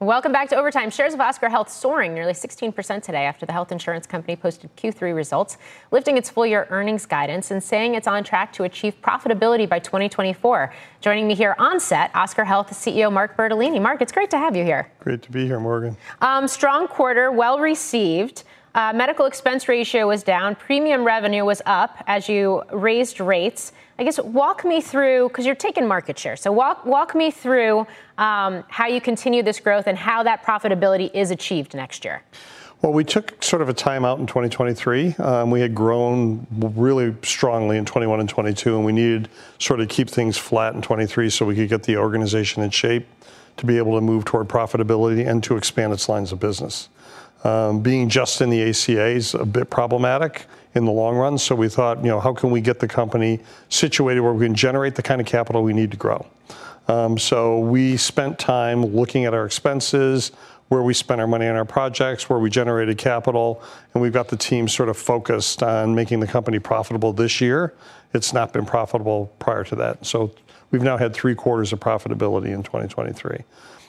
Welcome 0.00 0.30
back 0.30 0.48
to 0.50 0.56
Overtime. 0.56 0.90
Shares 0.90 1.12
of 1.12 1.20
Oscar 1.20 1.48
Health 1.48 1.68
soaring 1.68 2.14
nearly 2.14 2.32
16% 2.32 3.02
today 3.02 3.24
after 3.24 3.44
the 3.44 3.52
health 3.52 3.72
insurance 3.72 4.06
company 4.06 4.36
posted 4.36 4.70
Q3 4.76 5.12
results, 5.12 5.58
lifting 5.90 6.16
its 6.16 6.30
full 6.30 6.46
year 6.46 6.68
earnings 6.70 7.04
guidance 7.04 7.50
and 7.50 7.60
saying 7.60 7.96
it's 7.96 8.06
on 8.06 8.22
track 8.22 8.52
to 8.52 8.62
achieve 8.62 8.94
profitability 9.02 9.68
by 9.68 9.80
2024. 9.80 10.72
Joining 11.00 11.26
me 11.26 11.34
here 11.34 11.56
on 11.58 11.80
set, 11.80 12.14
Oscar 12.14 12.44
Health 12.44 12.70
CEO 12.70 13.12
Mark 13.12 13.36
Bertolini. 13.36 13.82
Mark, 13.82 14.00
it's 14.00 14.12
great 14.12 14.30
to 14.30 14.38
have 14.38 14.54
you 14.54 14.62
here. 14.62 14.88
Great 15.00 15.20
to 15.22 15.32
be 15.32 15.46
here, 15.46 15.58
Morgan. 15.58 15.96
Um, 16.20 16.46
strong 16.46 16.86
quarter, 16.86 17.32
well 17.32 17.58
received. 17.58 18.44
Uh, 18.78 18.92
medical 18.92 19.26
expense 19.26 19.66
ratio 19.66 20.06
was 20.06 20.22
down, 20.22 20.54
premium 20.54 21.02
revenue 21.02 21.44
was 21.44 21.60
up 21.66 21.96
as 22.06 22.28
you 22.28 22.62
raised 22.70 23.18
rates. 23.18 23.72
I 23.98 24.04
guess 24.04 24.20
walk 24.20 24.64
me 24.64 24.80
through 24.80 25.26
because 25.30 25.44
you're 25.44 25.56
taking 25.56 25.88
market 25.88 26.16
share. 26.16 26.36
So 26.36 26.52
walk 26.52 26.86
walk 26.86 27.16
me 27.16 27.32
through 27.32 27.88
um, 28.18 28.62
how 28.68 28.86
you 28.86 29.00
continue 29.00 29.42
this 29.42 29.58
growth 29.58 29.88
and 29.88 29.98
how 29.98 30.22
that 30.22 30.44
profitability 30.44 31.10
is 31.12 31.32
achieved 31.32 31.74
next 31.74 32.04
year. 32.04 32.22
Well, 32.80 32.92
we 32.92 33.02
took 33.02 33.42
sort 33.42 33.62
of 33.62 33.68
a 33.68 33.74
timeout 33.74 34.20
in 34.20 34.28
2023. 34.28 35.16
Um, 35.16 35.50
we 35.50 35.60
had 35.60 35.74
grown 35.74 36.46
really 36.56 37.16
strongly 37.24 37.78
in 37.78 37.84
21 37.84 38.20
and 38.20 38.28
22, 38.28 38.76
and 38.76 38.84
we 38.84 38.92
needed 38.92 39.28
sort 39.58 39.80
of 39.80 39.88
keep 39.88 40.08
things 40.08 40.38
flat 40.38 40.76
in 40.76 40.82
23 40.82 41.30
so 41.30 41.44
we 41.44 41.56
could 41.56 41.68
get 41.68 41.82
the 41.82 41.96
organization 41.96 42.62
in 42.62 42.70
shape 42.70 43.08
to 43.56 43.66
be 43.66 43.76
able 43.76 43.96
to 43.96 44.00
move 44.00 44.24
toward 44.24 44.46
profitability 44.46 45.28
and 45.28 45.42
to 45.42 45.56
expand 45.56 45.92
its 45.92 46.08
lines 46.08 46.30
of 46.30 46.38
business. 46.38 46.88
Um, 47.44 47.80
being 47.80 48.08
just 48.08 48.40
in 48.40 48.50
the 48.50 48.68
ACA 48.68 49.06
is 49.06 49.34
a 49.34 49.44
bit 49.44 49.70
problematic 49.70 50.46
in 50.74 50.84
the 50.84 50.92
long 50.92 51.16
run. 51.16 51.38
So 51.38 51.54
we 51.54 51.68
thought, 51.68 51.98
you 51.98 52.10
know, 52.10 52.20
how 52.20 52.32
can 52.34 52.50
we 52.50 52.60
get 52.60 52.80
the 52.80 52.88
company 52.88 53.40
situated 53.68 54.20
where 54.20 54.32
we 54.32 54.46
can 54.46 54.54
generate 54.54 54.94
the 54.94 55.02
kind 55.02 55.20
of 55.20 55.26
capital 55.26 55.62
we 55.62 55.72
need 55.72 55.90
to 55.92 55.96
grow? 55.96 56.26
Um, 56.88 57.18
so 57.18 57.58
we 57.60 57.96
spent 57.96 58.38
time 58.38 58.84
looking 58.84 59.24
at 59.26 59.34
our 59.34 59.44
expenses, 59.44 60.32
where 60.68 60.82
we 60.82 60.94
spent 60.94 61.20
our 61.20 61.26
money 61.26 61.46
on 61.46 61.56
our 61.56 61.64
projects, 61.64 62.28
where 62.28 62.38
we 62.38 62.50
generated 62.50 62.98
capital, 62.98 63.62
and 63.92 64.02
we've 64.02 64.12
got 64.12 64.28
the 64.28 64.36
team 64.36 64.68
sort 64.68 64.88
of 64.88 64.96
focused 64.96 65.62
on 65.62 65.94
making 65.94 66.20
the 66.20 66.26
company 66.26 66.58
profitable 66.58 67.12
this 67.12 67.40
year. 67.40 67.74
It's 68.14 68.32
not 68.32 68.52
been 68.52 68.66
profitable 68.66 69.32
prior 69.38 69.64
to 69.64 69.76
that. 69.76 70.04
So 70.04 70.32
we've 70.70 70.82
now 70.82 70.96
had 70.96 71.14
three 71.14 71.34
quarters 71.34 71.72
of 71.72 71.80
profitability 71.80 72.48
in 72.48 72.62
2023. 72.62 73.44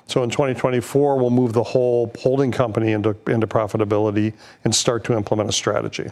So 0.09 0.23
in 0.23 0.31
2024, 0.31 1.17
we'll 1.19 1.29
move 1.29 1.53
the 1.53 1.61
whole 1.61 2.11
holding 2.17 2.51
company 2.51 2.93
into, 2.93 3.15
into 3.27 3.45
profitability 3.45 4.33
and 4.63 4.73
start 4.73 5.03
to 5.03 5.15
implement 5.15 5.49
a 5.49 5.53
strategy. 5.53 6.09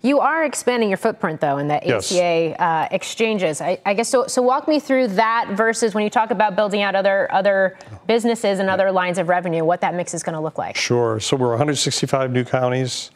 You 0.00 0.20
are 0.20 0.44
expanding 0.44 0.88
your 0.88 0.98
footprint, 0.98 1.40
though, 1.40 1.58
in 1.58 1.66
the 1.66 1.80
yes. 1.84 2.12
Uh, 2.12 2.86
exchanges. 2.92 3.60
I, 3.60 3.80
I, 3.84 3.94
guess 3.94 4.08
so. 4.08 4.28
So 4.28 4.42
walk 4.42 4.68
me 4.68 4.78
through 4.78 5.08
that 5.08 5.48
versus 5.56 5.92
when 5.92 6.04
you 6.04 6.10
talk 6.10 6.30
about 6.30 6.54
building 6.54 6.82
out 6.82 6.94
other 6.94 7.32
other 7.32 7.78
businesses 8.06 8.60
and 8.60 8.70
other 8.70 8.92
lines 8.92 9.18
of 9.18 9.28
revenue, 9.28 9.64
what 9.64 9.80
that 9.80 9.94
mix 9.94 10.14
is 10.14 10.22
going 10.22 10.34
to 10.34 10.40
look 10.40 10.58
like. 10.58 10.76
Sure. 10.76 11.18
So 11.18 11.36
we're 11.36 11.48
165 11.48 12.30
new 12.30 12.44
counties, 12.44 13.10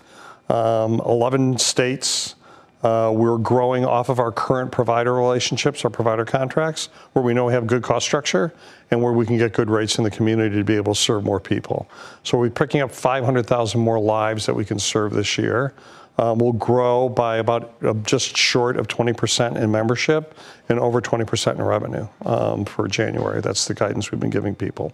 um, 0.48 1.00
11 1.06 1.58
states. 1.58 2.34
Uh, 2.82 3.12
we're 3.14 3.38
growing 3.38 3.84
off 3.84 4.08
of 4.08 4.18
our 4.20 4.30
current 4.32 4.70
provider 4.70 5.14
relationships, 5.14 5.84
our 5.84 5.90
provider 5.90 6.24
contracts, 6.24 6.88
where 7.12 7.24
we 7.24 7.32
know 7.32 7.46
we 7.46 7.52
have 7.52 7.66
good 7.66 7.82
cost 7.82 8.06
structure 8.06 8.52
and 8.90 9.02
where 9.02 9.12
we 9.12 9.26
can 9.26 9.36
get 9.36 9.52
good 9.52 9.68
rates 9.68 9.98
in 9.98 10.04
the 10.04 10.10
community 10.10 10.56
to 10.56 10.64
be 10.64 10.76
able 10.76 10.94
to 10.94 11.00
serve 11.00 11.24
more 11.24 11.40
people. 11.40 11.88
So 12.22 12.38
we're 12.38 12.50
picking 12.50 12.80
up 12.80 12.92
500,000 12.92 13.80
more 13.80 13.98
lives 13.98 14.46
that 14.46 14.54
we 14.54 14.64
can 14.64 14.78
serve 14.78 15.12
this 15.12 15.38
year 15.38 15.74
um, 16.18 16.38
will 16.38 16.52
grow 16.52 17.08
by 17.08 17.38
about 17.38 17.74
uh, 17.82 17.92
just 18.04 18.36
short 18.36 18.76
of 18.76 18.88
20% 18.88 19.56
in 19.56 19.70
membership 19.70 20.34
and 20.68 20.78
over 20.78 21.00
20% 21.00 21.54
in 21.54 21.62
revenue 21.62 22.08
um, 22.24 22.64
for 22.64 22.88
January. 22.88 23.40
That's 23.40 23.66
the 23.66 23.74
guidance 23.74 24.10
we've 24.10 24.20
been 24.20 24.30
giving 24.30 24.54
people. 24.54 24.92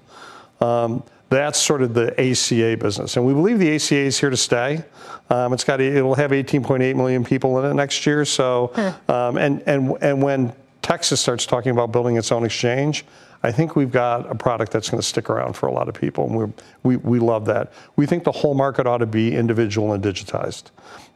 Um, 0.60 1.02
that's 1.28 1.58
sort 1.58 1.80
of 1.82 1.94
the 1.94 2.12
ACA 2.20 2.76
business, 2.76 3.16
and 3.16 3.24
we 3.24 3.32
believe 3.32 3.58
the 3.58 3.74
ACA 3.74 3.96
is 3.96 4.18
here 4.18 4.28
to 4.28 4.36
stay. 4.36 4.84
Um, 5.30 5.54
it's 5.54 5.64
got 5.64 5.80
it'll 5.80 6.14
have 6.14 6.30
18.8 6.30 6.94
million 6.94 7.24
people 7.24 7.58
in 7.58 7.70
it 7.70 7.72
next 7.72 8.04
year. 8.04 8.26
So, 8.26 8.70
hmm. 8.74 9.10
um, 9.10 9.38
and 9.38 9.62
and 9.66 9.96
and 10.02 10.22
when 10.22 10.52
Texas 10.82 11.22
starts 11.22 11.46
talking 11.46 11.72
about 11.72 11.90
building 11.90 12.16
its 12.16 12.30
own 12.32 12.44
exchange, 12.44 13.06
I 13.44 13.50
think 13.50 13.74
we've 13.74 13.90
got 13.90 14.30
a 14.30 14.34
product 14.34 14.72
that's 14.72 14.88
going 14.88 15.00
to 15.00 15.06
stick 15.06 15.28
around 15.28 15.54
for 15.54 15.66
a 15.66 15.72
lot 15.72 15.88
of 15.88 15.94
people, 15.94 16.26
and 16.26 16.54
we 16.82 16.96
we 16.96 17.18
love 17.18 17.44
that. 17.46 17.72
We 17.96 18.06
think 18.06 18.24
the 18.24 18.32
whole 18.32 18.54
market 18.54 18.86
ought 18.86 18.98
to 18.98 19.06
be 19.06 19.34
individual 19.34 19.92
and 19.92 20.02
digitized. 20.02 20.64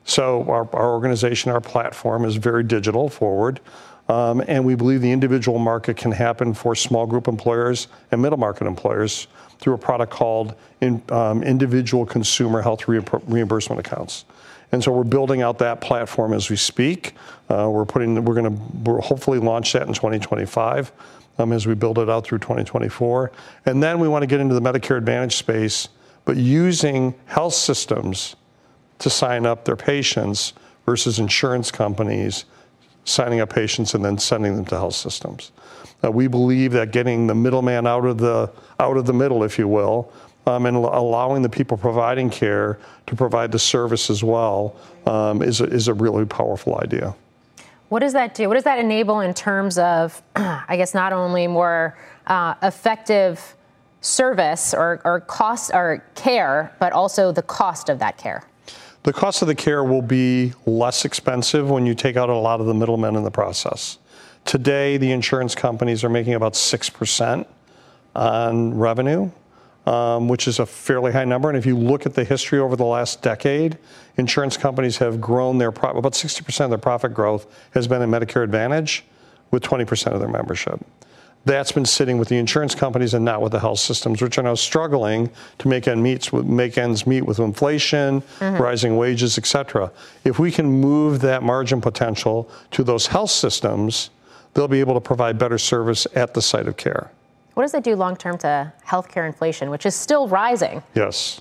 So 0.05 0.43
our, 0.45 0.69
our 0.75 0.91
organization, 0.91 1.51
our 1.51 1.61
platform 1.61 2.25
is 2.25 2.37
very 2.37 2.63
digital 2.63 3.09
forward. 3.09 3.61
Um, 4.09 4.41
and 4.47 4.65
we 4.65 4.77
believe 4.77 5.01
the 5.01 5.11
individual 5.11 5.59
market 5.59 5.97
can 5.97 6.13
happen 6.13 6.55
for 6.55 6.77
small 6.77 7.07
group 7.07 7.27
employers 7.27 7.89
and 8.13 8.23
middle 8.23 8.39
market 8.39 8.69
employers 8.69 9.27
through 9.59 9.75
a 9.75 9.79
product 9.79 10.13
called 10.13 10.55
in, 10.81 11.03
um, 11.11 11.43
individual 11.43 12.07
consumer 12.07 12.63
health 12.63 12.87
reimbursement 12.87 13.81
accounts. 13.81 14.25
And 14.71 14.83
so 14.83 14.93
we're 14.93 15.05
building 15.05 15.43
out 15.43 15.59
that 15.59 15.81
platform 15.81 16.33
as 16.33 16.51
we 16.51 16.57
speak. 16.57 17.15
Uh, 17.49 17.69
we're 17.71 17.85
putting, 17.85 18.25
we're 18.25 18.35
going 18.35 18.57
to 18.57 19.01
hopefully 19.01 19.39
launch 19.39 19.73
that 19.73 19.89
in 19.89 19.95
2025 19.95 20.93
um, 21.39 21.53
as 21.53 21.67
we 21.67 21.75
build 21.75 21.99
it 21.99 22.09
out 22.09 22.25
through 22.25 22.39
2024. 22.39 23.33
And 23.67 23.83
then 23.83 23.99
we 23.99 24.09
want 24.09 24.23
to 24.23 24.27
get 24.27 24.41
into 24.41 24.55
the 24.55 24.61
Medicare 24.61 24.97
Advantage 24.97 25.37
space, 25.37 25.89
but 26.25 26.37
using 26.37 27.15
health 27.27 27.55
systems 27.55 28.37
to 28.99 29.11
sign 29.11 29.47
up 29.47 29.65
their 29.65 29.77
patients 29.77 30.55
versus 30.87 31.19
insurance 31.19 31.71
companies 31.71 32.45
signing 33.05 33.41
up 33.41 33.51
patients 33.51 33.95
and 33.95 34.05
then 34.05 34.19
sending 34.19 34.57
them 34.57 34.65
to 34.65 34.77
health 34.77 34.95
systems. 34.95 35.53
Uh, 36.05 36.11
we 36.11 36.27
believe 36.27 36.73
that 36.73 36.91
getting 36.91 37.27
the 37.27 37.35
middleman 37.35 37.87
out 37.87 38.05
of 38.05 38.19
the 38.19 38.51
out 38.81 38.97
of 38.97 39.07
the 39.07 39.13
middle, 39.13 39.43
if 39.45 39.59
you 39.59 39.69
will, 39.69 40.13
um, 40.47 40.67
and 40.67 40.77
allowing 40.77 41.43
the 41.43 41.49
people 41.49 41.77
providing 41.77 42.31
care 42.31 42.79
to 43.07 43.17
provide 43.17 43.51
the 43.53 43.59
service 43.59 44.11
as 44.11 44.23
well 44.23 44.77
um, 45.07 45.43
is, 45.43 45.61
a, 45.61 45.65
is 45.65 45.89
a 45.89 45.95
really 45.95 46.25
powerful 46.25 46.79
idea. 46.79 47.15
What 47.89 48.01
does 48.01 48.15
that 48.15 48.35
do? 48.35 48.49
What 48.49 48.55
does 48.55 48.65
that 48.65 48.79
enable 48.79 49.21
in 49.21 49.33
terms 49.33 49.79
of, 49.79 50.21
I 50.37 50.77
guess, 50.77 50.95
not 50.95 51.13
only 51.13 51.47
more 51.47 51.97
uh, 52.27 52.55
effective 52.63 53.55
service 54.01 54.75
or, 54.75 55.01
or 55.05 55.21
cost 55.21 55.71
or 55.73 56.05
care, 56.15 56.75
but 56.81 56.93
also 56.93 57.33
the 57.33 57.43
cost 57.43 57.89
of 57.89 57.99
that 58.01 58.19
care? 58.19 58.43
The 59.05 59.13
cost 59.13 59.41
of 59.41 59.49
the 59.49 59.55
care 59.55 59.85
will 59.85 60.03
be 60.03 60.53
less 60.67 61.05
expensive 61.05 61.71
when 61.71 61.87
you 61.87 61.95
take 61.95 62.17
out 62.17 62.29
a 62.29 62.37
lot 62.37 62.61
of 62.61 62.67
the 62.67 62.75
middlemen 62.75 63.15
in 63.15 63.23
the 63.23 63.31
process. 63.31 63.99
Today, 64.45 64.97
the 64.97 65.13
insurance 65.13 65.55
companies 65.55 66.03
are 66.03 66.09
making 66.09 66.35
about 66.35 66.55
6% 66.55 67.47
on 68.17 68.75
revenue 68.77 69.31
um, 69.87 70.29
which 70.29 70.49
is 70.49 70.59
a 70.59 70.67
fairly 70.67 71.13
high 71.13 71.25
number. 71.25 71.49
And 71.49 71.57
if 71.57 71.65
you 71.65 71.77
look 71.77 72.07
at 72.07 72.15
the 72.15 72.25
history 72.25 72.59
over 72.59 72.77
the 72.77 72.85
last 72.85 73.23
decade, 73.23 73.79
insurance 74.17 74.57
companies 74.57 74.99
have 74.99 75.21
grown 75.21 75.59
their 75.59 75.73
pro- 75.73 75.93
about 75.93 76.13
60% 76.13 76.65
of 76.65 76.71
their 76.71 76.79
profit 76.79 77.15
growth 77.15 77.47
has 77.73 77.87
been 77.87 78.03
in 78.03 78.11
Medicare 78.11 78.43
Advantage, 78.43 79.05
with 79.51 79.63
20% 79.63 80.13
of 80.13 80.21
their 80.21 80.29
membership. 80.29 80.85
That's 81.45 81.71
been 81.71 81.87
sitting 81.87 82.19
with 82.19 82.29
the 82.29 82.39
insurance 82.39 82.75
companies 82.75 83.15
and 83.15 83.25
not 83.25 83.41
with 83.41 83.53
the 83.53 83.61
health 83.61 83.79
systems, 83.79 84.21
which 84.21 84.37
are 84.37 84.43
now 84.43 84.57
struggling 84.57 85.31
to 85.59 85.69
make 85.69 85.87
ends 85.87 86.33
meet, 86.33 86.45
make 86.45 86.77
ends 86.77 87.07
meet 87.07 87.23
with 87.23 87.39
inflation, 87.39 88.21
mm-hmm. 88.21 88.61
rising 88.61 88.97
wages, 88.97 89.39
et 89.39 89.47
cetera. 89.47 89.93
If 90.25 90.41
we 90.41 90.51
can 90.51 90.67
move 90.67 91.21
that 91.21 91.45
margin 91.45 91.81
potential 91.81 92.51
to 92.73 92.83
those 92.83 93.07
health 93.07 93.31
systems, 93.31 94.11
they'll 94.55 94.67
be 94.67 94.81
able 94.81 94.95
to 94.95 95.01
provide 95.01 95.39
better 95.39 95.59
service 95.59 96.07
at 96.17 96.35
the 96.35 96.43
site 96.43 96.67
of 96.67 96.77
care. 96.77 97.13
What 97.57 97.63
does 97.63 97.73
that 97.73 97.85
do 97.85 97.97
long 97.97 98.17
term 98.17 98.37
to 98.39 98.71
healthcare 98.87 99.27
inflation, 99.27 99.71
which 99.71 99.87
is 99.87 99.95
still 99.95 100.29
rising? 100.29 100.83
Yes. 100.95 101.41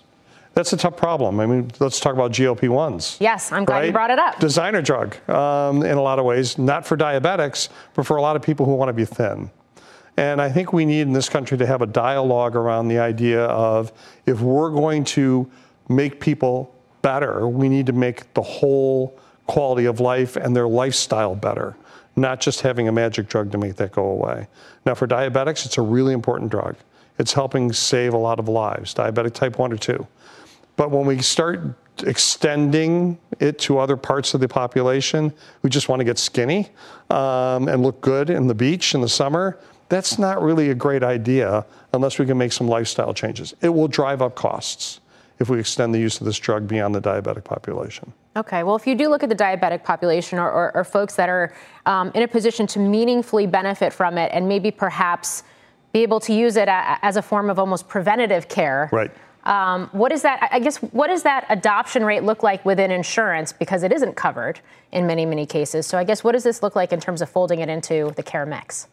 That's 0.54 0.72
a 0.72 0.78
tough 0.78 0.96
problem. 0.96 1.42
I 1.42 1.46
mean, 1.46 1.70
let's 1.82 2.00
talk 2.00 2.14
about 2.14 2.32
GLP 2.32 2.70
1s. 2.70 3.18
Yes, 3.20 3.52
I'm 3.52 3.66
glad 3.66 3.80
right? 3.80 3.86
you 3.88 3.92
brought 3.92 4.12
it 4.12 4.18
up. 4.18 4.40
Designer 4.40 4.82
drug 4.82 5.18
um, 5.30 5.84
in 5.84 5.98
a 5.98 6.02
lot 6.02 6.18
of 6.18 6.24
ways, 6.24 6.58
not 6.58 6.88
for 6.88 6.96
diabetics, 6.96 7.68
but 7.96 8.06
for 8.06 8.16
a 8.16 8.22
lot 8.22 8.38
of 8.38 8.42
people 8.42 8.66
who 8.66 8.76
want 8.76 8.88
to 8.88 8.94
be 8.94 9.04
thin. 9.04 9.52
And 10.16 10.42
I 10.42 10.50
think 10.50 10.72
we 10.72 10.86
need 10.86 11.02
in 11.02 11.12
this 11.12 11.28
country 11.28 11.58
to 11.58 11.66
have 11.66 11.82
a 11.82 11.86
dialogue 11.86 12.56
around 12.56 12.88
the 12.88 13.00
idea 13.00 13.44
of 13.48 13.92
if 14.26 14.40
we're 14.40 14.72
going 14.72 15.04
to 15.04 15.52
make 15.90 16.22
people 16.22 16.74
better, 17.02 17.46
we 17.46 17.68
need 17.68 17.88
to 17.88 17.94
make 17.94 18.34
the 18.36 18.42
whole 18.42 19.20
quality 19.48 19.84
of 19.84 20.00
life 20.00 20.38
and 20.38 20.56
their 20.56 20.70
lifestyle 20.70 21.36
better 21.36 21.76
not 22.16 22.40
just 22.40 22.62
having 22.62 22.88
a 22.88 22.92
magic 22.92 23.28
drug 23.28 23.52
to 23.52 23.58
make 23.58 23.76
that 23.76 23.92
go 23.92 24.06
away. 24.06 24.48
Now, 24.86 24.96
for 24.96 25.08
diabetics, 25.08 25.66
it's 25.66 25.78
a 25.78 25.82
really 25.82 26.14
important 26.14 26.52
drug. 26.52 26.76
It's 27.18 27.34
helping 27.34 27.72
save 27.74 28.14
a 28.14 28.18
lot 28.18 28.40
of 28.40 28.48
lives, 28.48 28.94
diabetic 28.94 29.34
type 29.34 29.58
1 29.58 29.72
or 29.72 29.78
2. 29.78 30.08
But 30.76 30.92
when 30.92 31.06
we 31.06 31.22
start 31.22 31.62
extending 32.04 33.18
it 33.40 33.58
to 33.60 33.78
other 33.80 33.96
parts 33.96 34.34
of 34.34 34.42
the 34.42 34.48
population 34.48 35.34
who 35.62 35.70
just 35.70 35.88
want 35.88 36.02
to 36.02 36.04
get 36.04 36.18
skinny 36.18 36.70
um, 37.10 37.68
and 37.70 37.84
look 37.84 38.02
good 38.02 38.30
in 38.30 38.48
the 38.48 38.56
beach 38.56 38.94
in 38.94 39.02
the 39.02 39.10
summer, 39.10 39.58
that's 39.88 40.20
not 40.20 40.42
really 40.42 40.72
a 40.72 40.76
great 40.76 41.04
idea 41.04 41.66
unless 41.94 42.20
we 42.20 42.26
can 42.26 42.38
make 42.38 42.52
some 42.52 42.68
lifestyle 42.68 43.14
changes. 43.14 43.54
It 43.62 43.70
will 43.70 43.88
drive 43.88 44.22
up 44.22 44.36
costs 44.36 45.00
if 45.40 45.50
we 45.50 45.60
extend 45.60 45.94
the 45.94 46.00
use 46.00 46.20
of 46.20 46.26
this 46.26 46.38
drug 46.38 46.68
beyond 46.68 46.96
the 46.96 47.02
diabetic 47.02 47.44
population. 47.44 48.14
Okay, 48.38 48.64
well, 48.64 48.76
if 48.76 48.88
you 48.88 48.96
do 48.96 49.10
look 49.10 49.24
at 49.24 49.30
the 49.30 49.36
diabetic 49.36 49.84
population 49.84 50.40
or, 50.40 50.50
or, 50.50 50.76
or 50.76 50.84
folks 50.84 51.16
that 51.16 51.30
are 51.30 51.54
um, 51.86 52.12
in 52.16 52.24
a 52.24 52.28
position 52.28 52.68
to 52.68 52.80
meaningfully 52.80 53.48
benefit 53.48 53.94
from 53.94 54.18
it 54.18 54.32
and 54.34 54.48
maybe 54.48 54.72
perhaps 54.72 55.44
be 55.94 56.04
able 56.04 56.20
to 56.20 56.34
use 56.34 56.58
it 56.58 56.68
a, 56.68 57.00
as 57.02 57.16
a 57.18 57.22
form 57.22 57.50
of 57.50 57.60
almost 57.60 57.88
preventative 57.88 58.48
care. 58.50 58.90
Right. 58.92 59.12
Um, 59.46 59.90
what 59.92 60.12
is 60.12 60.24
that? 60.24 60.50
I 60.52 60.60
guess 60.60 60.78
what 60.78 61.08
does 61.08 61.24
that 61.24 61.46
adoption 61.50 62.04
rate 62.04 62.24
look 62.24 62.42
like 62.42 62.66
within 62.66 62.90
insurance 62.90 63.54
because 63.54 63.84
it 63.84 63.94
isn't 63.94 64.16
covered 64.16 64.60
in 64.92 65.06
many 65.06 65.26
many 65.26 65.46
cases. 65.46 65.86
So 65.86 66.00
I 66.00 66.04
guess 66.04 66.24
what 66.24 66.32
does 66.32 66.44
this 66.44 66.64
look 66.64 66.76
like 66.76 66.92
in 66.92 67.00
terms 67.00 67.22
of 67.22 67.30
folding 67.30 67.60
it 67.60 67.70
into 67.70 68.12
the 68.16 68.24
care 68.24 68.46
mix? 68.46 68.88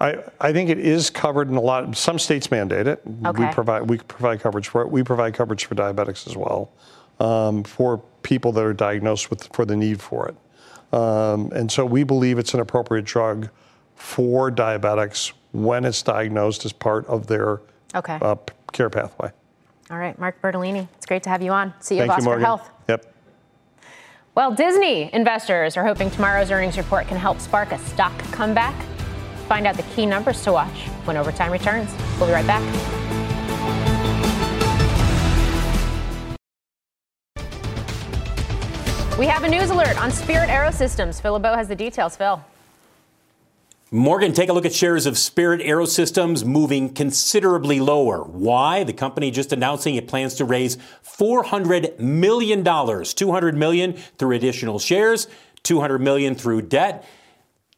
I, 0.00 0.18
I 0.40 0.52
think 0.52 0.70
it 0.70 0.78
is 0.78 1.10
covered 1.10 1.48
in 1.48 1.56
a 1.56 1.60
lot. 1.60 1.94
Some 1.96 2.18
states 2.18 2.50
mandate 2.50 2.86
it. 2.86 3.02
Okay. 3.26 3.46
We 3.46 3.52
provide 3.52 3.82
we 3.82 3.98
provide 3.98 4.40
coverage 4.40 4.68
for 4.68 4.80
it. 4.82 4.90
We 4.90 5.02
provide 5.02 5.34
coverage 5.34 5.66
for 5.66 5.74
diabetics 5.74 6.26
as 6.26 6.36
well, 6.36 6.72
um, 7.20 7.62
for 7.64 7.98
people 8.22 8.50
that 8.52 8.64
are 8.64 8.72
diagnosed 8.72 9.28
with 9.28 9.48
for 9.52 9.66
the 9.66 9.76
need 9.76 10.00
for 10.00 10.28
it. 10.28 10.96
Um, 10.98 11.52
and 11.52 11.70
so 11.70 11.84
we 11.84 12.02
believe 12.02 12.38
it's 12.38 12.54
an 12.54 12.60
appropriate 12.60 13.04
drug 13.04 13.50
for 13.94 14.50
diabetics 14.50 15.32
when 15.52 15.84
it's 15.84 16.02
diagnosed 16.02 16.64
as 16.64 16.72
part 16.72 17.06
of 17.06 17.26
their 17.26 17.60
okay. 17.94 18.18
uh, 18.22 18.36
care 18.72 18.88
pathway. 18.88 19.30
All 19.90 19.98
right, 19.98 20.18
Mark 20.18 20.40
Bertolini, 20.40 20.88
it's 20.96 21.06
great 21.06 21.22
to 21.24 21.28
have 21.28 21.42
you 21.42 21.50
on. 21.50 21.72
CEO 21.80 21.98
Thank 21.98 22.02
of 22.02 22.10
Oscar 22.10 22.38
you, 22.38 22.44
Health. 22.44 22.70
Yep. 22.88 23.14
Well, 24.34 24.54
Disney 24.54 25.12
investors 25.12 25.76
are 25.76 25.84
hoping 25.84 26.10
tomorrow's 26.10 26.50
earnings 26.50 26.78
report 26.78 27.08
can 27.08 27.18
help 27.18 27.40
spark 27.40 27.72
a 27.72 27.78
stock 27.78 28.16
comeback 28.32 28.74
find 29.50 29.66
out 29.66 29.76
the 29.76 29.82
key 29.94 30.06
numbers 30.06 30.44
to 30.44 30.52
watch 30.52 30.86
when 31.06 31.16
overtime 31.16 31.50
returns. 31.50 31.92
We'll 32.20 32.28
be 32.28 32.32
right 32.32 32.46
back. 32.46 32.62
We 39.18 39.26
have 39.26 39.42
a 39.42 39.48
news 39.48 39.70
alert 39.70 40.00
on 40.00 40.12
Spirit 40.12 40.50
Aerosystems. 40.50 41.20
Phil 41.20 41.36
has 41.42 41.66
the 41.66 41.74
details. 41.74 42.16
Phil. 42.16 42.40
Morgan, 43.90 44.32
take 44.32 44.50
a 44.50 44.52
look 44.52 44.64
at 44.64 44.72
shares 44.72 45.04
of 45.04 45.18
Spirit 45.18 45.60
Aerosystems 45.62 46.44
moving 46.44 46.94
considerably 46.94 47.80
lower. 47.80 48.22
Why? 48.22 48.84
The 48.84 48.92
company 48.92 49.32
just 49.32 49.52
announcing 49.52 49.96
it 49.96 50.06
plans 50.06 50.36
to 50.36 50.44
raise 50.44 50.76
$400 51.04 51.98
million, 51.98 52.64
200 52.64 53.56
million 53.56 53.94
through 54.16 54.36
additional 54.36 54.78
shares, 54.78 55.26
200 55.64 55.98
million 55.98 56.36
through 56.36 56.62
debt. 56.62 57.04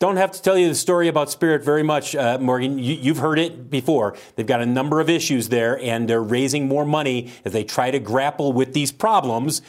Don't 0.02 0.16
have 0.16 0.32
to 0.32 0.42
tell 0.42 0.58
you 0.58 0.66
the 0.66 0.74
story 0.74 1.06
about 1.06 1.30
Spirit 1.30 1.62
very 1.62 1.84
much, 1.84 2.16
uh, 2.16 2.36
Morgan. 2.40 2.76
You, 2.76 3.14
have 3.14 3.18
heard 3.18 3.38
it 3.38 3.70
before. 3.70 4.16
They've 4.34 4.44
got 4.44 4.60
a 4.60 4.66
number 4.66 4.98
of 4.98 5.08
issues 5.08 5.48
there, 5.48 5.78
and 5.78 6.08
they're 6.08 6.20
raising 6.20 6.66
more 6.66 6.84
money 6.84 7.30
as 7.44 7.52
they 7.52 7.62
try 7.62 7.92
to 7.92 8.00
grapple 8.00 8.52
with 8.52 8.74
these 8.74 8.90
problems 8.90 9.62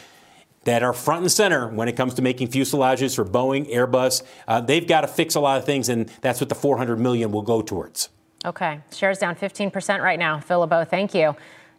that 0.64 0.82
are 0.82 0.92
front 0.92 1.22
and 1.22 1.32
center 1.32 1.68
when 1.68 1.88
it 1.88 1.96
comes 1.96 2.16
to 2.16 2.24
making 2.24 2.48
fuselages 2.48 3.16
for 3.16 3.24
Boeing, 3.24 3.72
Airbus. 3.72 4.24
Uh, 4.48 4.60
they've 4.60 4.88
got 4.88 5.02
to 5.02 5.08
fix 5.08 5.36
a 5.36 5.40
lot 5.40 5.60
of 5.60 5.66
things, 5.66 5.88
and 5.88 6.10
that's 6.22 6.40
what 6.42 6.50
the 6.50 6.56
400 6.56 6.98
million 6.98 7.32
will 7.32 7.44
go 7.44 7.62
towards. 7.62 8.10
Okay, 8.44 8.82
shares 8.92 9.20
down 9.20 9.36
15% 9.36 10.02
right 10.02 10.18
now. 10.18 10.40
Phil 10.40 10.62
LeBeau, 10.62 10.84
thank 10.84 11.14
you. 11.14 11.36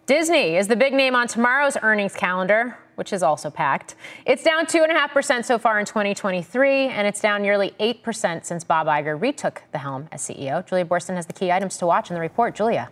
Disney 0.06 0.54
is 0.54 0.68
the 0.68 0.76
big 0.76 0.92
name 0.92 1.16
on 1.16 1.26
tomorrow's 1.26 1.76
earnings 1.82 2.14
calendar 2.14 2.78
which 2.96 3.12
is 3.12 3.22
also 3.22 3.50
packed. 3.50 3.94
It's 4.26 4.42
down 4.42 4.66
2.5% 4.66 5.44
so 5.44 5.58
far 5.58 5.78
in 5.78 5.86
2023, 5.86 6.88
and 6.88 7.06
it's 7.06 7.20
down 7.20 7.42
nearly 7.42 7.72
8% 7.80 8.44
since 8.44 8.64
Bob 8.64 8.86
Iger 8.86 9.20
retook 9.20 9.62
the 9.72 9.78
helm 9.78 10.08
as 10.12 10.22
CEO. 10.22 10.66
Julia 10.66 10.84
Boorstin 10.84 11.14
has 11.16 11.26
the 11.26 11.32
key 11.32 11.52
items 11.52 11.76
to 11.78 11.86
watch 11.86 12.10
in 12.10 12.14
the 12.14 12.20
report. 12.20 12.54
Julia. 12.54 12.88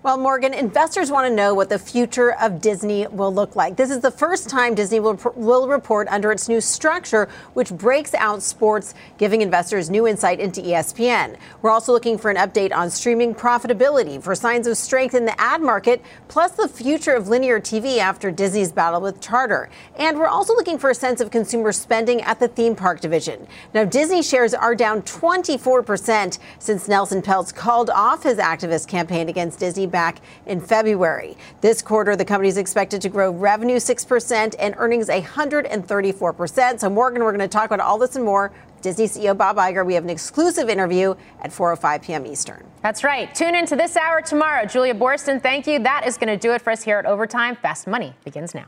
Well, 0.00 0.16
Morgan, 0.16 0.54
investors 0.54 1.10
want 1.10 1.26
to 1.26 1.34
know 1.34 1.54
what 1.54 1.70
the 1.70 1.78
future 1.78 2.34
of 2.40 2.60
Disney 2.60 3.08
will 3.08 3.34
look 3.34 3.56
like. 3.56 3.74
This 3.74 3.90
is 3.90 3.98
the 3.98 4.12
first 4.12 4.48
time 4.48 4.76
Disney 4.76 5.00
will, 5.00 5.18
will 5.34 5.66
report 5.66 6.06
under 6.06 6.30
its 6.30 6.48
new 6.48 6.60
structure, 6.60 7.28
which 7.54 7.72
breaks 7.72 8.14
out 8.14 8.40
sports, 8.40 8.94
giving 9.18 9.42
investors 9.42 9.90
new 9.90 10.06
insight 10.06 10.38
into 10.38 10.60
ESPN. 10.60 11.36
We're 11.62 11.72
also 11.72 11.92
looking 11.92 12.16
for 12.16 12.30
an 12.30 12.36
update 12.36 12.72
on 12.72 12.90
streaming 12.90 13.34
profitability, 13.34 14.22
for 14.22 14.36
signs 14.36 14.68
of 14.68 14.76
strength 14.76 15.16
in 15.16 15.24
the 15.24 15.38
ad 15.40 15.62
market, 15.62 16.00
plus 16.28 16.52
the 16.52 16.68
future 16.68 17.14
of 17.14 17.26
linear 17.26 17.58
TV 17.58 17.98
after 17.98 18.30
Disney's 18.30 18.70
battle 18.70 19.00
with 19.00 19.20
Charter. 19.20 19.68
And 19.96 20.16
we're 20.16 20.28
also 20.28 20.54
looking 20.54 20.78
for 20.78 20.90
a 20.90 20.94
sense 20.94 21.20
of 21.20 21.32
consumer 21.32 21.72
spending 21.72 22.22
at 22.22 22.38
the 22.38 22.46
theme 22.46 22.76
park 22.76 23.00
division. 23.00 23.48
Now, 23.74 23.84
Disney 23.84 24.22
shares 24.22 24.54
are 24.54 24.76
down 24.76 25.02
24% 25.02 26.38
since 26.60 26.86
Nelson 26.86 27.20
Peltz 27.20 27.52
called 27.52 27.90
off 27.90 28.22
his 28.22 28.38
activist 28.38 28.86
campaign 28.86 29.28
against 29.28 29.58
Disney 29.58 29.88
back 29.98 30.20
in 30.46 30.60
February. 30.60 31.36
This 31.60 31.82
quarter, 31.82 32.14
the 32.14 32.24
company 32.24 32.48
is 32.48 32.56
expected 32.56 33.02
to 33.02 33.08
grow 33.08 33.32
revenue 33.32 33.78
6% 33.78 34.54
and 34.60 34.74
earnings 34.78 35.08
134%. 35.08 36.78
So, 36.78 36.88
Morgan, 36.88 37.24
we're 37.24 37.32
going 37.32 37.40
to 37.40 37.48
talk 37.48 37.66
about 37.66 37.80
all 37.80 37.98
this 37.98 38.14
and 38.14 38.24
more. 38.24 38.52
Disney 38.80 39.06
CEO 39.06 39.36
Bob 39.36 39.56
Iger. 39.56 39.84
We 39.84 39.94
have 39.94 40.04
an 40.04 40.10
exclusive 40.10 40.68
interview 40.68 41.16
at 41.42 41.50
4:05 41.50 42.02
p.m. 42.02 42.26
Eastern. 42.26 42.64
That's 42.80 43.02
right. 43.02 43.34
Tune 43.34 43.56
in 43.56 43.66
to 43.66 43.74
this 43.74 43.96
hour 43.96 44.20
tomorrow. 44.22 44.66
Julia 44.66 44.94
Boorstin, 44.94 45.42
thank 45.42 45.66
you. 45.66 45.80
That 45.80 46.06
is 46.06 46.16
going 46.16 46.28
to 46.28 46.36
do 46.36 46.52
it 46.52 46.62
for 46.62 46.70
us 46.70 46.84
here 46.84 46.98
at 47.00 47.04
Overtime. 47.04 47.56
Fast 47.56 47.88
Money 47.88 48.14
begins 48.24 48.54
now. 48.54 48.66